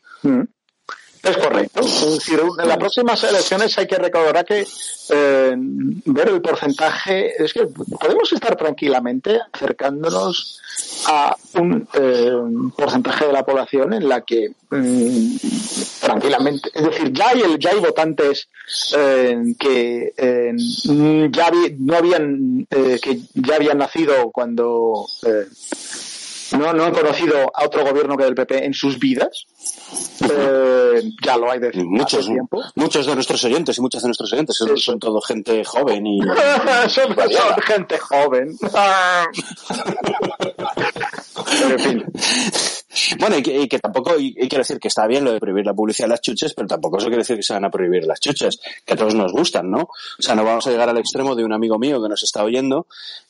Es 1.25 1.37
correcto. 1.39 1.81
Es 1.81 2.15
decir, 2.15 2.41
en 2.41 2.69
las 2.69 2.77
próximas 2.77 3.25
elecciones 3.25 3.77
hay 3.79 3.87
que 3.87 3.97
recordar 3.97 4.45
que 4.45 4.67
eh, 5.11 5.55
ver 5.57 6.29
el 6.29 6.43
porcentaje, 6.43 7.43
es 7.43 7.53
que 7.53 7.67
podemos 7.67 8.33
estar 8.33 8.57
tranquilamente 8.57 9.41
acercándonos 9.53 10.61
a 11.07 11.35
un 11.55 11.89
eh, 11.95 12.33
porcentaje 12.77 13.27
de 13.27 13.33
la 13.33 13.45
población 13.45 13.95
en 13.95 14.09
la 14.09 14.21
que 14.21 14.53
mm, 14.71 15.37
tranquilamente, 16.01 16.71
es 16.75 16.85
decir, 16.85 17.13
ya 17.13 17.29
hay, 17.29 17.41
el, 17.41 17.59
ya 17.59 17.71
hay 17.71 17.81
votantes 17.81 18.49
eh, 18.97 19.55
que 19.59 20.13
ya 21.31 21.51
no 21.79 21.97
habían 21.97 22.67
que 22.69 23.21
ya 23.35 23.57
habían 23.57 23.79
nacido 23.79 24.31
cuando 24.31 25.07
no, 26.59 26.73
no 26.73 26.85
han 26.85 26.93
conocido 26.93 27.51
a 27.55 27.65
otro 27.65 27.85
gobierno 27.85 28.17
que 28.17 28.25
del 28.25 28.35
PP 28.35 28.65
en 28.65 28.75
sus 28.75 28.99
vidas. 28.99 29.47
Eh, 30.21 31.03
ya 31.25 31.37
lo 31.37 31.51
hay 31.51 31.59
de 31.59 31.73
muchos, 31.85 32.27
tiempo. 32.27 32.63
Muchos 32.75 33.07
de 33.07 33.15
nuestros 33.15 33.45
oyentes 33.45 33.79
y 33.79 33.81
muchas 33.81 34.03
de 34.03 34.09
nuestros 34.09 34.33
oyentes 34.33 34.57
son, 34.57 34.77
son 34.77 34.99
todo 34.99 35.21
gente 35.21 35.65
joven 35.65 36.07
y... 36.07 36.21
son, 36.89 37.17
gente 37.67 37.99
joven. 37.99 38.57
en 41.71 41.79
fin. 41.79 42.05
Bueno, 43.19 43.37
y 43.39 43.69
que, 43.69 43.79
tampoco, 43.79 44.19
y, 44.19 44.35
quiero 44.35 44.59
decir 44.59 44.79
que 44.79 44.89
está 44.89 45.07
bien 45.07 45.25
lo 45.25 45.33
de 45.33 45.41
prohibir 45.41 45.67
la 45.67 45.75
publicidad 45.75 46.07
de 46.07 46.11
las 46.11 46.21
chuches, 46.21 46.55
pero 46.55 46.69
tampoco 46.69 46.99
eso 46.99 47.07
quiere 47.07 47.23
decir 47.23 47.37
que 47.37 47.43
se 47.43 47.53
van 47.53 47.65
a 47.65 47.71
prohibir 47.71 48.05
las 48.05 48.21
chuches, 48.21 48.61
que 48.85 48.95
a 48.95 48.97
todos 48.97 49.15
nos 49.15 49.33
gustan, 49.33 49.71
¿no? 49.71 49.83
O 49.83 50.23
sea, 50.23 50.35
no 50.35 50.45
vamos 50.45 50.67
a 50.67 50.71
llegar 50.71 50.89
al 50.89 50.99
extremo 50.99 51.35
de 51.35 51.45
un 51.45 51.53
amigo 51.53 51.79
mío 51.79 52.03
que 52.03 52.09
nos 52.09 52.23
está 52.23 52.45
oyendo, 52.45 52.87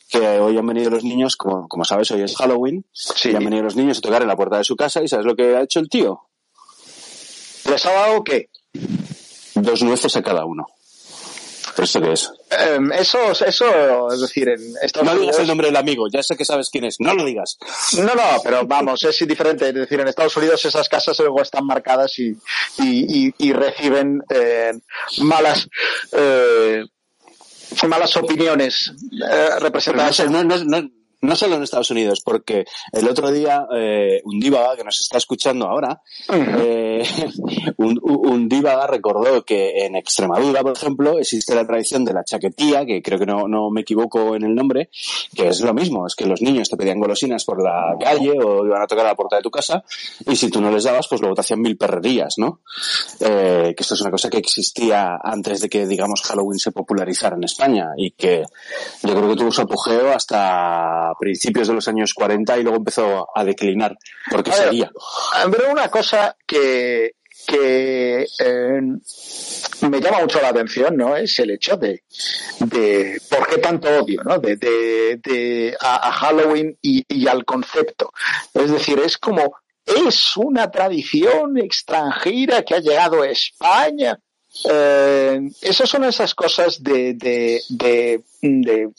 que 0.08 0.18
hoy 0.18 0.56
han 0.58 0.66
venido 0.66 0.90
los 0.90 1.04
niños, 1.04 1.36
como, 1.36 1.68
como 1.68 1.84
sabes, 1.84 2.10
hoy 2.10 2.22
es 2.22 2.36
Halloween, 2.36 2.84
sí. 2.92 3.30
y 3.30 3.36
han 3.36 3.44
venido 3.44 3.62
los 3.62 3.76
niños 3.76 3.98
a 3.98 4.00
tocar 4.02 4.22
en 4.22 4.28
la 4.28 4.36
puerta 4.36 4.58
de 4.58 4.64
su 4.64 4.76
casa, 4.76 5.02
y 5.02 5.08
¿sabes 5.08 5.26
lo 5.26 5.34
que 5.34 5.56
ha 5.56 5.62
hecho 5.62 5.80
el 5.80 5.88
tío? 5.88 6.20
¿Les 7.70 7.86
ha 7.86 7.92
dado 7.92 8.22
qué? 8.22 8.50
Dos 9.54 9.82
nueces 9.82 10.16
a 10.16 10.22
cada 10.22 10.44
uno. 10.44 10.66
¿Eso 11.76 12.00
qué 12.00 12.12
es? 12.12 12.30
Em, 12.50 12.92
eso, 12.92 13.32
eso, 13.32 14.12
es 14.12 14.20
decir, 14.20 14.48
en 14.48 14.60
Estados 14.82 15.12
No 15.12 15.20
digas 15.20 15.38
el 15.38 15.46
nombre 15.46 15.66
del 15.66 15.76
amigo, 15.76 16.06
ya 16.12 16.22
sé 16.22 16.36
que 16.36 16.44
sabes 16.44 16.70
quién 16.70 16.84
es, 16.84 17.00
no 17.00 17.14
lo 17.14 17.24
digas. 17.24 17.58
No, 17.96 18.14
no, 18.14 18.40
pero 18.42 18.64
vamos, 18.66 19.02
es 19.04 19.20
indiferente. 19.20 19.68
Es 19.68 19.74
decir, 19.74 20.00
en 20.00 20.08
Estados 20.08 20.36
Unidos 20.36 20.64
esas 20.64 20.88
casas 20.88 21.18
luego 21.18 21.42
están 21.42 21.66
marcadas 21.66 22.18
y, 22.18 22.36
y, 22.78 23.34
y, 23.38 23.52
reciben 23.52 24.22
eh, 24.30 24.72
malas, 25.18 25.68
eh, 26.12 26.84
malas 27.88 28.16
opiniones 28.16 28.92
eh, 29.30 29.48
representadas. 29.60 30.30
No, 30.30 30.44
no, 30.44 30.64
no, 30.64 30.88
no 31.24 31.36
solo 31.36 31.56
en 31.56 31.62
Estados 31.62 31.90
Unidos, 31.90 32.20
porque 32.20 32.64
el 32.92 33.08
otro 33.08 33.30
día 33.30 33.66
eh, 33.74 34.20
un 34.24 34.38
divaga 34.38 34.76
que 34.76 34.84
nos 34.84 35.00
está 35.00 35.18
escuchando 35.18 35.66
ahora, 35.66 36.02
eh, 36.32 37.04
un, 37.78 37.98
un 38.02 38.48
divaga 38.48 38.86
recordó 38.86 39.44
que 39.44 39.84
en 39.84 39.96
Extremadura, 39.96 40.62
por 40.62 40.76
ejemplo, 40.76 41.18
existe 41.18 41.54
la 41.54 41.66
tradición 41.66 42.04
de 42.04 42.12
la 42.12 42.24
chaquetía, 42.24 42.84
que 42.84 43.02
creo 43.02 43.18
que 43.18 43.26
no, 43.26 43.48
no 43.48 43.70
me 43.70 43.82
equivoco 43.82 44.34
en 44.36 44.44
el 44.44 44.54
nombre, 44.54 44.90
que 45.34 45.48
es 45.48 45.60
lo 45.60 45.74
mismo, 45.74 46.06
es 46.06 46.14
que 46.14 46.26
los 46.26 46.42
niños 46.42 46.68
te 46.68 46.76
pedían 46.76 47.00
golosinas 47.00 47.44
por 47.44 47.62
la 47.62 47.96
calle 47.98 48.32
o 48.32 48.64
iban 48.66 48.82
a 48.82 48.86
tocar 48.86 49.06
a 49.06 49.10
la 49.10 49.16
puerta 49.16 49.36
de 49.36 49.42
tu 49.42 49.50
casa 49.50 49.84
y 50.26 50.36
si 50.36 50.50
tú 50.50 50.60
no 50.60 50.70
les 50.70 50.84
dabas, 50.84 51.08
pues 51.08 51.20
luego 51.20 51.34
te 51.34 51.40
hacían 51.40 51.60
mil 51.60 51.76
perrerías, 51.76 52.34
¿no? 52.36 52.60
Eh, 53.20 53.74
que 53.76 53.82
esto 53.82 53.94
es 53.94 54.00
una 54.00 54.10
cosa 54.10 54.30
que 54.30 54.38
existía 54.38 55.18
antes 55.22 55.60
de 55.60 55.68
que, 55.68 55.86
digamos, 55.86 56.22
Halloween 56.22 56.58
se 56.58 56.72
popularizara 56.72 57.36
en 57.36 57.44
España 57.44 57.90
y 57.96 58.12
que 58.12 58.44
yo 59.02 59.14
creo 59.14 59.28
que 59.28 59.36
tuvo 59.36 59.50
su 59.50 59.62
apogeo 59.62 60.12
hasta 60.12 61.13
principios 61.18 61.68
de 61.68 61.74
los 61.74 61.88
años 61.88 62.14
40 62.14 62.58
y 62.58 62.62
luego 62.62 62.78
empezó 62.78 63.28
a 63.34 63.44
declinar, 63.44 63.96
porque 64.30 64.50
A 64.50 64.54
ver, 64.54 64.64
sería. 64.64 64.92
Pero 65.50 65.70
una 65.70 65.88
cosa 65.88 66.36
que, 66.46 67.14
que 67.46 68.26
eh, 68.38 68.80
me 69.88 70.00
llama 70.00 70.20
mucho 70.20 70.40
la 70.40 70.48
atención, 70.48 70.96
¿no? 70.96 71.16
Es 71.16 71.38
el 71.38 71.50
hecho 71.50 71.76
de, 71.76 72.02
de 72.60 73.20
por 73.28 73.46
qué 73.48 73.58
tanto 73.58 73.88
odio, 73.88 74.22
¿no? 74.24 74.38
De, 74.38 74.56
de, 74.56 75.20
de 75.22 75.76
a, 75.80 76.08
a 76.08 76.12
Halloween 76.12 76.76
y, 76.80 77.04
y 77.08 77.26
al 77.26 77.44
concepto. 77.44 78.12
Es 78.54 78.70
decir, 78.70 78.98
es 79.00 79.18
como 79.18 79.56
es 79.84 80.36
una 80.36 80.70
tradición 80.70 81.58
extranjera 81.58 82.62
que 82.62 82.74
ha 82.74 82.80
llegado 82.80 83.22
a 83.22 83.28
España. 83.28 84.18
Eh, 84.70 85.40
esas 85.62 85.88
son 85.88 86.04
esas 86.04 86.34
cosas 86.34 86.82
de, 86.82 87.14
de, 87.14 87.60
de, 87.68 88.22
de 88.40 88.90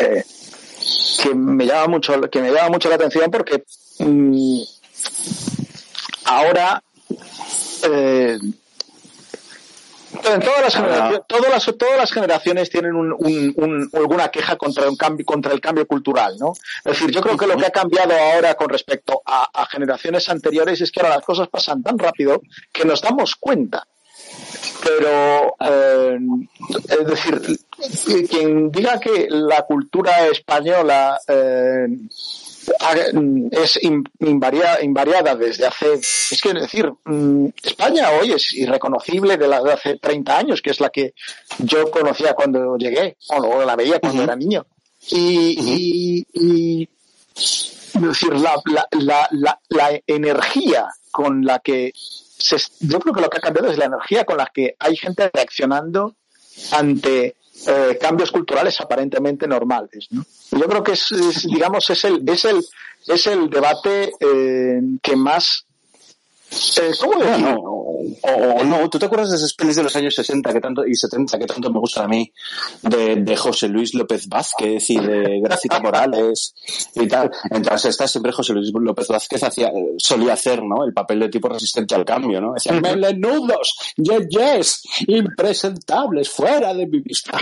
eh, 0.00 0.24
que 1.22 1.34
me 1.34 1.66
llama 1.66 1.88
mucho 1.88 2.20
que 2.30 2.40
me 2.40 2.50
llama 2.50 2.70
mucho 2.70 2.88
la 2.88 2.96
atención 2.96 3.30
porque 3.30 3.64
mm, 3.98 4.60
ahora 6.24 6.82
eh, 7.84 8.38
en 10.24 10.40
todas 10.40 10.60
las, 10.60 10.74
generaciones, 10.74 11.20
todas 11.26 11.50
las, 11.50 11.78
todas 11.78 11.96
las 11.96 12.12
generaciones 12.12 12.70
tienen 12.70 12.94
un, 12.94 13.12
un, 13.12 13.54
un, 13.56 13.90
alguna 13.94 14.28
queja 14.28 14.56
contra, 14.56 14.88
un 14.88 14.96
cambio, 14.96 15.24
contra 15.24 15.52
el 15.52 15.60
cambio 15.60 15.86
cultural, 15.86 16.36
¿no? 16.38 16.52
Es 16.84 16.92
decir, 16.92 17.10
yo 17.10 17.20
creo 17.22 17.36
que 17.36 17.46
lo 17.46 17.56
que 17.56 17.66
ha 17.66 17.70
cambiado 17.70 18.12
ahora 18.12 18.54
con 18.54 18.68
respecto 18.68 19.22
a, 19.24 19.48
a 19.52 19.66
generaciones 19.66 20.28
anteriores 20.28 20.80
es 20.80 20.92
que 20.92 21.00
ahora 21.00 21.16
las 21.16 21.24
cosas 21.24 21.48
pasan 21.48 21.82
tan 21.82 21.98
rápido 21.98 22.42
que 22.72 22.84
nos 22.84 23.00
damos 23.00 23.36
cuenta 23.36 23.86
pero 24.82 25.54
eh, 25.60 26.18
es 26.88 27.06
decir 27.06 27.58
quien 28.28 28.70
diga 28.70 28.98
que 29.00 29.26
la 29.30 29.62
cultura 29.62 30.26
española 30.26 31.18
eh, 31.26 31.86
es 33.50 33.80
invariada, 34.20 34.82
invariada 34.82 35.34
desde 35.34 35.66
hace 35.66 35.94
es 35.94 36.40
que 36.40 36.52
decir 36.54 36.92
España 37.62 38.10
hoy 38.12 38.32
es 38.32 38.52
irreconocible 38.52 39.36
de 39.36 39.48
la 39.48 39.62
de 39.62 39.72
hace 39.72 39.98
30 39.98 40.38
años 40.38 40.62
que 40.62 40.70
es 40.70 40.80
la 40.80 40.90
que 40.90 41.14
yo 41.58 41.90
conocía 41.90 42.34
cuando 42.34 42.76
llegué 42.76 43.16
o 43.28 43.64
la 43.64 43.76
veía 43.76 43.98
cuando 43.98 44.18
uh 44.18 44.22
-huh. 44.22 44.28
era 44.28 44.36
niño 44.36 44.66
y, 45.10 45.58
uh 45.58 45.62
-huh. 45.62 45.76
y, 45.78 46.26
y 46.34 46.88
es 47.34 48.00
decir 48.00 48.34
la, 48.34 48.54
la, 48.66 48.86
la, 48.92 49.28
la, 49.32 49.60
la 49.68 50.00
energía 50.06 50.86
con 51.10 51.44
la 51.44 51.58
que 51.58 51.92
se, 52.42 52.56
yo 52.80 52.98
creo 52.98 53.14
que 53.14 53.20
lo 53.20 53.30
que 53.30 53.38
ha 53.38 53.40
cambiado 53.40 53.70
es 53.70 53.78
la 53.78 53.86
energía 53.86 54.24
con 54.24 54.36
la 54.36 54.50
que 54.52 54.74
hay 54.78 54.96
gente 54.96 55.30
reaccionando 55.32 56.16
ante 56.72 57.36
eh, 57.66 57.98
cambios 58.00 58.30
culturales 58.30 58.80
aparentemente 58.80 59.46
normales. 59.46 60.08
¿no? 60.10 60.24
Yo 60.50 60.66
creo 60.66 60.82
que 60.82 60.92
es, 60.92 61.12
es, 61.12 61.44
digamos, 61.44 61.88
es 61.90 62.04
el, 62.04 62.22
es 62.28 62.44
el, 62.44 62.64
es 63.06 63.26
el 63.26 63.48
debate 63.48 64.12
eh, 64.20 64.80
que 65.02 65.16
más 65.16 65.66
eh, 66.80 66.92
¿Cómo 67.00 67.18
decirlo? 67.18 67.60
O, 67.62 68.02
o, 68.22 68.64
no, 68.64 68.90
¿tú 68.90 68.98
te 68.98 69.06
acuerdas 69.06 69.30
de 69.30 69.36
esas 69.36 69.54
pelis 69.54 69.76
de 69.76 69.82
los 69.82 69.94
años 69.96 70.14
60 70.14 70.52
que 70.52 70.60
tanto, 70.60 70.86
y 70.86 70.94
70 70.94 71.38
que 71.38 71.46
tanto 71.46 71.70
me 71.70 71.78
gustan 71.78 72.04
a 72.04 72.08
mí? 72.08 72.32
De, 72.82 73.16
de 73.16 73.36
José 73.36 73.68
Luis 73.68 73.94
López 73.94 74.28
Vázquez 74.28 74.90
y 74.90 74.98
de 74.98 75.40
Gracita 75.40 75.80
Morales 75.80 76.54
y 76.94 77.06
tal. 77.06 77.30
Entonces, 77.50 77.90
esta 77.90 78.08
siempre 78.08 78.32
José 78.32 78.52
Luis 78.52 78.72
López 78.72 79.08
Vázquez 79.08 79.42
hacía, 79.44 79.70
solía 79.98 80.34
hacer, 80.34 80.62
¿no? 80.62 80.84
El 80.84 80.92
papel 80.92 81.20
de 81.20 81.28
tipo 81.28 81.48
resistente 81.48 81.94
al 81.94 82.04
cambio, 82.04 82.40
¿no? 82.40 82.54
Decía, 82.54 82.72
melenudos, 82.72 83.94
yes, 83.96 84.28
yes, 84.28 84.82
impresentables, 85.06 86.28
fuera 86.28 86.74
de 86.74 86.86
mi 86.86 87.00
vista. 87.00 87.38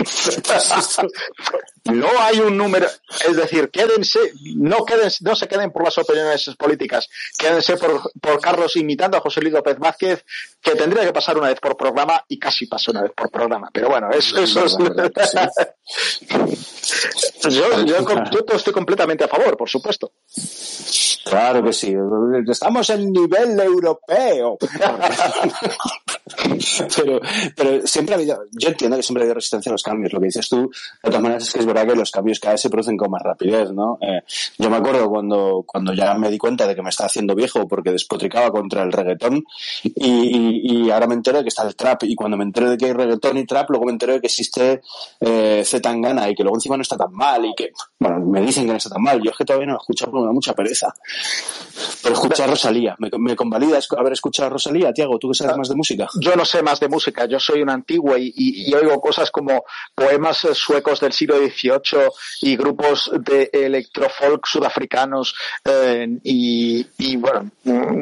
no 1.85 2.09
hay 2.19 2.39
un 2.39 2.57
número, 2.57 2.87
es 3.27 3.35
decir, 3.35 3.69
quédense, 3.69 4.19
no 4.55 4.85
quédense, 4.85 5.23
no 5.23 5.35
se 5.35 5.47
queden 5.47 5.71
por 5.71 5.83
las 5.83 5.97
opiniones 5.97 6.49
políticas, 6.57 7.09
quédense 7.37 7.77
por, 7.77 8.11
por 8.21 8.39
Carlos 8.39 8.75
a 9.03 9.19
José 9.19 9.41
Luis 9.41 9.53
López 9.53 9.77
Vázquez, 9.79 10.23
que 10.61 10.71
tendría 10.71 11.03
que 11.03 11.13
pasar 11.13 11.37
una 11.37 11.47
vez 11.47 11.59
por 11.59 11.75
programa 11.75 12.23
y 12.27 12.37
casi 12.37 12.67
pasó 12.67 12.91
una 12.91 13.01
vez 13.01 13.11
por 13.15 13.29
programa. 13.29 13.69
Pero 13.73 13.89
bueno, 13.89 14.09
eso, 14.11 14.39
eso 14.39 14.65
es. 14.65 14.77
yo, 17.49 17.85
yo, 17.85 18.05
yo 18.05 18.55
estoy 18.55 18.73
completamente 18.73 19.23
a 19.23 19.27
favor, 19.27 19.57
por 19.57 19.69
supuesto. 19.69 20.11
Claro 21.25 21.63
que 21.63 21.73
sí. 21.73 21.93
Estamos 22.47 22.89
en 22.89 23.11
nivel 23.11 23.59
europeo. 23.59 24.57
pero, 27.55 27.85
siempre 27.85 28.15
ha 28.15 28.17
habido, 28.17 28.43
yo 28.51 28.69
entiendo 28.69 28.97
que 28.97 29.03
siempre 29.03 29.23
ha 29.23 29.25
habido 29.25 29.35
resistencia 29.35 29.69
a 29.69 29.73
los 29.73 29.83
cambios. 29.83 30.13
Lo 30.13 30.19
que 30.19 30.27
dices 30.27 30.47
tú, 30.49 30.69
de 31.03 31.09
todas 31.09 31.21
maneras, 31.21 31.43
es 31.43 31.53
que 31.53 31.59
es 31.59 31.65
verdad 31.65 31.87
que 31.87 31.95
los 31.95 32.11
cambios 32.11 32.39
cada 32.39 32.53
vez 32.53 32.61
se 32.61 32.69
producen 32.69 32.97
con 32.97 33.11
más 33.11 33.21
rapidez, 33.21 33.71
¿no? 33.71 33.97
Eh, 34.01 34.21
yo 34.57 34.69
me 34.69 34.77
acuerdo 34.77 35.09
cuando, 35.09 35.63
cuando 35.65 35.93
ya 35.93 36.13
me 36.15 36.29
di 36.29 36.37
cuenta 36.37 36.67
de 36.67 36.75
que 36.75 36.81
me 36.81 36.89
estaba 36.89 37.07
haciendo 37.07 37.35
viejo 37.35 37.67
porque 37.67 37.91
despotricaba 37.91 38.51
contra 38.51 38.83
el 38.83 38.91
reggaetón 38.91 39.43
y, 39.83 39.91
y, 39.95 40.85
y 40.85 40.91
ahora 40.91 41.07
me 41.07 41.15
entero 41.15 41.37
de 41.37 41.43
que 41.43 41.49
está 41.49 41.63
el 41.67 41.75
trap. 41.75 42.03
Y 42.03 42.15
cuando 42.15 42.37
me 42.37 42.43
entero 42.43 42.69
de 42.69 42.77
que 42.77 42.85
hay 42.85 42.93
reggaetón 42.93 43.37
y 43.37 43.45
trap, 43.45 43.69
luego 43.69 43.85
me 43.85 43.91
entero 43.91 44.13
de 44.13 44.21
que 44.21 44.27
existe 44.27 44.81
eh, 45.19 45.63
Zetangana 45.65 46.29
y 46.29 46.35
que 46.35 46.43
luego 46.43 46.57
encima 46.57 46.77
no 46.77 46.83
está 46.83 46.97
tan 46.97 47.13
mal 47.13 47.45
y 47.45 47.53
que, 47.55 47.71
bueno, 47.99 48.19
me 48.19 48.41
dicen 48.41 48.65
que 48.65 48.71
no 48.71 48.77
está 48.77 48.89
tan 48.89 49.01
mal. 49.03 49.21
Yo 49.21 49.31
es 49.31 49.37
que 49.37 49.45
todavía 49.45 49.67
no 49.67 49.73
lo 49.73 49.79
he 49.79 49.81
escuchado 49.81 50.20
porque 50.21 50.27
me 50.27 50.27
da 50.27 50.33
mucha 50.33 50.53
pereza. 50.53 50.93
Pero 52.03 52.15
escuchar 52.15 52.47
a 52.47 52.51
Rosalía, 52.51 52.95
¿me, 52.99 53.09
me 53.17 53.35
convalidas 53.35 53.87
haber 53.97 54.13
escuchado 54.13 54.47
a 54.47 54.49
Rosalía, 54.51 54.93
Tiago? 54.93 55.17
¿Tú 55.17 55.29
que 55.29 55.35
sabes 55.35 55.57
más 55.57 55.69
de 55.69 55.75
música? 55.75 56.07
Yo 56.19 56.35
no 56.35 56.45
sé 56.45 56.61
más 56.61 56.79
de 56.79 56.87
música, 56.87 57.25
yo 57.25 57.39
soy 57.39 57.61
un 57.61 57.69
antiguo 57.69 58.17
y, 58.17 58.33
y, 58.35 58.69
y 58.69 58.73
oigo 58.73 58.99
cosas 58.99 59.31
como 59.31 59.63
poemas 59.95 60.47
suecos 60.53 60.99
del 60.99 61.13
siglo 61.13 61.37
XVIII 61.37 62.09
y 62.41 62.55
grupos 62.55 63.11
de 63.19 63.49
electrofolk 63.51 64.45
sudafricanos 64.45 65.35
eh, 65.65 66.07
y, 66.23 66.85
y, 66.97 67.15
bueno, 67.17 67.51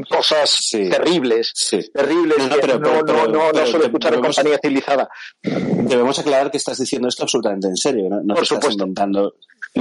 cosas 0.09 0.49
sí, 0.49 0.89
terribles, 0.89 1.51
sí. 1.53 1.79
terribles. 1.93 2.37
No, 2.37 2.47
no, 2.47 2.55
pero, 2.59 2.79
no, 2.79 3.01
pero, 3.05 3.27
no, 3.27 3.27
no, 3.27 3.51
no 3.51 3.65
suelo 3.65 3.85
escuchar 3.85 4.13
en 4.13 4.21
compañía 4.21 4.59
civilizada. 4.61 5.09
Debemos 5.41 6.17
aclarar 6.19 6.51
que 6.51 6.57
estás 6.57 6.77
diciendo 6.77 7.07
esto 7.07 7.23
absolutamente 7.23 7.67
en 7.67 7.77
serio, 7.77 8.09
no, 8.09 8.21
no 8.23 8.33
Por 8.33 8.43
te 8.43 8.49
supuesto. 8.49 8.55
estás 8.55 8.73
inventando. 8.73 9.33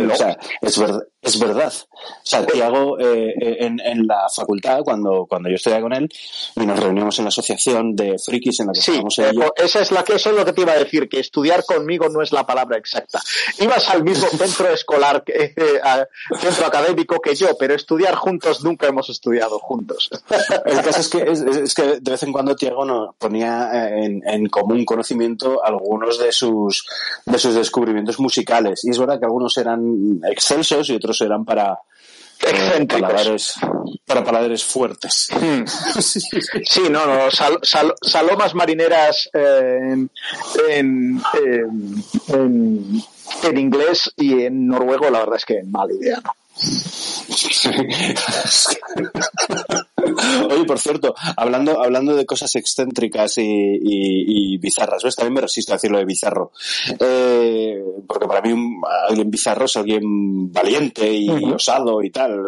O 0.06 0.16
sea, 0.16 0.38
es 0.60 0.78
verdad. 0.78 1.02
Es 1.20 1.38
verdad. 1.38 1.72
O 1.72 1.98
sea, 2.22 2.46
Tiago, 2.46 2.98
eh, 2.98 3.34
en, 3.40 3.80
en, 3.80 4.06
la 4.06 4.28
facultad, 4.34 4.80
cuando, 4.84 5.26
cuando 5.28 5.48
yo 5.48 5.56
estudiaba 5.56 5.82
con 5.82 5.92
él, 5.92 6.08
y 6.54 6.64
nos 6.64 6.78
reunimos 6.78 7.18
en 7.18 7.24
la 7.24 7.28
asociación 7.28 7.96
de 7.96 8.16
frikis 8.18 8.60
en 8.60 8.68
la 8.68 8.72
que 8.72 8.80
sí, 8.80 8.92
estábamos 8.92 9.18
eh, 9.18 9.32
esa 9.56 9.80
es 9.80 9.90
la 9.90 10.04
que, 10.04 10.14
eso 10.14 10.30
es 10.30 10.36
lo 10.36 10.44
que 10.44 10.52
te 10.52 10.60
iba 10.60 10.72
a 10.72 10.78
decir, 10.78 11.08
que 11.08 11.18
estudiar 11.18 11.64
conmigo 11.64 12.08
no 12.08 12.22
es 12.22 12.32
la 12.32 12.46
palabra 12.46 12.78
exacta. 12.78 13.20
Ibas 13.58 13.88
al 13.88 14.04
mismo 14.04 14.28
centro 14.38 14.68
escolar, 14.70 15.24
que, 15.24 15.54
eh, 15.56 15.80
centro 16.38 16.66
académico 16.66 17.20
que 17.20 17.34
yo, 17.34 17.48
pero 17.58 17.74
estudiar 17.74 18.14
juntos 18.14 18.62
nunca 18.62 18.86
hemos 18.86 19.10
estudiado 19.10 19.58
juntos. 19.58 20.08
El 20.66 20.82
caso 20.82 21.00
es 21.00 21.08
que, 21.08 21.22
es, 21.22 21.40
es 21.40 21.74
que 21.74 21.98
de 22.00 22.10
vez 22.12 22.22
en 22.22 22.32
cuando 22.32 22.54
Tiago 22.54 22.84
nos 22.84 23.16
ponía 23.16 23.70
eh, 23.72 24.04
en, 24.04 24.22
en, 24.24 24.48
común 24.48 24.84
conocimiento 24.84 25.64
algunos 25.64 26.18
de 26.18 26.30
sus, 26.30 26.86
de 27.26 27.38
sus 27.38 27.54
descubrimientos 27.56 28.20
musicales. 28.20 28.84
Y 28.84 28.90
es 28.90 28.98
verdad 28.98 29.18
que 29.18 29.26
algunos 29.26 29.56
eran 29.58 29.87
excelsos 30.30 30.88
y 30.90 30.94
otros 30.94 31.20
eran 31.20 31.44
para, 31.44 31.78
eh, 32.42 32.86
paladares, 32.86 33.54
para 34.06 34.24
paladares 34.24 34.64
fuertes. 34.64 35.28
Hmm. 35.32 35.64
sí, 36.00 36.20
sí, 36.64 36.82
no, 36.90 37.06
no, 37.06 37.30
sal, 37.30 37.58
sal, 37.62 37.94
salomas 38.00 38.54
marineras 38.54 39.28
eh, 39.32 39.78
en, 39.82 40.10
en, 40.68 41.22
en, 42.28 43.02
en, 43.42 43.58
inglés 43.58 44.12
y 44.16 44.44
en 44.44 44.68
noruego, 44.68 45.10
la 45.10 45.20
verdad 45.20 45.36
es 45.36 45.44
que 45.44 45.62
mala 45.64 45.92
idea, 45.92 46.20
¿no? 46.22 46.32
Oye, 50.50 50.64
por 50.64 50.78
cierto, 50.78 51.14
hablando, 51.36 51.82
hablando 51.82 52.14
de 52.14 52.26
cosas 52.26 52.54
excéntricas 52.56 53.34
y, 53.38 54.58
bizarras, 54.58 55.02
¿ves? 55.02 55.16
También 55.16 55.34
me 55.34 55.40
resisto 55.40 55.72
a 55.72 55.76
decirlo 55.76 55.98
de 55.98 56.04
bizarro. 56.04 56.52
Eh, 56.98 57.82
porque 58.06 58.26
para 58.26 58.40
mí 58.40 58.80
alguien 59.08 59.30
bizarro 59.30 59.66
es 59.66 59.76
alguien 59.76 60.52
valiente 60.52 61.10
y 61.10 61.28
osado 61.28 62.02
y 62.02 62.10
tal. 62.10 62.40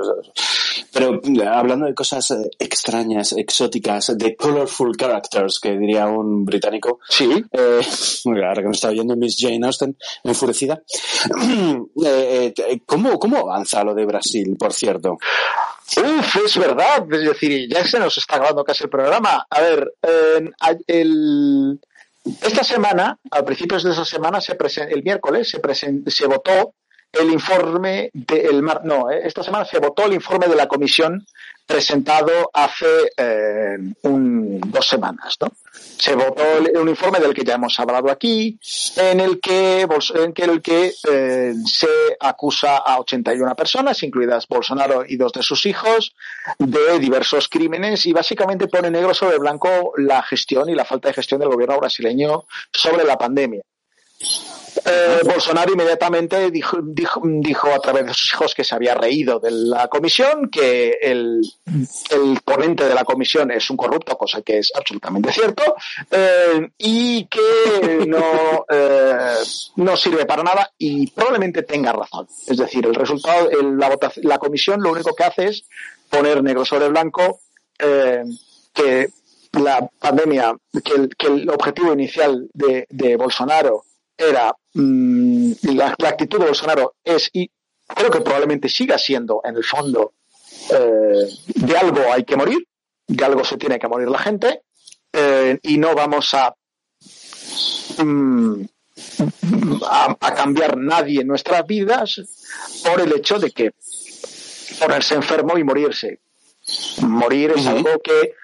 Pero 0.92 1.20
hablando 1.48 1.86
de 1.86 1.94
cosas 1.94 2.30
eh, 2.32 2.50
extrañas, 2.58 3.32
exóticas, 3.32 4.16
de 4.16 4.34
colorful 4.34 4.96
characters, 4.96 5.60
que 5.60 5.76
diría 5.76 6.06
un 6.06 6.44
británico. 6.44 7.00
Sí. 7.08 7.30
Eh, 7.52 7.80
ahora 8.26 8.62
que 8.62 8.68
me 8.68 8.72
está 8.72 8.88
oyendo 8.88 9.16
Miss 9.16 9.36
Jane 9.38 9.64
Austen, 9.64 9.96
enfurecida. 10.24 10.82
Eh, 12.02 12.52
¿cómo, 12.86 13.18
¿Cómo 13.18 13.38
avanza 13.38 13.84
lo 13.84 13.94
de 13.94 14.06
Brasil, 14.06 14.56
por 14.58 14.72
cierto? 14.72 15.18
Uf, 15.96 16.36
es 16.44 16.56
verdad. 16.56 17.06
Es 17.12 17.24
decir, 17.24 17.68
ya 17.68 17.84
se 17.84 17.98
nos 17.98 18.16
está 18.16 18.36
grabando 18.36 18.64
casi 18.64 18.84
el 18.84 18.90
programa. 18.90 19.46
A 19.48 19.60
ver, 19.60 19.92
esta 22.42 22.64
semana, 22.64 23.18
a 23.30 23.44
principios 23.44 23.82
de 23.82 23.92
esa 23.92 24.04
semana, 24.04 24.40
se 24.40 24.56
el 24.88 25.02
miércoles, 25.02 25.48
se, 25.48 25.60
se 26.06 26.26
votó 26.26 26.74
el 27.12 27.32
informe 27.32 28.10
del 28.12 28.62
mar, 28.62 28.82
no, 28.84 29.10
eh, 29.10 29.22
esta 29.24 29.42
semana 29.42 29.64
se 29.64 29.78
votó 29.78 30.04
el 30.04 30.14
informe 30.14 30.46
de 30.46 30.54
la 30.54 30.68
comisión 30.68 31.26
presentado 31.66 32.50
hace 32.52 33.12
eh, 33.16 33.76
dos 34.02 34.86
semanas, 34.86 35.36
¿no? 35.40 35.48
Se 35.72 36.14
votó 36.14 36.42
un 36.80 36.88
informe 36.88 37.20
del 37.20 37.32
que 37.32 37.44
ya 37.44 37.54
hemos 37.54 37.78
hablado 37.78 38.10
aquí, 38.10 38.58
en 38.96 39.20
el 39.20 39.38
que, 39.38 39.82
en 39.82 40.34
el 40.36 40.62
que 40.62 40.92
eh, 41.08 41.54
se 41.64 41.88
acusa 42.18 42.78
a 42.78 42.98
81 42.98 43.54
personas, 43.54 44.02
incluidas 44.02 44.48
Bolsonaro 44.48 45.04
y 45.06 45.16
dos 45.16 45.32
de 45.32 45.42
sus 45.42 45.66
hijos, 45.66 46.14
de 46.58 46.98
diversos 46.98 47.48
crímenes 47.48 48.04
y 48.06 48.12
básicamente 48.12 48.66
pone 48.66 48.90
negro 48.90 49.14
sobre 49.14 49.38
blanco 49.38 49.92
la 49.96 50.22
gestión 50.22 50.68
y 50.68 50.74
la 50.74 50.84
falta 50.84 51.08
de 51.08 51.14
gestión 51.14 51.40
del 51.40 51.50
gobierno 51.50 51.78
brasileño 51.78 52.46
sobre 52.72 53.04
la 53.04 53.16
pandemia. 53.16 53.62
Eh, 54.84 55.20
Bolsonaro 55.24 55.72
inmediatamente 55.72 56.50
dijo, 56.50 56.78
dijo, 56.82 57.68
a 57.72 57.80
través 57.80 58.06
de 58.06 58.14
sus 58.14 58.32
hijos 58.32 58.54
que 58.54 58.64
se 58.64 58.74
había 58.74 58.94
reído 58.94 59.40
de 59.40 59.50
la 59.50 59.88
comisión, 59.88 60.48
que 60.50 60.98
el, 61.00 61.42
ponente 62.44 62.86
de 62.86 62.94
la 62.94 63.04
comisión 63.04 63.50
es 63.50 63.68
un 63.70 63.76
corrupto, 63.76 64.16
cosa 64.16 64.42
que 64.42 64.58
es 64.58 64.72
absolutamente 64.74 65.32
cierto, 65.32 65.74
eh, 66.10 66.68
y 66.78 67.26
que 67.26 68.06
no, 68.06 68.64
eh, 68.70 69.34
no 69.76 69.96
sirve 69.96 70.26
para 70.26 70.42
nada 70.42 70.70
y 70.78 71.06
probablemente 71.10 71.62
tenga 71.62 71.92
razón. 71.92 72.26
Es 72.46 72.56
decir, 72.56 72.86
el 72.86 72.94
resultado, 72.94 73.48
la, 73.50 73.98
la 74.22 74.38
comisión 74.38 74.82
lo 74.82 74.92
único 74.92 75.14
que 75.14 75.24
hace 75.24 75.46
es 75.46 75.64
poner 76.08 76.42
negro 76.42 76.64
sobre 76.64 76.88
blanco 76.88 77.40
que 77.78 79.08
la 79.52 79.88
pandemia, 79.98 80.54
que 80.84 80.92
el, 80.92 81.16
que 81.16 81.26
el 81.26 81.48
objetivo 81.48 81.92
inicial 81.92 82.48
de, 82.52 82.86
de 82.90 83.16
Bolsonaro 83.16 83.84
era 84.20 84.54
mm, 84.74 85.52
la, 85.74 85.96
actitud 86.08 86.38
de 86.38 86.46
Bolsonaro 86.46 86.94
es 87.02 87.30
y 87.32 87.50
creo 87.86 88.10
que 88.10 88.20
probablemente 88.20 88.68
siga 88.68 88.98
siendo 88.98 89.40
en 89.44 89.56
el 89.56 89.64
fondo 89.64 90.12
eh, 90.70 91.28
de 91.46 91.76
algo 91.76 92.12
hay 92.12 92.24
que 92.24 92.36
morir, 92.36 92.66
de 93.06 93.24
algo 93.24 93.44
se 93.44 93.56
tiene 93.56 93.78
que 93.78 93.88
morir 93.88 94.08
la 94.08 94.18
gente 94.18 94.62
eh, 95.12 95.58
y 95.62 95.78
no 95.78 95.94
vamos 95.94 96.34
a, 96.34 96.54
mm, 98.02 98.62
a, 99.88 100.16
a 100.20 100.34
cambiar 100.34 100.76
nadie 100.76 101.22
en 101.22 101.26
nuestras 101.26 101.66
vidas 101.66 102.20
por 102.84 103.00
el 103.00 103.12
hecho 103.12 103.38
de 103.38 103.50
que 103.50 103.72
ponerse 104.78 105.14
enfermo 105.14 105.58
y 105.58 105.64
morirse. 105.64 106.20
Morir 107.02 107.54
es 107.56 107.66
algo 107.66 107.98
que 108.00 108.34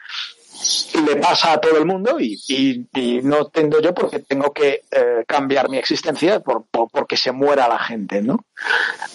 le 1.06 1.16
pasa 1.16 1.52
a 1.52 1.60
todo 1.60 1.78
el 1.78 1.86
mundo 1.86 2.18
y, 2.18 2.84
no 3.22 3.46
tengo 3.48 3.80
yo 3.80 3.94
porque 3.94 4.20
tengo 4.20 4.52
que 4.52 4.82
eh, 4.90 5.24
cambiar 5.26 5.68
mi 5.68 5.78
existencia 5.78 6.40
por, 6.40 6.64
porque 6.70 7.16
se 7.16 7.32
muera 7.32 7.68
la 7.68 7.78
gente, 7.78 8.22
¿no? 8.22 8.44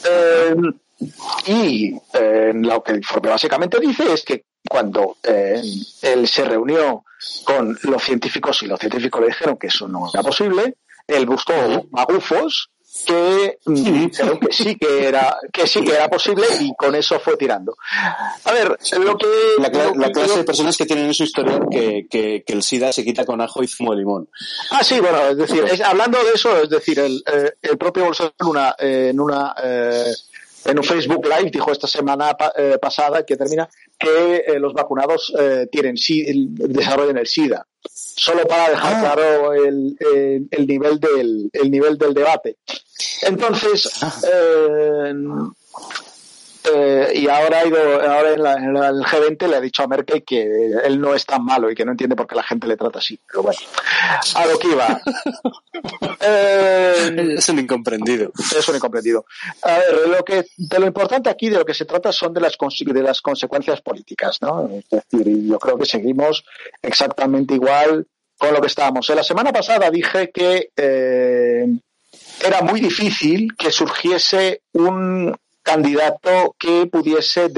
Eh, 0.08 0.56
y 1.48 1.96
eh, 2.14 2.52
lo 2.54 2.84
que 2.84 2.92
el 2.92 2.98
informe 2.98 3.30
básicamente 3.30 3.80
dice 3.80 4.14
es 4.14 4.24
que 4.24 4.46
cuando 4.70 5.18
él 5.24 6.28
se 6.28 6.46
reunió 6.46 7.04
con 7.44 7.78
los 7.84 8.04
científicos 8.04 8.62
y 8.64 8.68
los 8.68 8.80
científicos 8.80 9.22
le 9.22 9.28
dijeron 9.28 9.58
que 9.58 9.68
eso 9.68 9.88
no 9.88 10.10
era 10.14 10.24
posible, 10.24 10.76
él 11.08 11.26
buscó 11.26 11.54
magufos 11.92 12.71
que 13.06 13.60
mm, 13.66 14.06
que 14.08 14.54
sí 14.54 14.76
que 14.76 15.08
era 15.08 15.38
que 15.52 15.68
sí 15.68 15.84
que 15.84 15.94
era 15.94 16.10
posible 16.10 16.46
y 16.60 16.74
con 16.76 16.96
eso 16.96 17.20
fue 17.20 17.38
tirando. 17.38 17.76
A 18.44 18.52
ver, 18.52 18.78
lo 19.00 19.18
que 19.18 19.28
la, 19.60 20.12
clase 20.12 20.38
de 20.38 20.44
personas 20.44 20.78
que 20.78 20.86
tienen 20.86 21.06
en 21.06 21.14
su 21.14 21.24
historial 21.24 21.68
que, 21.70 22.06
que, 22.10 22.44
el 22.48 22.64
SIDA 22.64 22.92
se 22.92 23.04
quita 23.04 23.26
con 23.26 23.40
ajo 23.42 23.64
y 23.64 23.68
zumo 23.68 23.92
de 23.92 24.00
limón. 24.00 24.30
Ah, 24.72 24.84
sí, 24.84 25.00
bueno, 25.00 25.30
es 25.30 25.38
decir, 25.38 25.64
hablando 25.84 26.24
de 26.24 26.32
eso, 26.34 26.62
es 26.62 26.70
decir, 26.70 27.00
el, 27.00 27.24
eh, 27.26 27.54
el 27.62 27.78
propio 27.78 28.06
Bolsonaro 28.06 28.36
en 28.40 28.48
una, 28.48 28.76
en 28.78 29.20
una 29.20 29.56
eh, 29.64 30.14
en 30.66 30.78
un 30.78 30.84
Facebook 30.84 31.26
Live 31.26 31.50
dijo 31.52 31.72
esta 31.72 31.88
semana 31.88 32.36
eh, 32.56 32.78
pasada 32.80 33.26
que 33.26 33.36
termina 33.36 33.68
que 33.98 34.44
los 34.60 34.74
vacunados 34.74 35.34
tienen 35.72 35.96
desarrollan 35.96 37.18
el 37.18 37.28
SIDA 37.28 37.66
solo 38.22 38.48
para 38.48 38.70
dejar 38.70 38.94
ah. 38.94 39.00
claro 39.02 39.54
el, 39.54 39.98
el, 40.52 40.68
nivel 40.68 41.00
del 41.00 41.50
el 41.54 41.72
nivel 41.72 41.98
del 41.98 42.14
debate 42.14 42.58
entonces, 43.22 43.90
eh, 44.32 45.14
eh, 46.64 47.12
y 47.16 47.28
ahora 47.28 47.60
ha 47.60 47.66
ido, 47.66 47.78
ahora 47.78 48.34
en, 48.34 48.76
el 48.76 49.04
G20 49.04 49.48
le 49.48 49.56
ha 49.56 49.62
dicho 49.62 49.84
a 49.84 49.88
Merkel 49.88 50.24
que 50.24 50.44
él 50.84 51.02
no 51.02 51.16
es 51.16 51.26
tan 51.26 51.44
malo 51.44 51.72
y 51.72 51.76
que 51.76 51.84
no 51.86 51.92
entiende 51.92 52.16
por 52.16 52.28
qué 52.28 52.36
la 52.36 52.44
gente 52.44 52.68
le 52.68 52.78
trata 52.78 53.00
así. 53.00 53.20
Pero 53.28 53.44
bueno, 53.44 53.60
a 54.36 54.46
lo 54.46 54.60
que 54.60 54.68
iba. 54.68 55.02
Eh, 56.24 57.36
es 57.38 57.50
un 57.50 57.58
incomprendido. 57.58 58.32
Es 58.38 58.68
un 58.70 58.76
incomprendido. 58.76 59.26
A 59.64 59.80
ver, 59.80 60.08
lo 60.10 60.24
que, 60.24 60.46
de 60.56 60.80
lo 60.80 60.86
importante 60.86 61.28
aquí 61.32 61.50
de 61.50 61.58
lo 61.58 61.66
que 61.66 61.74
se 61.74 61.86
trata 61.86 62.12
son 62.12 62.34
de 62.34 62.42
las, 62.42 62.56
de 62.80 63.02
las 63.02 63.22
consecuencias 63.22 63.82
políticas, 63.82 64.38
¿no? 64.42 64.70
Es 64.70 64.88
decir, 64.90 65.48
yo 65.48 65.58
creo 65.58 65.80
que 65.80 65.86
seguimos 65.86 66.46
exactamente 66.84 67.56
igual 67.56 68.06
con 68.38 68.54
lo 68.54 68.62
que 68.62 68.68
estábamos. 68.68 69.10
La 69.10 69.24
semana 69.24 69.52
pasada 69.52 69.90
dije 69.90 70.30
que 70.30 70.70
era 72.46 72.62
muy 72.62 72.80
difícil 72.80 73.56
que 73.58 73.72
surgiese 73.72 74.62
un 74.74 75.36
candidato 75.64 76.56
que 76.58 76.88
pudiese, 76.88 77.52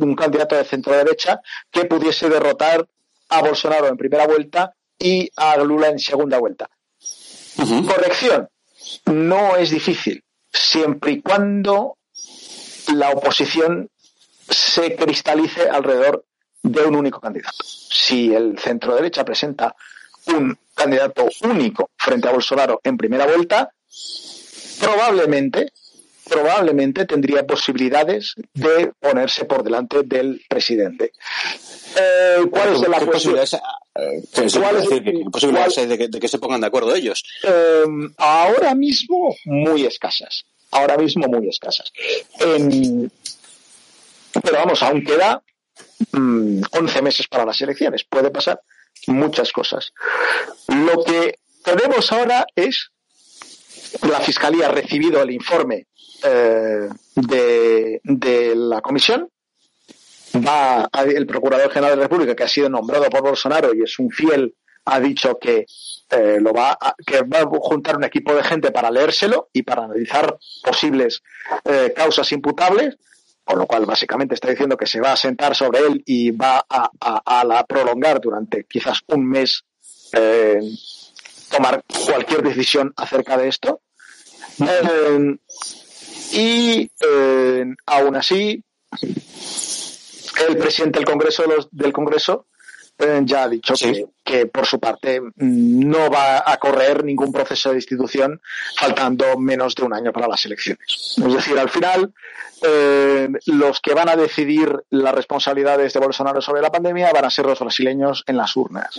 un 0.00 0.14
candidato 0.14 0.56
de 0.56 0.64
centro 0.64 0.94
derecha 0.94 1.40
que 1.70 1.84
pudiese 1.84 2.28
derrotar 2.28 2.86
a 3.28 3.40
Bolsonaro 3.40 3.88
en 3.88 3.96
primera 3.96 4.26
vuelta 4.26 4.74
y 4.98 5.30
a 5.36 5.56
Lula 5.56 5.88
en 5.88 5.98
segunda 5.98 6.38
vuelta. 6.38 6.68
Corrección, 7.86 8.48
no 9.06 9.56
es 9.56 9.70
difícil, 9.70 10.22
siempre 10.52 11.12
y 11.12 11.22
cuando 11.22 11.96
la 12.94 13.10
oposición 13.10 13.88
se 14.48 14.96
cristalice 14.96 15.68
alrededor 15.68 16.24
de 16.62 16.84
un 16.84 16.96
único 16.96 17.20
candidato. 17.20 17.56
Si 17.64 18.34
el 18.34 18.58
centro 18.58 18.94
derecha 18.94 19.24
presenta 19.24 19.74
un 20.26 20.56
candidato 20.74 21.28
único 21.42 21.90
frente 21.96 22.28
a 22.28 22.32
Bolsonaro 22.32 22.80
en 22.84 22.96
primera 22.96 23.26
vuelta, 23.26 23.72
probablemente, 24.80 25.72
probablemente 26.32 27.04
tendría 27.04 27.46
posibilidades 27.46 28.34
de 28.54 28.92
ponerse 28.98 29.44
por 29.44 29.62
delante 29.62 30.02
del 30.02 30.42
presidente. 30.48 31.12
Eh, 31.96 32.38
¿Cuál 32.50 32.72
es 32.74 32.80
la 32.80 33.00
posibilidad? 33.00 33.48
Eh, 33.94 34.22
posibilidades 35.30 35.88
de, 35.88 36.20
que, 36.20 36.28
se 36.28 36.38
pongan 36.38 36.62
de 36.62 36.66
acuerdo 36.66 36.94
ellos? 36.94 37.22
Eh, 37.42 37.84
ahora 38.16 38.74
mismo 38.74 39.36
muy 39.44 39.84
escasas. 39.84 40.44
Ahora 40.70 40.96
mismo 40.96 41.26
muy 41.28 41.48
escasas. 41.48 41.92
pero 42.38 43.10
vamos, 44.52 44.82
aún 44.82 45.04
queda 45.04 45.42
11 46.12 46.18
mm, 47.00 47.04
meses 47.04 47.28
para 47.28 47.44
las 47.44 47.60
elecciones. 47.60 48.04
Puede 48.04 48.30
pasar 48.30 48.62
muchas 49.06 49.52
cosas. 49.52 49.92
Lo 50.68 51.04
que 51.04 51.38
tenemos 51.62 52.10
ahora 52.10 52.46
es 52.56 52.90
la 54.08 54.20
Fiscalía 54.20 54.66
ha 54.66 54.72
recibido 54.72 55.22
el 55.22 55.30
informe 55.30 55.86
eh, 56.24 56.88
de, 57.14 58.52
la 58.54 58.80
comisión. 58.80 59.28
Va 60.34 60.88
el 61.04 61.26
Procurador 61.26 61.70
General 61.70 61.90
de 61.90 61.96
la 61.96 62.08
República, 62.08 62.34
que 62.34 62.44
ha 62.44 62.48
sido 62.48 62.70
nombrado 62.70 63.04
por 63.10 63.22
Bolsonaro 63.22 63.74
y 63.74 63.82
es 63.82 63.98
un 63.98 64.10
fiel, 64.10 64.54
ha 64.86 64.98
dicho 64.98 65.38
que 65.38 65.66
eh, 66.10 66.38
lo 66.40 66.52
va 66.52 66.72
a, 66.80 66.94
que 67.06 67.22
va 67.22 67.40
a 67.40 67.46
juntar 67.46 67.96
un 67.96 68.04
equipo 68.04 68.34
de 68.34 68.42
gente 68.42 68.70
para 68.70 68.90
leérselo 68.90 69.50
y 69.52 69.62
para 69.62 69.84
analizar 69.84 70.38
posibles 70.64 71.22
eh, 71.64 71.92
causas 71.94 72.32
imputables, 72.32 72.96
con 73.44 73.58
lo 73.58 73.66
cual 73.66 73.84
básicamente 73.84 74.34
está 74.34 74.48
diciendo 74.48 74.76
que 74.76 74.86
se 74.86 75.00
va 75.00 75.12
a 75.12 75.16
sentar 75.16 75.54
sobre 75.54 75.80
él 75.80 76.02
y 76.06 76.30
va 76.30 76.64
a, 76.68 76.90
a, 77.00 77.44
la 77.44 77.64
prolongar 77.66 78.20
durante 78.20 78.64
quizás 78.64 79.00
un 79.08 79.28
mes 79.28 79.64
tomar 81.52 81.84
cualquier 82.06 82.42
decisión 82.42 82.92
acerca 82.96 83.36
de 83.36 83.48
esto. 83.48 83.80
Eh, 84.58 85.36
y 86.32 86.90
eh, 87.00 87.64
aún 87.86 88.16
así, 88.16 88.64
el 90.48 90.56
presidente 90.56 90.98
del 90.98 91.06
Congreso 91.06 91.44
del 91.70 91.92
Congreso 91.92 92.46
eh, 92.98 93.20
ya 93.24 93.44
ha 93.44 93.48
dicho 93.48 93.74
que, 94.22 94.46
por 94.46 94.66
su 94.66 94.78
parte 94.78 95.20
mm, 95.20 95.30
no 95.36 96.10
va 96.10 96.42
a 96.46 96.56
correr 96.58 97.04
ningún 97.04 97.32
proceso 97.32 97.70
de 97.70 97.76
institución 97.76 98.40
faltando 98.76 99.36
menos 99.38 99.74
de 99.74 99.82
un 99.82 99.94
año 99.94 100.12
para 100.12 100.28
las 100.28 100.44
elecciones. 100.44 101.16
Es 101.16 101.32
decir, 101.32 101.58
al 101.58 101.68
final, 101.68 102.12
eh, 102.62 103.28
los 103.46 103.80
que 103.80 103.94
van 103.94 104.08
a 104.08 104.16
decidir 104.16 104.84
las 104.90 105.14
responsabilidades 105.14 105.92
de 105.92 106.00
Bolsonaro 106.00 106.40
sobre 106.40 106.62
la 106.62 106.70
pandemia 106.70 107.12
van 107.12 107.24
a 107.24 107.30
ser 107.30 107.46
los 107.46 107.58
brasileños 107.58 108.24
en 108.26 108.36
las 108.36 108.56
urnas. 108.56 108.94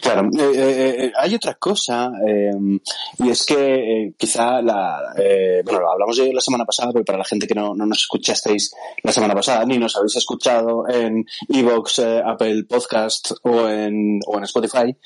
Claro, 0.00 0.30
eh, 0.38 0.52
eh, 0.54 1.04
eh, 1.04 1.12
hay 1.16 1.34
otra 1.34 1.54
cosa, 1.54 2.10
y 3.18 3.28
es 3.28 3.44
que 3.44 4.12
quizá 4.16 4.62
la, 4.62 5.12
bueno, 5.64 5.80
lo 5.80 5.92
hablamos 5.92 6.16
yo 6.16 6.24
la 6.32 6.40
semana 6.40 6.64
pasada, 6.64 6.92
pero 6.92 7.04
para 7.04 7.18
la 7.18 7.24
gente 7.24 7.46
que 7.46 7.54
no, 7.54 7.74
no 7.74 7.86
nos 7.86 7.98
escuchasteis 7.98 8.72
la 9.02 9.12
semana 9.12 9.34
pasada, 9.34 9.64
ni 9.64 9.78
nos 9.78 9.96
habéis 9.96 10.16
escuchado 10.16 10.88
en 10.88 11.26
Evox, 11.48 11.98
Apple 11.98 12.64
Podcast 12.64 13.32
o 13.42 13.68
en, 13.68 14.20
o 14.26 14.38
en 14.38 14.44
Spotify, 14.44 14.96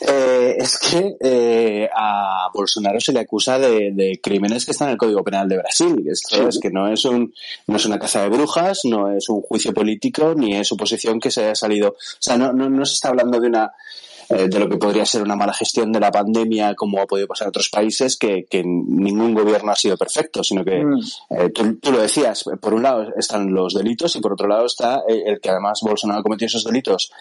es 0.00 0.78
que 0.78 1.88
a 1.94 2.48
Bolsonaro 2.54 3.00
se 3.00 3.12
le 3.12 3.20
acusa 3.20 3.58
de, 3.58 4.20
crímenes 4.22 4.64
que 4.64 4.72
están 4.72 4.88
en 4.88 4.92
el 4.92 4.98
Código 4.98 5.24
Penal 5.24 5.48
de 5.48 5.58
Brasil. 5.58 6.04
Esto 6.06 6.48
es 6.48 6.58
que 6.60 6.70
no 6.70 6.88
es 6.88 7.04
un, 7.04 7.32
no 7.66 7.76
es 7.76 7.86
una 7.86 7.98
caza 7.98 8.22
de 8.22 8.28
brujas, 8.28 8.80
no 8.84 9.12
es 9.12 9.28
un 9.28 9.40
juicio 9.40 9.72
político, 9.72 10.34
ni 10.36 10.54
es 10.54 10.68
suposición 10.68 11.18
que 11.18 11.30
se 11.30 11.44
haya 11.44 11.54
salido, 11.54 11.90
o 11.90 11.96
sea, 12.18 12.36
no, 12.36 12.52
no, 12.52 12.68
no 12.68 12.84
se 12.84 12.94
está 12.94 13.08
hablando 13.08 13.21
de 13.30 13.48
una 13.48 13.72
eh, 14.28 14.48
de 14.48 14.58
lo 14.58 14.68
que 14.68 14.78
podría 14.78 15.04
ser 15.04 15.22
una 15.22 15.36
mala 15.36 15.52
gestión 15.52 15.92
de 15.92 16.00
la 16.00 16.10
pandemia, 16.10 16.74
como 16.74 17.00
ha 17.00 17.06
podido 17.06 17.28
pasar 17.28 17.46
en 17.46 17.50
otros 17.50 17.68
países, 17.68 18.16
que, 18.16 18.46
ningún 18.64 19.34
gobierno 19.34 19.72
ha 19.72 19.76
sido 19.76 19.96
perfecto, 19.96 20.42
sino 20.42 20.64
que 20.64 20.82
mm. 20.82 21.00
eh, 21.30 21.50
tú, 21.50 21.92
lo 21.92 22.00
decías, 22.00 22.44
por 22.60 22.72
un 22.72 22.82
lado 22.82 23.12
están 23.16 23.52
los 23.52 23.74
delitos 23.74 24.16
y 24.16 24.20
por 24.20 24.32
otro 24.32 24.48
lado 24.48 24.66
está 24.66 25.02
el, 25.06 25.38
que 25.40 25.50
además 25.50 25.80
Bolsonaro 25.82 26.20
ha 26.20 26.22
cometido 26.22 26.46
esos 26.46 26.64
delitos 26.64 27.12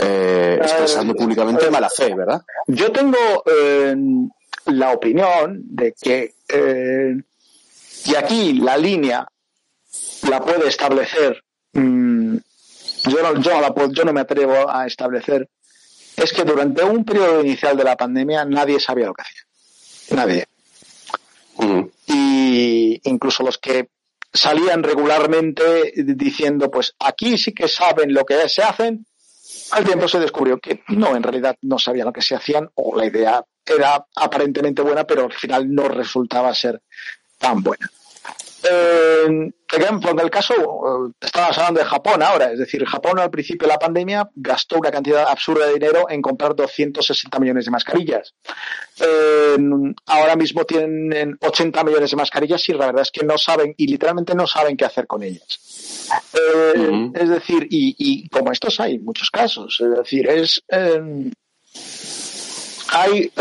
eh, 0.00 0.58
expresando 0.60 1.14
públicamente 1.14 1.70
mala 1.70 1.90
fe, 1.90 2.14
¿verdad? 2.14 2.42
Yo 2.68 2.92
tengo 2.92 3.18
la 4.66 4.92
opinión 4.92 5.60
de 5.64 5.94
que, 6.00 6.34
y 8.06 8.14
aquí 8.14 8.52
la 8.54 8.76
línea 8.76 9.26
la 10.28 10.40
puede 10.40 10.68
establecer 10.68 11.42
mm, 11.72 12.13
yo 13.04 13.22
no, 13.22 13.40
yo, 13.40 13.90
yo 13.92 14.04
no 14.04 14.12
me 14.12 14.20
atrevo 14.20 14.70
a 14.70 14.86
establecer, 14.86 15.48
es 16.16 16.32
que 16.32 16.44
durante 16.44 16.84
un 16.84 17.04
periodo 17.04 17.40
inicial 17.40 17.76
de 17.76 17.84
la 17.84 17.96
pandemia 17.96 18.44
nadie 18.44 18.80
sabía 18.80 19.06
lo 19.06 19.14
que 19.14 19.22
hacía. 19.22 20.16
Nadie. 20.16 20.46
Y 22.06 23.00
incluso 23.04 23.42
los 23.42 23.58
que 23.58 23.88
salían 24.32 24.82
regularmente 24.82 25.92
diciendo, 25.96 26.70
pues 26.70 26.94
aquí 26.98 27.38
sí 27.38 27.52
que 27.52 27.68
saben 27.68 28.12
lo 28.12 28.24
que 28.24 28.48
se 28.48 28.62
hacen, 28.62 29.06
al 29.70 29.84
tiempo 29.84 30.08
se 30.08 30.20
descubrió 30.20 30.58
que 30.58 30.82
no, 30.88 31.16
en 31.16 31.22
realidad 31.22 31.56
no 31.62 31.78
sabían 31.78 32.06
lo 32.06 32.12
que 32.12 32.22
se 32.22 32.34
hacían 32.34 32.68
o 32.74 32.96
la 32.96 33.06
idea 33.06 33.44
era 33.64 34.04
aparentemente 34.16 34.82
buena, 34.82 35.04
pero 35.04 35.24
al 35.24 35.32
final 35.32 35.72
no 35.72 35.88
resultaba 35.88 36.54
ser 36.54 36.82
tan 37.38 37.62
buena. 37.62 37.90
Eh, 38.64 39.52
ejemplo, 39.76 40.10
en 40.10 40.20
el 40.20 40.30
caso, 40.30 40.54
eh, 40.54 41.12
estabas 41.20 41.56
hablando 41.58 41.80
de 41.80 41.86
Japón 41.86 42.22
ahora, 42.22 42.52
es 42.52 42.58
decir, 42.58 42.84
Japón 42.84 43.18
al 43.18 43.30
principio 43.30 43.66
de 43.66 43.74
la 43.74 43.78
pandemia 43.78 44.28
gastó 44.34 44.78
una 44.78 44.90
cantidad 44.90 45.28
absurda 45.28 45.66
de 45.66 45.74
dinero 45.74 46.06
en 46.08 46.22
comprar 46.22 46.54
260 46.54 47.38
millones 47.38 47.64
de 47.64 47.70
mascarillas. 47.70 48.34
Eh, 49.00 49.56
ahora 50.06 50.36
mismo 50.36 50.64
tienen 50.64 51.36
80 51.40 51.84
millones 51.84 52.10
de 52.10 52.16
mascarillas 52.16 52.68
y 52.68 52.72
la 52.72 52.86
verdad 52.86 53.02
es 53.02 53.10
que 53.10 53.24
no 53.24 53.38
saben, 53.38 53.74
y 53.76 53.86
literalmente 53.86 54.34
no 54.34 54.46
saben 54.46 54.76
qué 54.76 54.84
hacer 54.84 55.06
con 55.06 55.22
ellas. 55.22 55.60
Eh, 56.34 57.10
es 57.14 57.28
decir, 57.28 57.66
y, 57.70 58.28
como 58.28 58.52
estos 58.52 58.78
hay 58.80 58.98
muchos 58.98 59.30
casos, 59.30 59.80
es 59.80 59.90
decir, 59.96 60.28
es 60.28 60.62
hay 62.92 63.32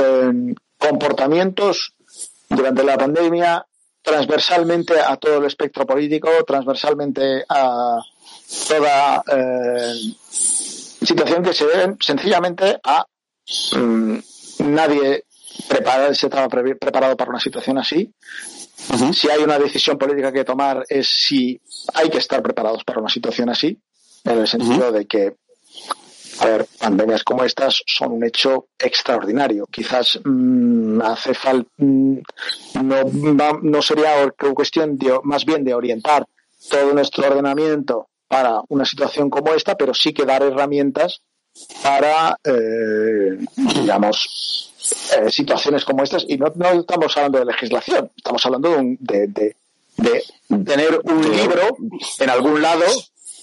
comportamientos 0.78 1.94
durante 2.50 2.84
la 2.84 2.98
pandemia 2.98 3.66
transversalmente 4.04 5.00
a 5.00 5.16
todo 5.18 5.38
el 5.38 5.46
espectro 5.46 5.86
político, 5.88 6.30
transversalmente 6.46 7.46
a 7.48 8.00
toda 8.68 9.24
eh, 9.32 9.94
situación 11.06 11.42
que 11.42 11.54
se 11.54 11.66
debe 11.66 11.96
sencillamente 12.00 12.80
a 12.84 13.06
mm, 13.76 14.18
nadie 14.66 15.24
preparado, 15.68 16.14
se 16.14 16.28
estaba 16.28 16.50
preparado 16.50 17.16
para 17.16 17.32
una 17.32 17.40
situación 17.40 17.78
así. 17.78 18.14
Si 19.14 19.30
hay 19.30 19.42
una 19.42 19.58
decisión 19.58 19.98
política 19.98 20.34
que 20.34 20.44
tomar 20.44 20.84
es 20.90 21.08
si 21.08 21.62
hay 21.94 22.10
que 22.10 22.18
estar 22.18 22.44
preparados 22.44 22.84
para 22.84 23.00
una 23.00 23.10
situación 23.10 23.50
así, 23.50 23.80
en 24.26 24.40
el 24.40 24.48
sentido 24.48 24.92
de 24.92 25.06
que 25.06 25.36
ver, 26.42 26.66
pandemias 26.80 27.24
como 27.24 27.44
estas 27.44 27.82
son 27.86 28.14
un 28.14 28.26
hecho 28.26 28.68
extraordinario. 28.78 29.68
Quizás 29.68 30.20
mm, 30.24 31.02
hace 31.02 31.34
falta, 31.34 31.70
mm, 31.78 32.18
no, 32.84 33.60
no 33.62 33.82
sería 33.82 34.32
cuestión 34.54 34.98
de, 34.98 35.20
más 35.24 35.46
bien 35.46 35.64
de 35.64 35.74
orientar 35.74 36.26
todo 36.70 36.94
nuestro 36.94 37.28
ordenamiento 37.28 38.08
para 38.28 38.62
una 38.70 38.86
situación 38.86 39.30
como 39.30 39.54
esta, 39.54 39.76
pero 39.76 39.94
sí 39.94 40.14
que 40.14 40.26
dar 40.26 40.42
herramientas 40.44 41.22
para, 41.84 42.38
eh, 42.44 43.38
digamos, 43.76 44.72
eh, 45.18 45.30
situaciones 45.30 45.86
como 45.86 46.04
estas. 46.04 46.26
Y 46.28 46.38
no, 46.38 46.52
no, 46.56 46.72
estamos 46.72 47.16
hablando 47.16 47.40
de 47.40 47.46
legislación, 47.46 48.12
estamos 48.16 48.46
hablando 48.46 48.76
de, 49.00 49.28
de, 49.28 49.56
de 49.98 50.24
tener 50.66 51.00
un 51.04 51.22
libro 51.36 51.78
en 52.20 52.30
algún 52.30 52.62
lado 52.62 52.86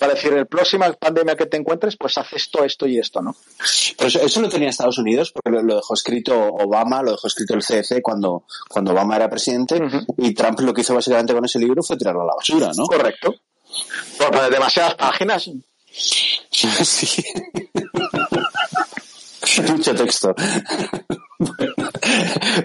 para 0.01 0.15
decir, 0.15 0.33
el 0.33 0.47
próximo 0.47 0.87
pandemia 0.99 1.37
que 1.37 1.45
te 1.45 1.59
encuentres, 1.59 1.95
pues 1.97 2.17
haz 2.17 2.33
esto, 2.33 2.65
esto 2.65 2.87
y 2.87 2.99
esto, 2.99 3.21
¿no? 3.21 3.37
Pero 3.99 4.09
eso, 4.09 4.41
lo 4.41 4.49
tenía 4.49 4.71
Estados 4.71 4.97
Unidos, 4.97 5.31
porque 5.31 5.51
lo, 5.63 5.77
dejó 5.77 5.93
escrito 5.93 6.35
Obama, 6.35 7.03
lo 7.03 7.13
dejó 7.13 7.27
escrito 7.27 7.55
el 7.55 7.63
CDC 7.63 8.01
cuando, 8.03 8.45
cuando 8.67 8.93
Obama 8.93 9.17
era 9.17 9.29
presidente, 9.29 9.79
y 10.17 10.33
Trump 10.33 10.59
lo 10.61 10.73
que 10.73 10.81
hizo 10.81 10.95
básicamente 10.95 11.35
con 11.35 11.45
ese 11.45 11.59
libro 11.59 11.83
fue 11.83 11.99
tirarlo 11.99 12.23
a 12.23 12.27
la 12.27 12.35
basura, 12.35 12.73
¿no? 12.75 12.87
Correcto. 12.87 13.35
Por, 14.17 14.51
demasiadas 14.51 14.95
páginas. 14.95 15.51
sí. 15.91 17.25
Mucho 19.71 19.95
texto. 19.95 20.35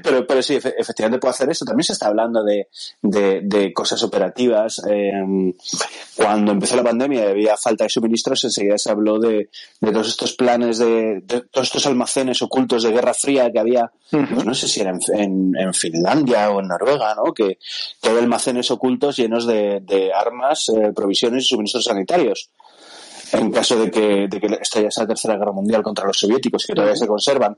pero, 0.03 0.27
pero 0.27 0.43
sí, 0.43 0.55
efectivamente 0.55 1.19
puedo 1.19 1.31
hacer 1.31 1.49
eso. 1.49 1.65
También 1.65 1.85
se 1.85 1.93
está 1.93 2.07
hablando 2.07 2.43
de, 2.43 2.67
de, 3.01 3.73
cosas 3.73 4.03
operativas. 4.03 4.81
Em, 4.87 5.53
cuando 6.15 6.51
empezó 6.51 6.75
la 6.75 6.83
pandemia 6.83 7.25
y 7.25 7.29
había 7.29 7.57
falta 7.57 7.85
de 7.85 7.89
suministros, 7.89 8.43
enseguida 8.43 8.77
se 8.77 8.91
habló 8.91 9.19
de, 9.19 9.49
de 9.79 9.91
todos 9.91 10.07
estos 10.07 10.33
planes, 10.33 10.79
de, 10.79 11.23
todos 11.51 11.67
estos 11.67 11.85
almacenes 11.85 12.41
ocultos 12.41 12.83
de 12.83 12.91
Guerra 12.91 13.13
Fría 13.13 13.51
que 13.51 13.59
había, 13.59 13.91
pues 14.09 14.45
no 14.45 14.53
sé 14.53 14.67
si 14.67 14.81
era 14.81 14.93
en, 15.13 15.55
en, 15.55 15.73
Finlandia 15.73 16.51
o 16.51 16.59
en 16.59 16.67
Noruega, 16.67 17.15
¿no? 17.15 17.33
Que, 17.33 17.57
que 18.01 18.09
hay 18.09 18.17
almacenes 18.17 18.69
ocultos 18.71 19.15
llenos 19.17 19.45
de, 19.45 19.79
de 19.81 20.13
armas, 20.13 20.69
eh, 20.69 20.91
provisiones 20.93 21.45
y 21.45 21.47
suministros 21.47 21.85
sanitarios 21.85 22.49
en 23.31 23.51
caso 23.51 23.77
de 23.77 23.91
que, 23.91 24.27
de 24.27 24.39
que 24.39 24.47
estallase 24.61 25.01
la 25.01 25.07
Tercera 25.07 25.37
Guerra 25.37 25.51
Mundial 25.51 25.83
contra 25.83 26.05
los 26.05 26.17
soviéticos, 26.17 26.65
que 26.65 26.73
todavía 26.73 26.95
se 26.95 27.07
conservan. 27.07 27.57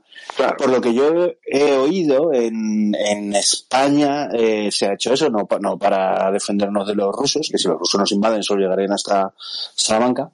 Por 0.56 0.70
lo 0.70 0.80
que 0.80 0.94
yo 0.94 1.28
he 1.44 1.72
oído, 1.76 2.32
en, 2.32 2.94
en 2.94 3.34
España 3.34 4.28
eh, 4.32 4.70
se 4.70 4.86
ha 4.86 4.94
hecho 4.94 5.12
eso, 5.12 5.28
no, 5.30 5.48
no 5.60 5.78
para 5.78 6.30
defendernos 6.30 6.86
de 6.86 6.94
los 6.94 7.14
rusos, 7.14 7.48
que 7.50 7.58
si 7.58 7.68
los 7.68 7.78
rusos 7.78 8.00
nos 8.00 8.12
invaden 8.12 8.42
solo 8.42 8.62
llegarían 8.62 8.92
hasta 8.92 9.32
Salamanca, 9.38 10.30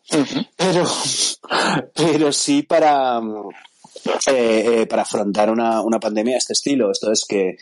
pero, 0.57 0.85
pero 1.95 2.33
sí 2.33 2.63
para 2.63 3.21
eh, 4.27 4.83
eh, 4.83 4.87
para 4.87 5.03
afrontar 5.03 5.51
una, 5.51 5.81
una, 5.81 5.99
pandemia 5.99 6.35
de 6.35 6.39
este 6.39 6.53
estilo. 6.53 6.91
Esto 6.91 7.11
es 7.11 7.25
que, 7.25 7.57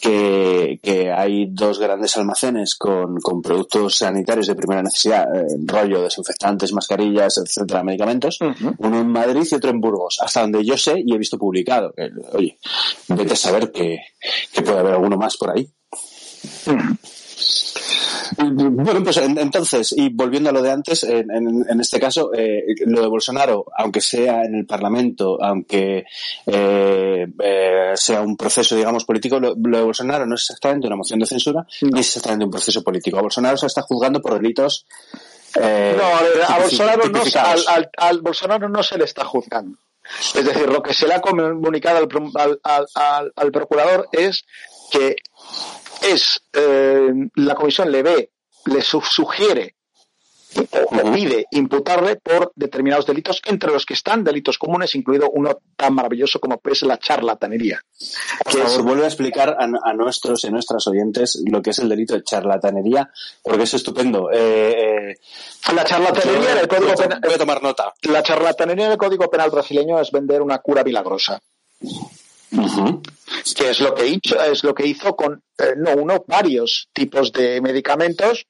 que, 0.00 0.80
que 0.82 1.12
hay 1.12 1.46
dos 1.50 1.78
grandes 1.78 2.16
almacenes 2.16 2.74
con, 2.74 3.20
con, 3.20 3.40
productos 3.40 3.96
sanitarios 3.96 4.48
de 4.48 4.56
primera 4.56 4.82
necesidad, 4.82 5.24
eh, 5.34 5.46
rollo, 5.64 6.02
desinfectantes, 6.02 6.72
mascarillas, 6.72 7.38
etcétera, 7.38 7.84
medicamentos, 7.84 8.38
uno 8.78 9.00
en 9.00 9.08
Madrid 9.08 9.46
y 9.50 9.54
otro 9.54 9.70
en 9.70 9.80
Burgos, 9.80 10.18
hasta 10.20 10.40
donde 10.40 10.64
yo 10.64 10.76
sé 10.76 10.94
y 11.04 11.14
he 11.14 11.18
visto 11.18 11.38
publicado. 11.38 11.94
oye, 12.32 12.58
vete 13.08 13.34
a 13.34 13.36
saber 13.36 13.70
que, 13.70 14.00
que 14.52 14.62
puede 14.62 14.80
haber 14.80 14.94
alguno 14.94 15.16
más 15.16 15.36
por 15.36 15.50
ahí. 15.50 15.68
Bueno, 18.36 19.02
pues 19.02 19.16
entonces, 19.18 19.94
y 19.96 20.08
volviendo 20.10 20.50
a 20.50 20.52
lo 20.52 20.62
de 20.62 20.70
antes, 20.70 21.04
en, 21.04 21.80
este 21.80 22.00
caso, 22.00 22.32
eh, 22.34 22.62
lo 22.86 23.02
de 23.02 23.08
Bolsonaro, 23.08 23.66
aunque 23.76 24.00
sea 24.00 24.44
en 24.44 24.54
el 24.54 24.66
Parlamento, 24.66 25.38
aunque 25.42 26.04
eh, 26.46 27.26
eh, 27.42 27.92
sea 27.94 28.20
un 28.22 28.36
proceso, 28.36 28.76
digamos, 28.76 29.04
político, 29.04 29.38
lo, 29.38 29.54
de 29.54 29.82
Bolsonaro 29.82 30.26
no 30.26 30.34
es 30.34 30.42
exactamente 30.42 30.86
una 30.86 30.96
moción 30.96 31.20
de 31.20 31.26
censura, 31.26 31.66
ni 31.82 32.00
es 32.00 32.06
exactamente 32.06 32.44
un 32.44 32.50
proceso 32.50 32.82
político. 32.82 33.18
A 33.18 33.22
Bolsonaro 33.22 33.56
se 33.56 33.66
está 33.66 33.82
juzgando 33.82 34.20
por 34.20 34.34
delitos. 34.34 34.86
no, 35.54 35.62
a, 35.62 36.58
Bolsonaro 36.60 37.08
no, 37.08 37.22
al, 37.96 38.20
Bolsonaro 38.20 38.68
no 38.68 38.82
se 38.82 38.98
le 38.98 39.04
está 39.04 39.24
juzgando. 39.24 39.78
Es 40.34 40.44
decir, 40.44 40.68
lo 40.68 40.82
que 40.82 40.94
se 40.94 41.06
le 41.06 41.14
ha 41.14 41.20
comunicado 41.20 42.08
al 43.34 43.52
procurador 43.52 44.08
es 44.12 44.44
que 44.90 45.16
es 46.02 46.42
eh, 46.52 47.10
la 47.34 47.54
comisión 47.54 47.90
le 47.90 48.02
ve 48.02 48.30
le 48.66 48.82
sugiere 48.82 49.75
o 50.60 51.12
pide 51.12 51.46
imputarle 51.50 52.16
por 52.16 52.52
determinados 52.54 53.06
delitos, 53.06 53.40
entre 53.46 53.72
los 53.72 53.84
que 53.84 53.94
están 53.94 54.24
delitos 54.24 54.58
comunes, 54.58 54.94
incluido 54.94 55.30
uno 55.30 55.58
tan 55.76 55.94
maravilloso 55.94 56.40
como 56.40 56.60
es 56.64 56.82
la 56.82 56.98
charlatanería. 56.98 57.80
Por 58.44 58.52
favor, 58.52 58.82
vuelve 58.82 59.04
a 59.04 59.08
explicar 59.08 59.56
a, 59.58 59.92
nuestros 59.94 60.44
y 60.44 60.50
nuestras 60.50 60.86
oyentes 60.86 61.42
lo 61.46 61.62
que 61.62 61.70
es 61.70 61.78
el 61.78 61.88
delito 61.88 62.14
de 62.14 62.22
charlatanería, 62.22 63.10
porque 63.42 63.64
es 63.64 63.74
estupendo. 63.74 64.30
Eh, 64.32 65.10
eh, 65.10 65.16
la 65.74 65.84
charlatanería 65.84 66.54
del 66.54 66.68
Código 66.68 66.94
Penal. 66.94 67.20
Voy 67.22 67.34
a 67.34 67.38
tomar 67.38 67.62
nota. 67.62 67.94
La 68.02 68.22
charlatanería 68.22 68.88
del 68.88 68.98
Código 68.98 69.30
Penal 69.30 69.50
brasileño 69.50 70.00
es 70.00 70.10
vender 70.10 70.42
una 70.42 70.58
cura 70.58 70.84
milagrosa 70.84 71.40
que 72.50 73.70
es 73.70 73.80
lo 73.80 73.94
que 73.94 74.06
hizo, 74.06 74.40
es 74.42 74.64
lo 74.64 74.74
que 74.74 74.86
hizo 74.86 75.16
con 75.16 75.42
eh, 75.58 75.74
no 75.76 75.94
uno, 75.94 76.24
varios 76.26 76.88
tipos 76.92 77.32
de 77.32 77.60
medicamentos 77.60 78.46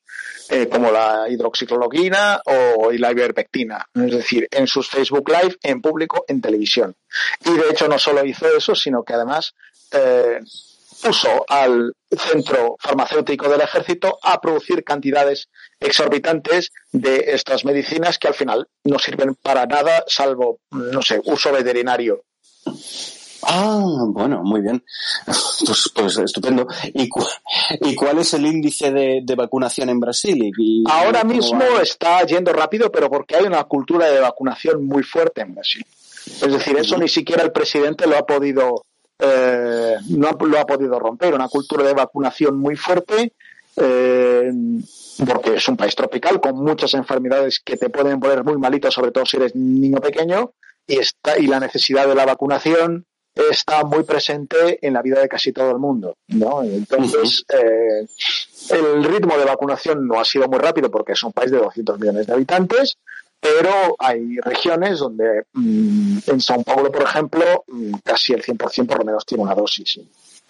eh, 0.49 0.69
como 0.69 0.91
la 0.91 1.29
hidroxicloroquina 1.29 2.41
o 2.45 2.93
la 2.93 3.11
ivermectina, 3.11 3.85
es 3.95 4.13
decir, 4.13 4.47
en 4.51 4.67
sus 4.67 4.89
Facebook 4.89 5.29
Live, 5.29 5.57
en 5.63 5.81
público, 5.81 6.25
en 6.29 6.41
televisión. 6.41 6.95
Y 7.45 7.51
de 7.53 7.71
hecho 7.71 7.89
no 7.89 7.99
solo 7.99 8.25
hizo 8.25 8.47
eso, 8.57 8.75
sino 8.75 9.03
que 9.03 9.15
además 9.15 9.55
eh, 9.91 10.41
puso 11.03 11.45
al 11.49 11.95
centro 12.11 12.77
farmacéutico 12.79 13.49
del 13.49 13.61
ejército 13.61 14.19
a 14.23 14.41
producir 14.41 14.85
cantidades 14.85 15.49
exorbitantes 15.81 16.71
de 16.93 17.25
estas 17.29 17.65
medicinas 17.65 18.19
que 18.19 18.29
al 18.29 18.35
final 18.35 18.69
no 18.85 18.99
sirven 18.99 19.35
para 19.35 19.67
nada 19.67 20.05
salvo, 20.07 20.61
no 20.71 21.03
sé, 21.03 21.21
uso 21.25 21.53
veterinario. 21.53 22.23
Ah, 23.43 24.05
bueno, 24.09 24.43
muy 24.43 24.61
bien. 24.61 24.83
Pues, 25.25 25.93
pues 25.95 26.19
estupendo. 26.19 26.67
¿Y, 26.95 27.09
¿Y, 27.81 27.95
cuál 27.95 28.19
es 28.19 28.35
el 28.35 28.47
índice 28.47 28.91
de, 28.91 29.35
vacunación 29.37 29.89
en 29.89 30.01
Brasil? 30.01 30.53
Ahora 30.87 31.25
mismo 31.25 31.63
está 31.81 32.25
yendo 32.25 32.53
rápido, 32.53 32.91
pero 32.91 33.11
porque 33.11 33.37
hay 33.37 33.45
una 33.45 33.65
cultura 33.65 34.11
de 34.11 34.21
vacunación 34.21 34.87
muy 34.87 35.03
fuerte 35.03 35.43
en 35.43 35.55
Brasil. 35.55 35.85
Es 36.27 36.53
decir, 36.53 36.77
eso 36.77 36.99
ni 36.99 37.09
siquiera 37.09 37.43
el 37.43 37.53
presidente 37.53 38.07
lo 38.07 38.17
ha 38.17 38.27
podido, 38.27 38.85
eh, 39.19 39.97
no 40.09 40.31
lo 40.33 40.59
ha 40.59 40.67
podido 40.67 40.99
romper. 40.99 41.35
Una 41.35 41.49
cultura 41.49 41.85
de 41.85 41.95
vacunación 41.95 42.59
muy 42.59 42.77
fuerte. 42.77 43.33
Eh, 43.79 44.51
porque 45.27 45.55
es 45.55 45.69
un 45.69 45.77
país 45.77 45.95
tropical 45.95 46.41
con 46.41 46.57
muchas 46.57 46.95
enfermedades 46.95 47.61
que 47.65 47.77
te 47.77 47.91
pueden 47.91 48.21
poner 48.21 48.43
muy 48.43 48.57
malito, 48.57 48.91
sobre 48.91 49.13
todo 49.13 49.27
si 49.27 49.37
eres 49.37 49.55
niño 49.55 49.99
pequeño, 49.99 50.53
y, 50.87 50.99
está, 50.99 51.39
y 51.39 51.47
la 51.47 51.61
necesidad 51.61 52.07
de 52.09 52.15
la 52.15 52.25
vacunación 52.25 53.07
está 53.37 53.85
muy 53.85 54.03
presente 54.05 54.79
en 54.85 54.95
la 54.95 55.03
vida 55.03 55.21
de 55.21 55.29
casi 55.29 55.53
todo 55.53 55.71
el 55.71 55.79
mundo, 55.79 56.17
¿no? 56.29 56.63
Entonces, 56.63 57.45
eh, 57.49 58.07
el 58.71 59.05
ritmo 59.05 59.37
de 59.37 59.45
vacunación 59.45 60.07
no 60.07 60.19
ha 60.19 60.25
sido 60.25 60.49
muy 60.49 60.59
rápido 60.59 60.91
porque 60.91 61.13
es 61.13 61.23
un 61.23 61.33
país 61.33 61.51
de 61.51 61.59
200 61.59 62.01
millones 62.01 62.27
de 62.27 62.33
habitantes, 62.33 62.97
pero 63.39 63.95
hay 63.99 64.39
regiones 64.39 64.99
donde 64.99 65.45
mm, 65.53 66.19
en 66.27 66.41
São 66.41 66.65
Paulo, 66.65 66.91
por 66.91 67.03
ejemplo, 67.03 67.65
mm, 67.69 67.97
casi 68.03 68.33
el 68.33 68.43
100% 68.43 68.87
por 68.87 69.01
lo 69.01 69.05
menos 69.05 69.27
tiene 69.27 69.45
una 69.45 69.55
dosis. 69.55 70.01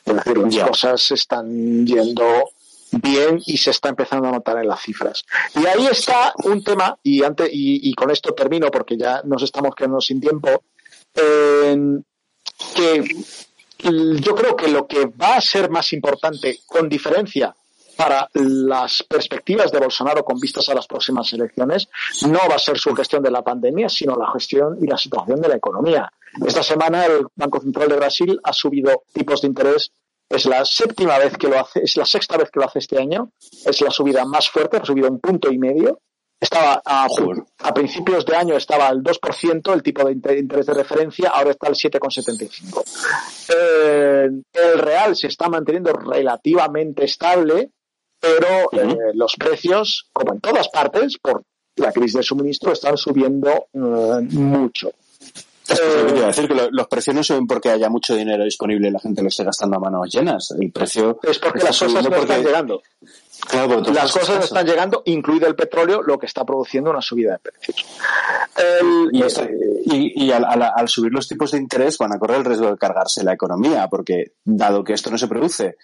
Es 0.04 0.14
decir, 0.14 0.38
las 0.38 0.68
cosas 0.68 1.10
están 1.10 1.84
yendo 1.84 2.44
bien 2.92 3.40
y 3.44 3.56
se 3.56 3.70
está 3.70 3.88
empezando 3.88 4.28
a 4.28 4.30
notar 4.30 4.58
en 4.58 4.68
las 4.68 4.80
cifras. 4.80 5.24
Y 5.56 5.66
ahí 5.66 5.88
está 5.90 6.32
un 6.44 6.62
tema, 6.62 6.96
y, 7.02 7.24
antes, 7.24 7.48
y, 7.52 7.90
y 7.90 7.94
con 7.94 8.12
esto 8.12 8.32
termino 8.32 8.70
porque 8.70 8.96
ya 8.96 9.22
nos 9.24 9.42
estamos 9.42 9.74
quedando 9.74 10.00
sin 10.00 10.20
tiempo, 10.20 10.62
en, 11.14 12.04
que 12.74 13.04
yo 13.84 14.34
creo 14.34 14.56
que 14.56 14.68
lo 14.68 14.86
que 14.86 15.06
va 15.06 15.36
a 15.36 15.40
ser 15.40 15.70
más 15.70 15.92
importante, 15.92 16.60
con 16.66 16.88
diferencia 16.88 17.54
para 17.96 18.28
las 18.34 19.02
perspectivas 19.08 19.72
de 19.72 19.78
Bolsonaro 19.78 20.24
con 20.24 20.38
vistas 20.38 20.68
a 20.68 20.74
las 20.74 20.86
próximas 20.86 21.32
elecciones, 21.32 21.88
no 22.28 22.40
va 22.48 22.56
a 22.56 22.58
ser 22.58 22.78
su 22.78 22.94
gestión 22.94 23.22
de 23.22 23.30
la 23.30 23.42
pandemia, 23.42 23.88
sino 23.88 24.16
la 24.16 24.30
gestión 24.32 24.76
y 24.82 24.86
la 24.86 24.98
situación 24.98 25.40
de 25.40 25.48
la 25.48 25.56
economía. 25.56 26.12
Esta 26.44 26.62
semana 26.62 27.06
el 27.06 27.26
Banco 27.34 27.60
Central 27.60 27.88
de 27.88 27.96
Brasil 27.96 28.40
ha 28.42 28.52
subido 28.52 29.04
tipos 29.12 29.40
de 29.40 29.48
interés. 29.48 29.92
Es 30.28 30.44
la 30.44 30.64
séptima 30.64 31.18
vez 31.18 31.36
que 31.38 31.48
lo 31.48 31.60
hace, 31.60 31.82
es 31.82 31.96
la 31.96 32.04
sexta 32.04 32.36
vez 32.36 32.50
que 32.50 32.60
lo 32.60 32.66
hace 32.66 32.80
este 32.80 32.98
año. 32.98 33.30
Es 33.64 33.80
la 33.80 33.90
subida 33.90 34.24
más 34.26 34.50
fuerte, 34.50 34.76
ha 34.76 34.84
subido 34.84 35.08
un 35.08 35.20
punto 35.20 35.50
y 35.50 35.58
medio 35.58 36.00
estaba 36.38 36.82
a, 36.84 37.06
a, 37.58 37.74
principios 37.74 38.26
de 38.26 38.36
año 38.36 38.56
estaba 38.56 38.88
al 38.88 39.02
2% 39.02 39.72
el 39.72 39.82
tipo 39.82 40.04
de 40.04 40.12
interés 40.12 40.66
de 40.66 40.74
referencia, 40.74 41.30
ahora 41.30 41.50
está 41.50 41.68
al 41.68 41.74
7,75. 41.74 42.84
Eh, 43.48 44.28
el 44.52 44.78
real 44.78 45.16
se 45.16 45.28
está 45.28 45.48
manteniendo 45.48 45.92
relativamente 45.92 47.04
estable, 47.04 47.70
pero 48.20 48.70
eh, 48.72 49.12
los 49.14 49.34
precios, 49.36 50.08
como 50.12 50.34
en 50.34 50.40
todas 50.40 50.68
partes, 50.68 51.16
por 51.18 51.42
la 51.76 51.92
crisis 51.92 52.14
de 52.14 52.22
suministro, 52.22 52.72
están 52.72 52.96
subiendo 52.96 53.68
eh, 53.72 54.28
mucho. 54.30 54.92
Es 55.68 55.80
que 55.80 56.12
decir 56.12 56.46
que 56.46 56.68
los 56.70 56.86
precios 56.86 57.16
no 57.16 57.24
suben 57.24 57.46
porque 57.46 57.70
haya 57.70 57.88
mucho 57.88 58.14
dinero 58.14 58.44
disponible 58.44 58.88
y 58.88 58.92
la 58.92 59.00
gente 59.00 59.20
lo 59.20 59.28
esté 59.28 59.42
gastando 59.42 59.76
a 59.76 59.80
manos 59.80 60.08
llenas. 60.12 60.52
El 60.52 60.70
precio 60.70 61.18
es 61.22 61.38
porque 61.40 61.64
las 61.64 61.76
cosas 61.76 62.08
no 62.08 62.16
están 62.16 62.44
llegando. 62.44 62.82
Las 63.92 64.12
cosas 64.12 64.44
están 64.44 64.66
llegando, 64.66 65.02
incluido 65.06 65.46
el 65.46 65.54
petróleo, 65.54 66.02
lo 66.02 66.18
que 66.18 66.26
está 66.26 66.44
produciendo 66.44 66.90
una 66.90 67.00
subida 67.00 67.32
de 67.32 67.38
precios. 67.38 67.86
y, 69.84 70.30
al, 70.32 70.88
subir 70.88 71.12
los 71.12 71.28
tipos 71.28 71.52
de 71.52 71.58
interés 71.58 71.96
van 71.98 72.12
a 72.12 72.18
correr 72.18 72.38
el 72.38 72.44
riesgo 72.44 72.70
de 72.70 72.76
cargarse 72.76 73.22
la 73.22 73.34
economía, 73.34 73.88
porque 73.88 74.32
dado 74.44 74.82
que 74.82 74.94
esto 74.94 75.10
no 75.10 75.18
se 75.18 75.28
produce 75.28 75.76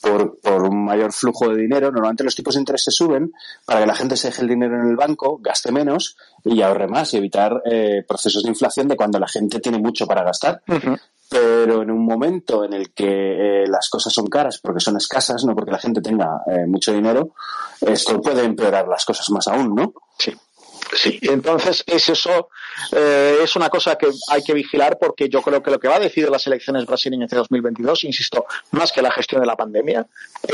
por, 0.00 0.38
un 0.62 0.84
mayor 0.84 1.12
flujo 1.12 1.48
de 1.48 1.56
dinero, 1.56 1.90
normalmente 1.90 2.24
los 2.24 2.34
tipos 2.34 2.54
de 2.54 2.60
interés 2.60 2.84
se 2.84 2.90
suben 2.90 3.32
para 3.64 3.80
que 3.80 3.86
la 3.86 3.94
gente 3.94 4.16
se 4.16 4.28
deje 4.28 4.42
el 4.42 4.48
dinero 4.48 4.80
en 4.80 4.88
el 4.88 4.96
banco, 4.96 5.38
gaste 5.40 5.72
menos 5.72 6.16
y 6.44 6.62
ahorre 6.62 6.88
más 6.88 7.12
y 7.14 7.18
evitar 7.18 7.62
eh, 7.70 8.04
procesos 8.06 8.42
de 8.42 8.48
inflación 8.48 8.88
de 8.88 8.96
cuando 8.96 9.18
la 9.18 9.28
gente 9.28 9.60
tiene 9.60 9.78
mucho 9.78 10.06
para 10.06 10.22
gastar 10.22 10.62
pero 11.30 11.82
en 11.82 11.92
un 11.92 12.04
momento 12.04 12.64
en 12.64 12.72
el 12.72 12.90
que 12.90 13.62
eh, 13.62 13.64
las 13.68 13.88
cosas 13.88 14.12
son 14.12 14.26
caras 14.26 14.58
porque 14.58 14.80
son 14.80 14.96
escasas, 14.96 15.44
no 15.44 15.54
porque 15.54 15.70
la 15.70 15.78
gente 15.78 16.02
tenga 16.02 16.42
eh, 16.48 16.66
mucho 16.66 16.92
dinero, 16.92 17.34
esto 17.80 18.20
puede 18.20 18.44
empeorar 18.44 18.88
las 18.88 19.04
cosas 19.04 19.30
más 19.30 19.46
aún, 19.46 19.76
¿no? 19.76 19.94
Sí. 20.18 20.32
Sí, 20.92 21.18
entonces 21.22 21.84
es 21.86 22.08
eso, 22.08 22.48
eh, 22.92 23.38
es 23.42 23.54
una 23.56 23.68
cosa 23.68 23.96
que 23.96 24.08
hay 24.28 24.42
que 24.42 24.54
vigilar 24.54 24.98
porque 24.98 25.28
yo 25.28 25.40
creo 25.42 25.62
que 25.62 25.70
lo 25.70 25.78
que 25.78 25.88
va 25.88 25.96
a 25.96 26.00
decidir 26.00 26.30
las 26.30 26.46
elecciones 26.46 26.84
brasileñas 26.86 27.30
de 27.30 27.36
2022, 27.36 28.04
insisto, 28.04 28.46
más 28.72 28.90
que 28.90 29.02
la 29.02 29.12
gestión 29.12 29.40
de 29.40 29.46
la 29.46 29.56
pandemia, 29.56 30.06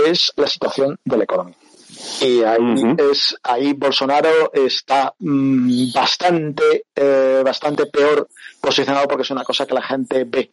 es 0.06 0.32
la 0.36 0.46
situación 0.46 0.98
de 1.04 1.16
la 1.16 1.24
economía. 1.24 1.56
Y 2.20 2.42
ahí 2.42 2.94
es 3.10 3.36
ahí 3.42 3.72
Bolsonaro 3.72 4.52
está 4.52 5.14
mm, 5.18 5.92
bastante 5.94 6.84
bastante 7.42 7.86
peor 7.86 8.28
posicionado 8.60 9.06
porque 9.08 9.22
es 9.22 9.30
una 9.30 9.44
cosa 9.44 9.66
que 9.66 9.74
la 9.74 9.82
gente 9.82 10.24
ve 10.24 10.50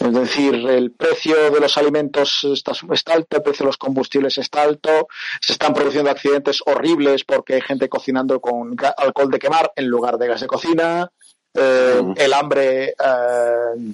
es 0.00 0.12
decir, 0.12 0.54
el 0.54 0.90
precio 0.92 1.50
de 1.50 1.60
los 1.60 1.78
alimentos 1.78 2.44
está, 2.44 2.72
alto, 3.12 3.36
el 3.36 3.42
precio 3.42 3.64
de 3.64 3.68
los 3.68 3.76
combustibles 3.76 4.36
está 4.38 4.62
alto, 4.62 5.08
se 5.40 5.52
están 5.52 5.74
produciendo 5.74 6.10
accidentes 6.10 6.60
horribles 6.66 7.24
porque 7.24 7.54
hay 7.54 7.60
gente 7.60 7.88
cocinando 7.88 8.40
con 8.40 8.76
alcohol 8.96 9.30
de 9.30 9.38
quemar 9.38 9.72
en 9.76 9.86
lugar 9.86 10.18
de 10.18 10.28
gas 10.28 10.40
de 10.40 10.46
cocina, 10.46 11.10
eh, 11.54 12.02
el 12.16 12.32
hambre 12.32 12.88
eh, 12.90 13.92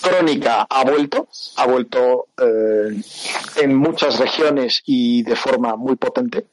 crónica 0.00 0.66
ha 0.68 0.84
vuelto, 0.84 1.28
ha 1.56 1.66
vuelto 1.66 2.28
eh, 2.38 3.00
en 3.56 3.74
muchas 3.74 4.18
regiones 4.18 4.82
y 4.86 5.22
de 5.22 5.36
forma 5.36 5.76
muy 5.76 5.96
potente. 5.96 6.46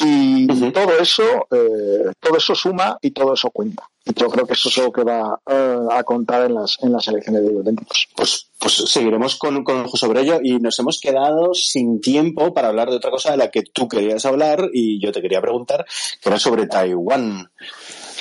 Y 0.00 0.46
todo 0.72 0.98
eso, 0.98 1.46
eh, 1.50 2.12
todo 2.20 2.36
eso 2.36 2.54
suma 2.54 2.98
y 3.00 3.10
todo 3.10 3.34
eso 3.34 3.50
cuenta. 3.50 3.88
Y 4.04 4.14
yo 4.14 4.28
creo 4.28 4.46
que 4.46 4.54
eso 4.54 4.68
es 4.68 4.76
lo 4.78 4.92
que 4.92 5.04
va 5.04 5.38
eh, 5.46 5.78
a 5.90 6.02
contar 6.02 6.46
en 6.46 6.54
las, 6.54 6.76
en 6.82 6.92
las 6.92 7.06
elecciones 7.06 7.42
de 7.42 7.52
2022. 7.52 8.08
Pues, 8.16 8.48
pues 8.58 8.74
seguiremos 8.74 9.36
con, 9.36 9.62
con 9.62 9.84
ojo 9.84 9.96
sobre 9.96 10.22
ello 10.22 10.40
y 10.42 10.58
nos 10.58 10.78
hemos 10.80 11.00
quedado 11.00 11.54
sin 11.54 12.00
tiempo 12.00 12.52
para 12.52 12.68
hablar 12.68 12.90
de 12.90 12.96
otra 12.96 13.10
cosa 13.10 13.30
de 13.30 13.36
la 13.36 13.50
que 13.50 13.62
tú 13.62 13.88
querías 13.88 14.26
hablar 14.26 14.68
y 14.72 15.00
yo 15.00 15.12
te 15.12 15.22
quería 15.22 15.40
preguntar, 15.40 15.86
que 16.20 16.28
era 16.28 16.38
sobre 16.38 16.66
Taiwán 16.66 17.48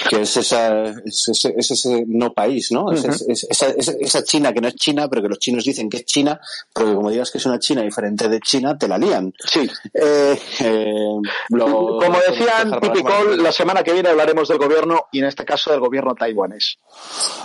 que 0.09 0.21
es, 0.21 0.37
esa, 0.37 0.83
es, 0.83 1.45
ese 1.55 2.03
no 2.07 2.33
país, 2.33 2.71
¿no? 2.71 2.91
esa, 2.91 3.67
esa, 3.67 4.23
China 4.23 4.53
que 4.53 4.61
no 4.61 4.67
es 4.67 4.75
China, 4.75 5.07
pero 5.09 5.21
que 5.21 5.29
los 5.29 5.39
chinos 5.39 5.63
dicen 5.63 5.89
que 5.89 5.97
es 5.97 6.05
China, 6.05 6.39
porque 6.73 6.93
como 6.93 7.09
digas 7.09 7.31
que 7.31 7.37
es 7.37 7.45
una 7.45 7.59
China 7.59 7.81
diferente 7.81 8.27
de 8.29 8.39
China, 8.39 8.77
te 8.77 8.87
la 8.87 8.97
lían. 8.97 9.33
Sí. 9.45 9.69
Eh, 9.93 10.39
eh, 10.59 11.15
como 11.49 12.19
decían 12.27 12.79
típico, 12.79 13.11
la 13.37 13.51
semana 13.51 13.83
que 13.83 13.93
viene 13.93 14.09
hablaremos 14.09 14.47
del 14.47 14.57
gobierno 14.57 15.05
y 15.11 15.19
en 15.19 15.25
este 15.25 15.45
caso 15.45 15.71
del 15.71 15.79
gobierno 15.79 16.15
taiwanés. 16.15 16.77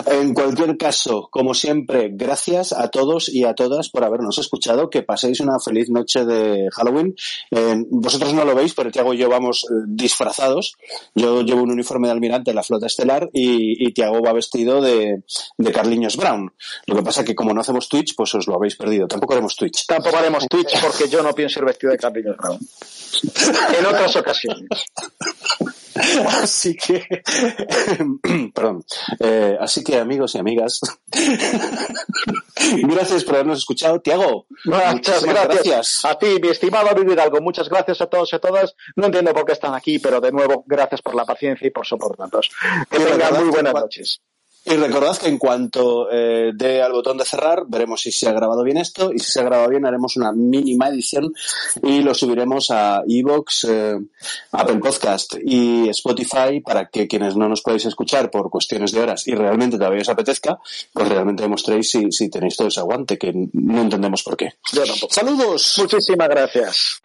En 0.05 0.33
cualquier 0.33 0.77
caso, 0.77 1.27
como 1.31 1.53
siempre, 1.53 2.09
gracias 2.13 2.73
a 2.73 2.89
todos 2.89 3.29
y 3.29 3.43
a 3.43 3.53
todas 3.53 3.89
por 3.89 4.03
habernos 4.03 4.37
escuchado, 4.37 4.89
que 4.89 5.03
paséis 5.03 5.39
una 5.39 5.59
feliz 5.59 5.89
noche 5.89 6.25
de 6.25 6.69
Halloween. 6.71 7.15
Eh, 7.51 7.75
vosotros 7.89 8.33
no 8.33 8.45
lo 8.45 8.55
veis, 8.55 8.73
pero 8.73 8.91
Tiago 8.91 9.13
y 9.13 9.17
yo 9.17 9.29
vamos 9.29 9.65
disfrazados. 9.87 10.75
Yo 11.15 11.41
llevo 11.41 11.63
un 11.63 11.71
uniforme 11.71 12.07
de 12.07 12.13
almirante 12.13 12.46
de 12.47 12.55
la 12.55 12.63
flota 12.63 12.87
estelar 12.87 13.29
y, 13.33 13.85
y 13.85 13.93
Tiago 13.93 14.21
va 14.21 14.33
vestido 14.33 14.81
de, 14.81 15.23
de 15.57 15.71
Carliños 15.71 16.17
Brown. 16.17 16.51
Lo 16.85 16.95
que 16.95 17.03
pasa 17.03 17.23
que 17.23 17.35
como 17.35 17.53
no 17.53 17.61
hacemos 17.61 17.89
Twitch, 17.89 18.15
pues 18.15 18.33
os 18.35 18.47
lo 18.47 18.55
habéis 18.55 18.75
perdido. 18.75 19.07
Tampoco 19.07 19.33
haremos 19.33 19.55
Twitch. 19.55 19.85
Tampoco 19.85 20.17
haremos 20.17 20.47
Twitch 20.47 20.79
porque 20.81 21.09
yo 21.09 21.21
no 21.21 21.33
pienso 21.33 21.59
ir 21.59 21.65
vestido 21.65 21.91
de 21.91 21.97
Carliños 21.97 22.37
Brown. 22.37 22.59
En 23.79 23.85
otras 23.85 24.15
ocasiones. 24.15 24.67
Así 26.43 26.75
que, 26.75 27.07
perdón, 28.53 28.83
eh, 29.19 29.57
así 29.59 29.83
que 29.83 29.97
amigos 29.97 30.35
y 30.35 30.37
amigas, 30.39 30.81
gracias 32.83 33.23
por 33.23 33.35
habernos 33.35 33.59
escuchado. 33.59 34.01
Tiago, 34.01 34.45
muchas 34.65 35.23
gracias. 35.23 36.05
A 36.05 36.17
ti, 36.17 36.37
mi 36.41 36.49
estimado 36.49 36.93
Luis 36.95 37.11
Hidalgo, 37.13 37.41
muchas 37.41 37.69
gracias 37.69 38.01
a 38.01 38.07
todos 38.07 38.31
y 38.33 38.35
a 38.35 38.39
todas. 38.39 38.75
No 38.95 39.05
entiendo 39.05 39.33
por 39.33 39.45
qué 39.45 39.53
están 39.53 39.73
aquí, 39.73 39.99
pero 39.99 40.21
de 40.21 40.31
nuevo, 40.31 40.63
gracias 40.67 41.01
por 41.01 41.15
la 41.15 41.25
paciencia 41.25 41.67
y 41.67 41.71
por 41.71 41.85
soportarnos. 41.85 42.51
Que 42.89 42.99
tengan 42.99 43.33
muy 43.43 43.49
buenas 43.49 43.73
noches. 43.73 44.21
Y 44.69 44.75
recordad 44.75 45.15
que 45.15 45.29
en 45.29 45.37
cuanto 45.37 46.11
eh, 46.11 46.51
dé 46.53 46.81
al 46.81 46.91
botón 46.91 47.17
de 47.17 47.23
cerrar, 47.23 47.63
veremos 47.67 48.01
si 48.01 48.11
se 48.11 48.27
ha 48.27 48.33
grabado 48.33 48.63
bien 48.63 48.77
esto 48.77 49.13
y 49.13 49.19
si 49.19 49.31
se 49.31 49.39
ha 49.39 49.43
grabado 49.43 49.69
bien 49.69 49.85
haremos 49.85 50.17
una 50.17 50.33
mínima 50.33 50.89
edición 50.89 51.33
y 51.83 52.01
lo 52.01 52.13
subiremos 52.13 52.69
a 52.71 53.01
Evox, 53.07 53.63
eh, 53.63 53.97
Apple 54.51 54.77
Podcast 54.77 55.35
y 55.41 55.87
Spotify 55.89 56.59
para 56.59 56.89
que 56.89 57.07
quienes 57.07 57.37
no 57.37 57.47
nos 57.47 57.61
podéis 57.61 57.85
escuchar 57.85 58.29
por 58.29 58.49
cuestiones 58.49 58.91
de 58.91 58.99
horas 58.99 59.25
y 59.27 59.35
realmente 59.35 59.77
todavía 59.77 60.01
os 60.01 60.09
apetezca, 60.09 60.59
pues 60.91 61.07
realmente 61.07 61.43
demostréis 61.43 61.89
si, 61.89 62.11
si 62.11 62.29
tenéis 62.29 62.57
todo 62.57 62.67
ese 62.67 62.81
aguante, 62.81 63.17
que 63.17 63.31
no 63.53 63.81
entendemos 63.81 64.21
por 64.21 64.35
qué. 64.35 64.55
Yo 64.73 64.83
tampoco. 64.83 65.13
Saludos. 65.13 65.75
Muchísimas 65.77 66.27
gracias. 66.27 67.01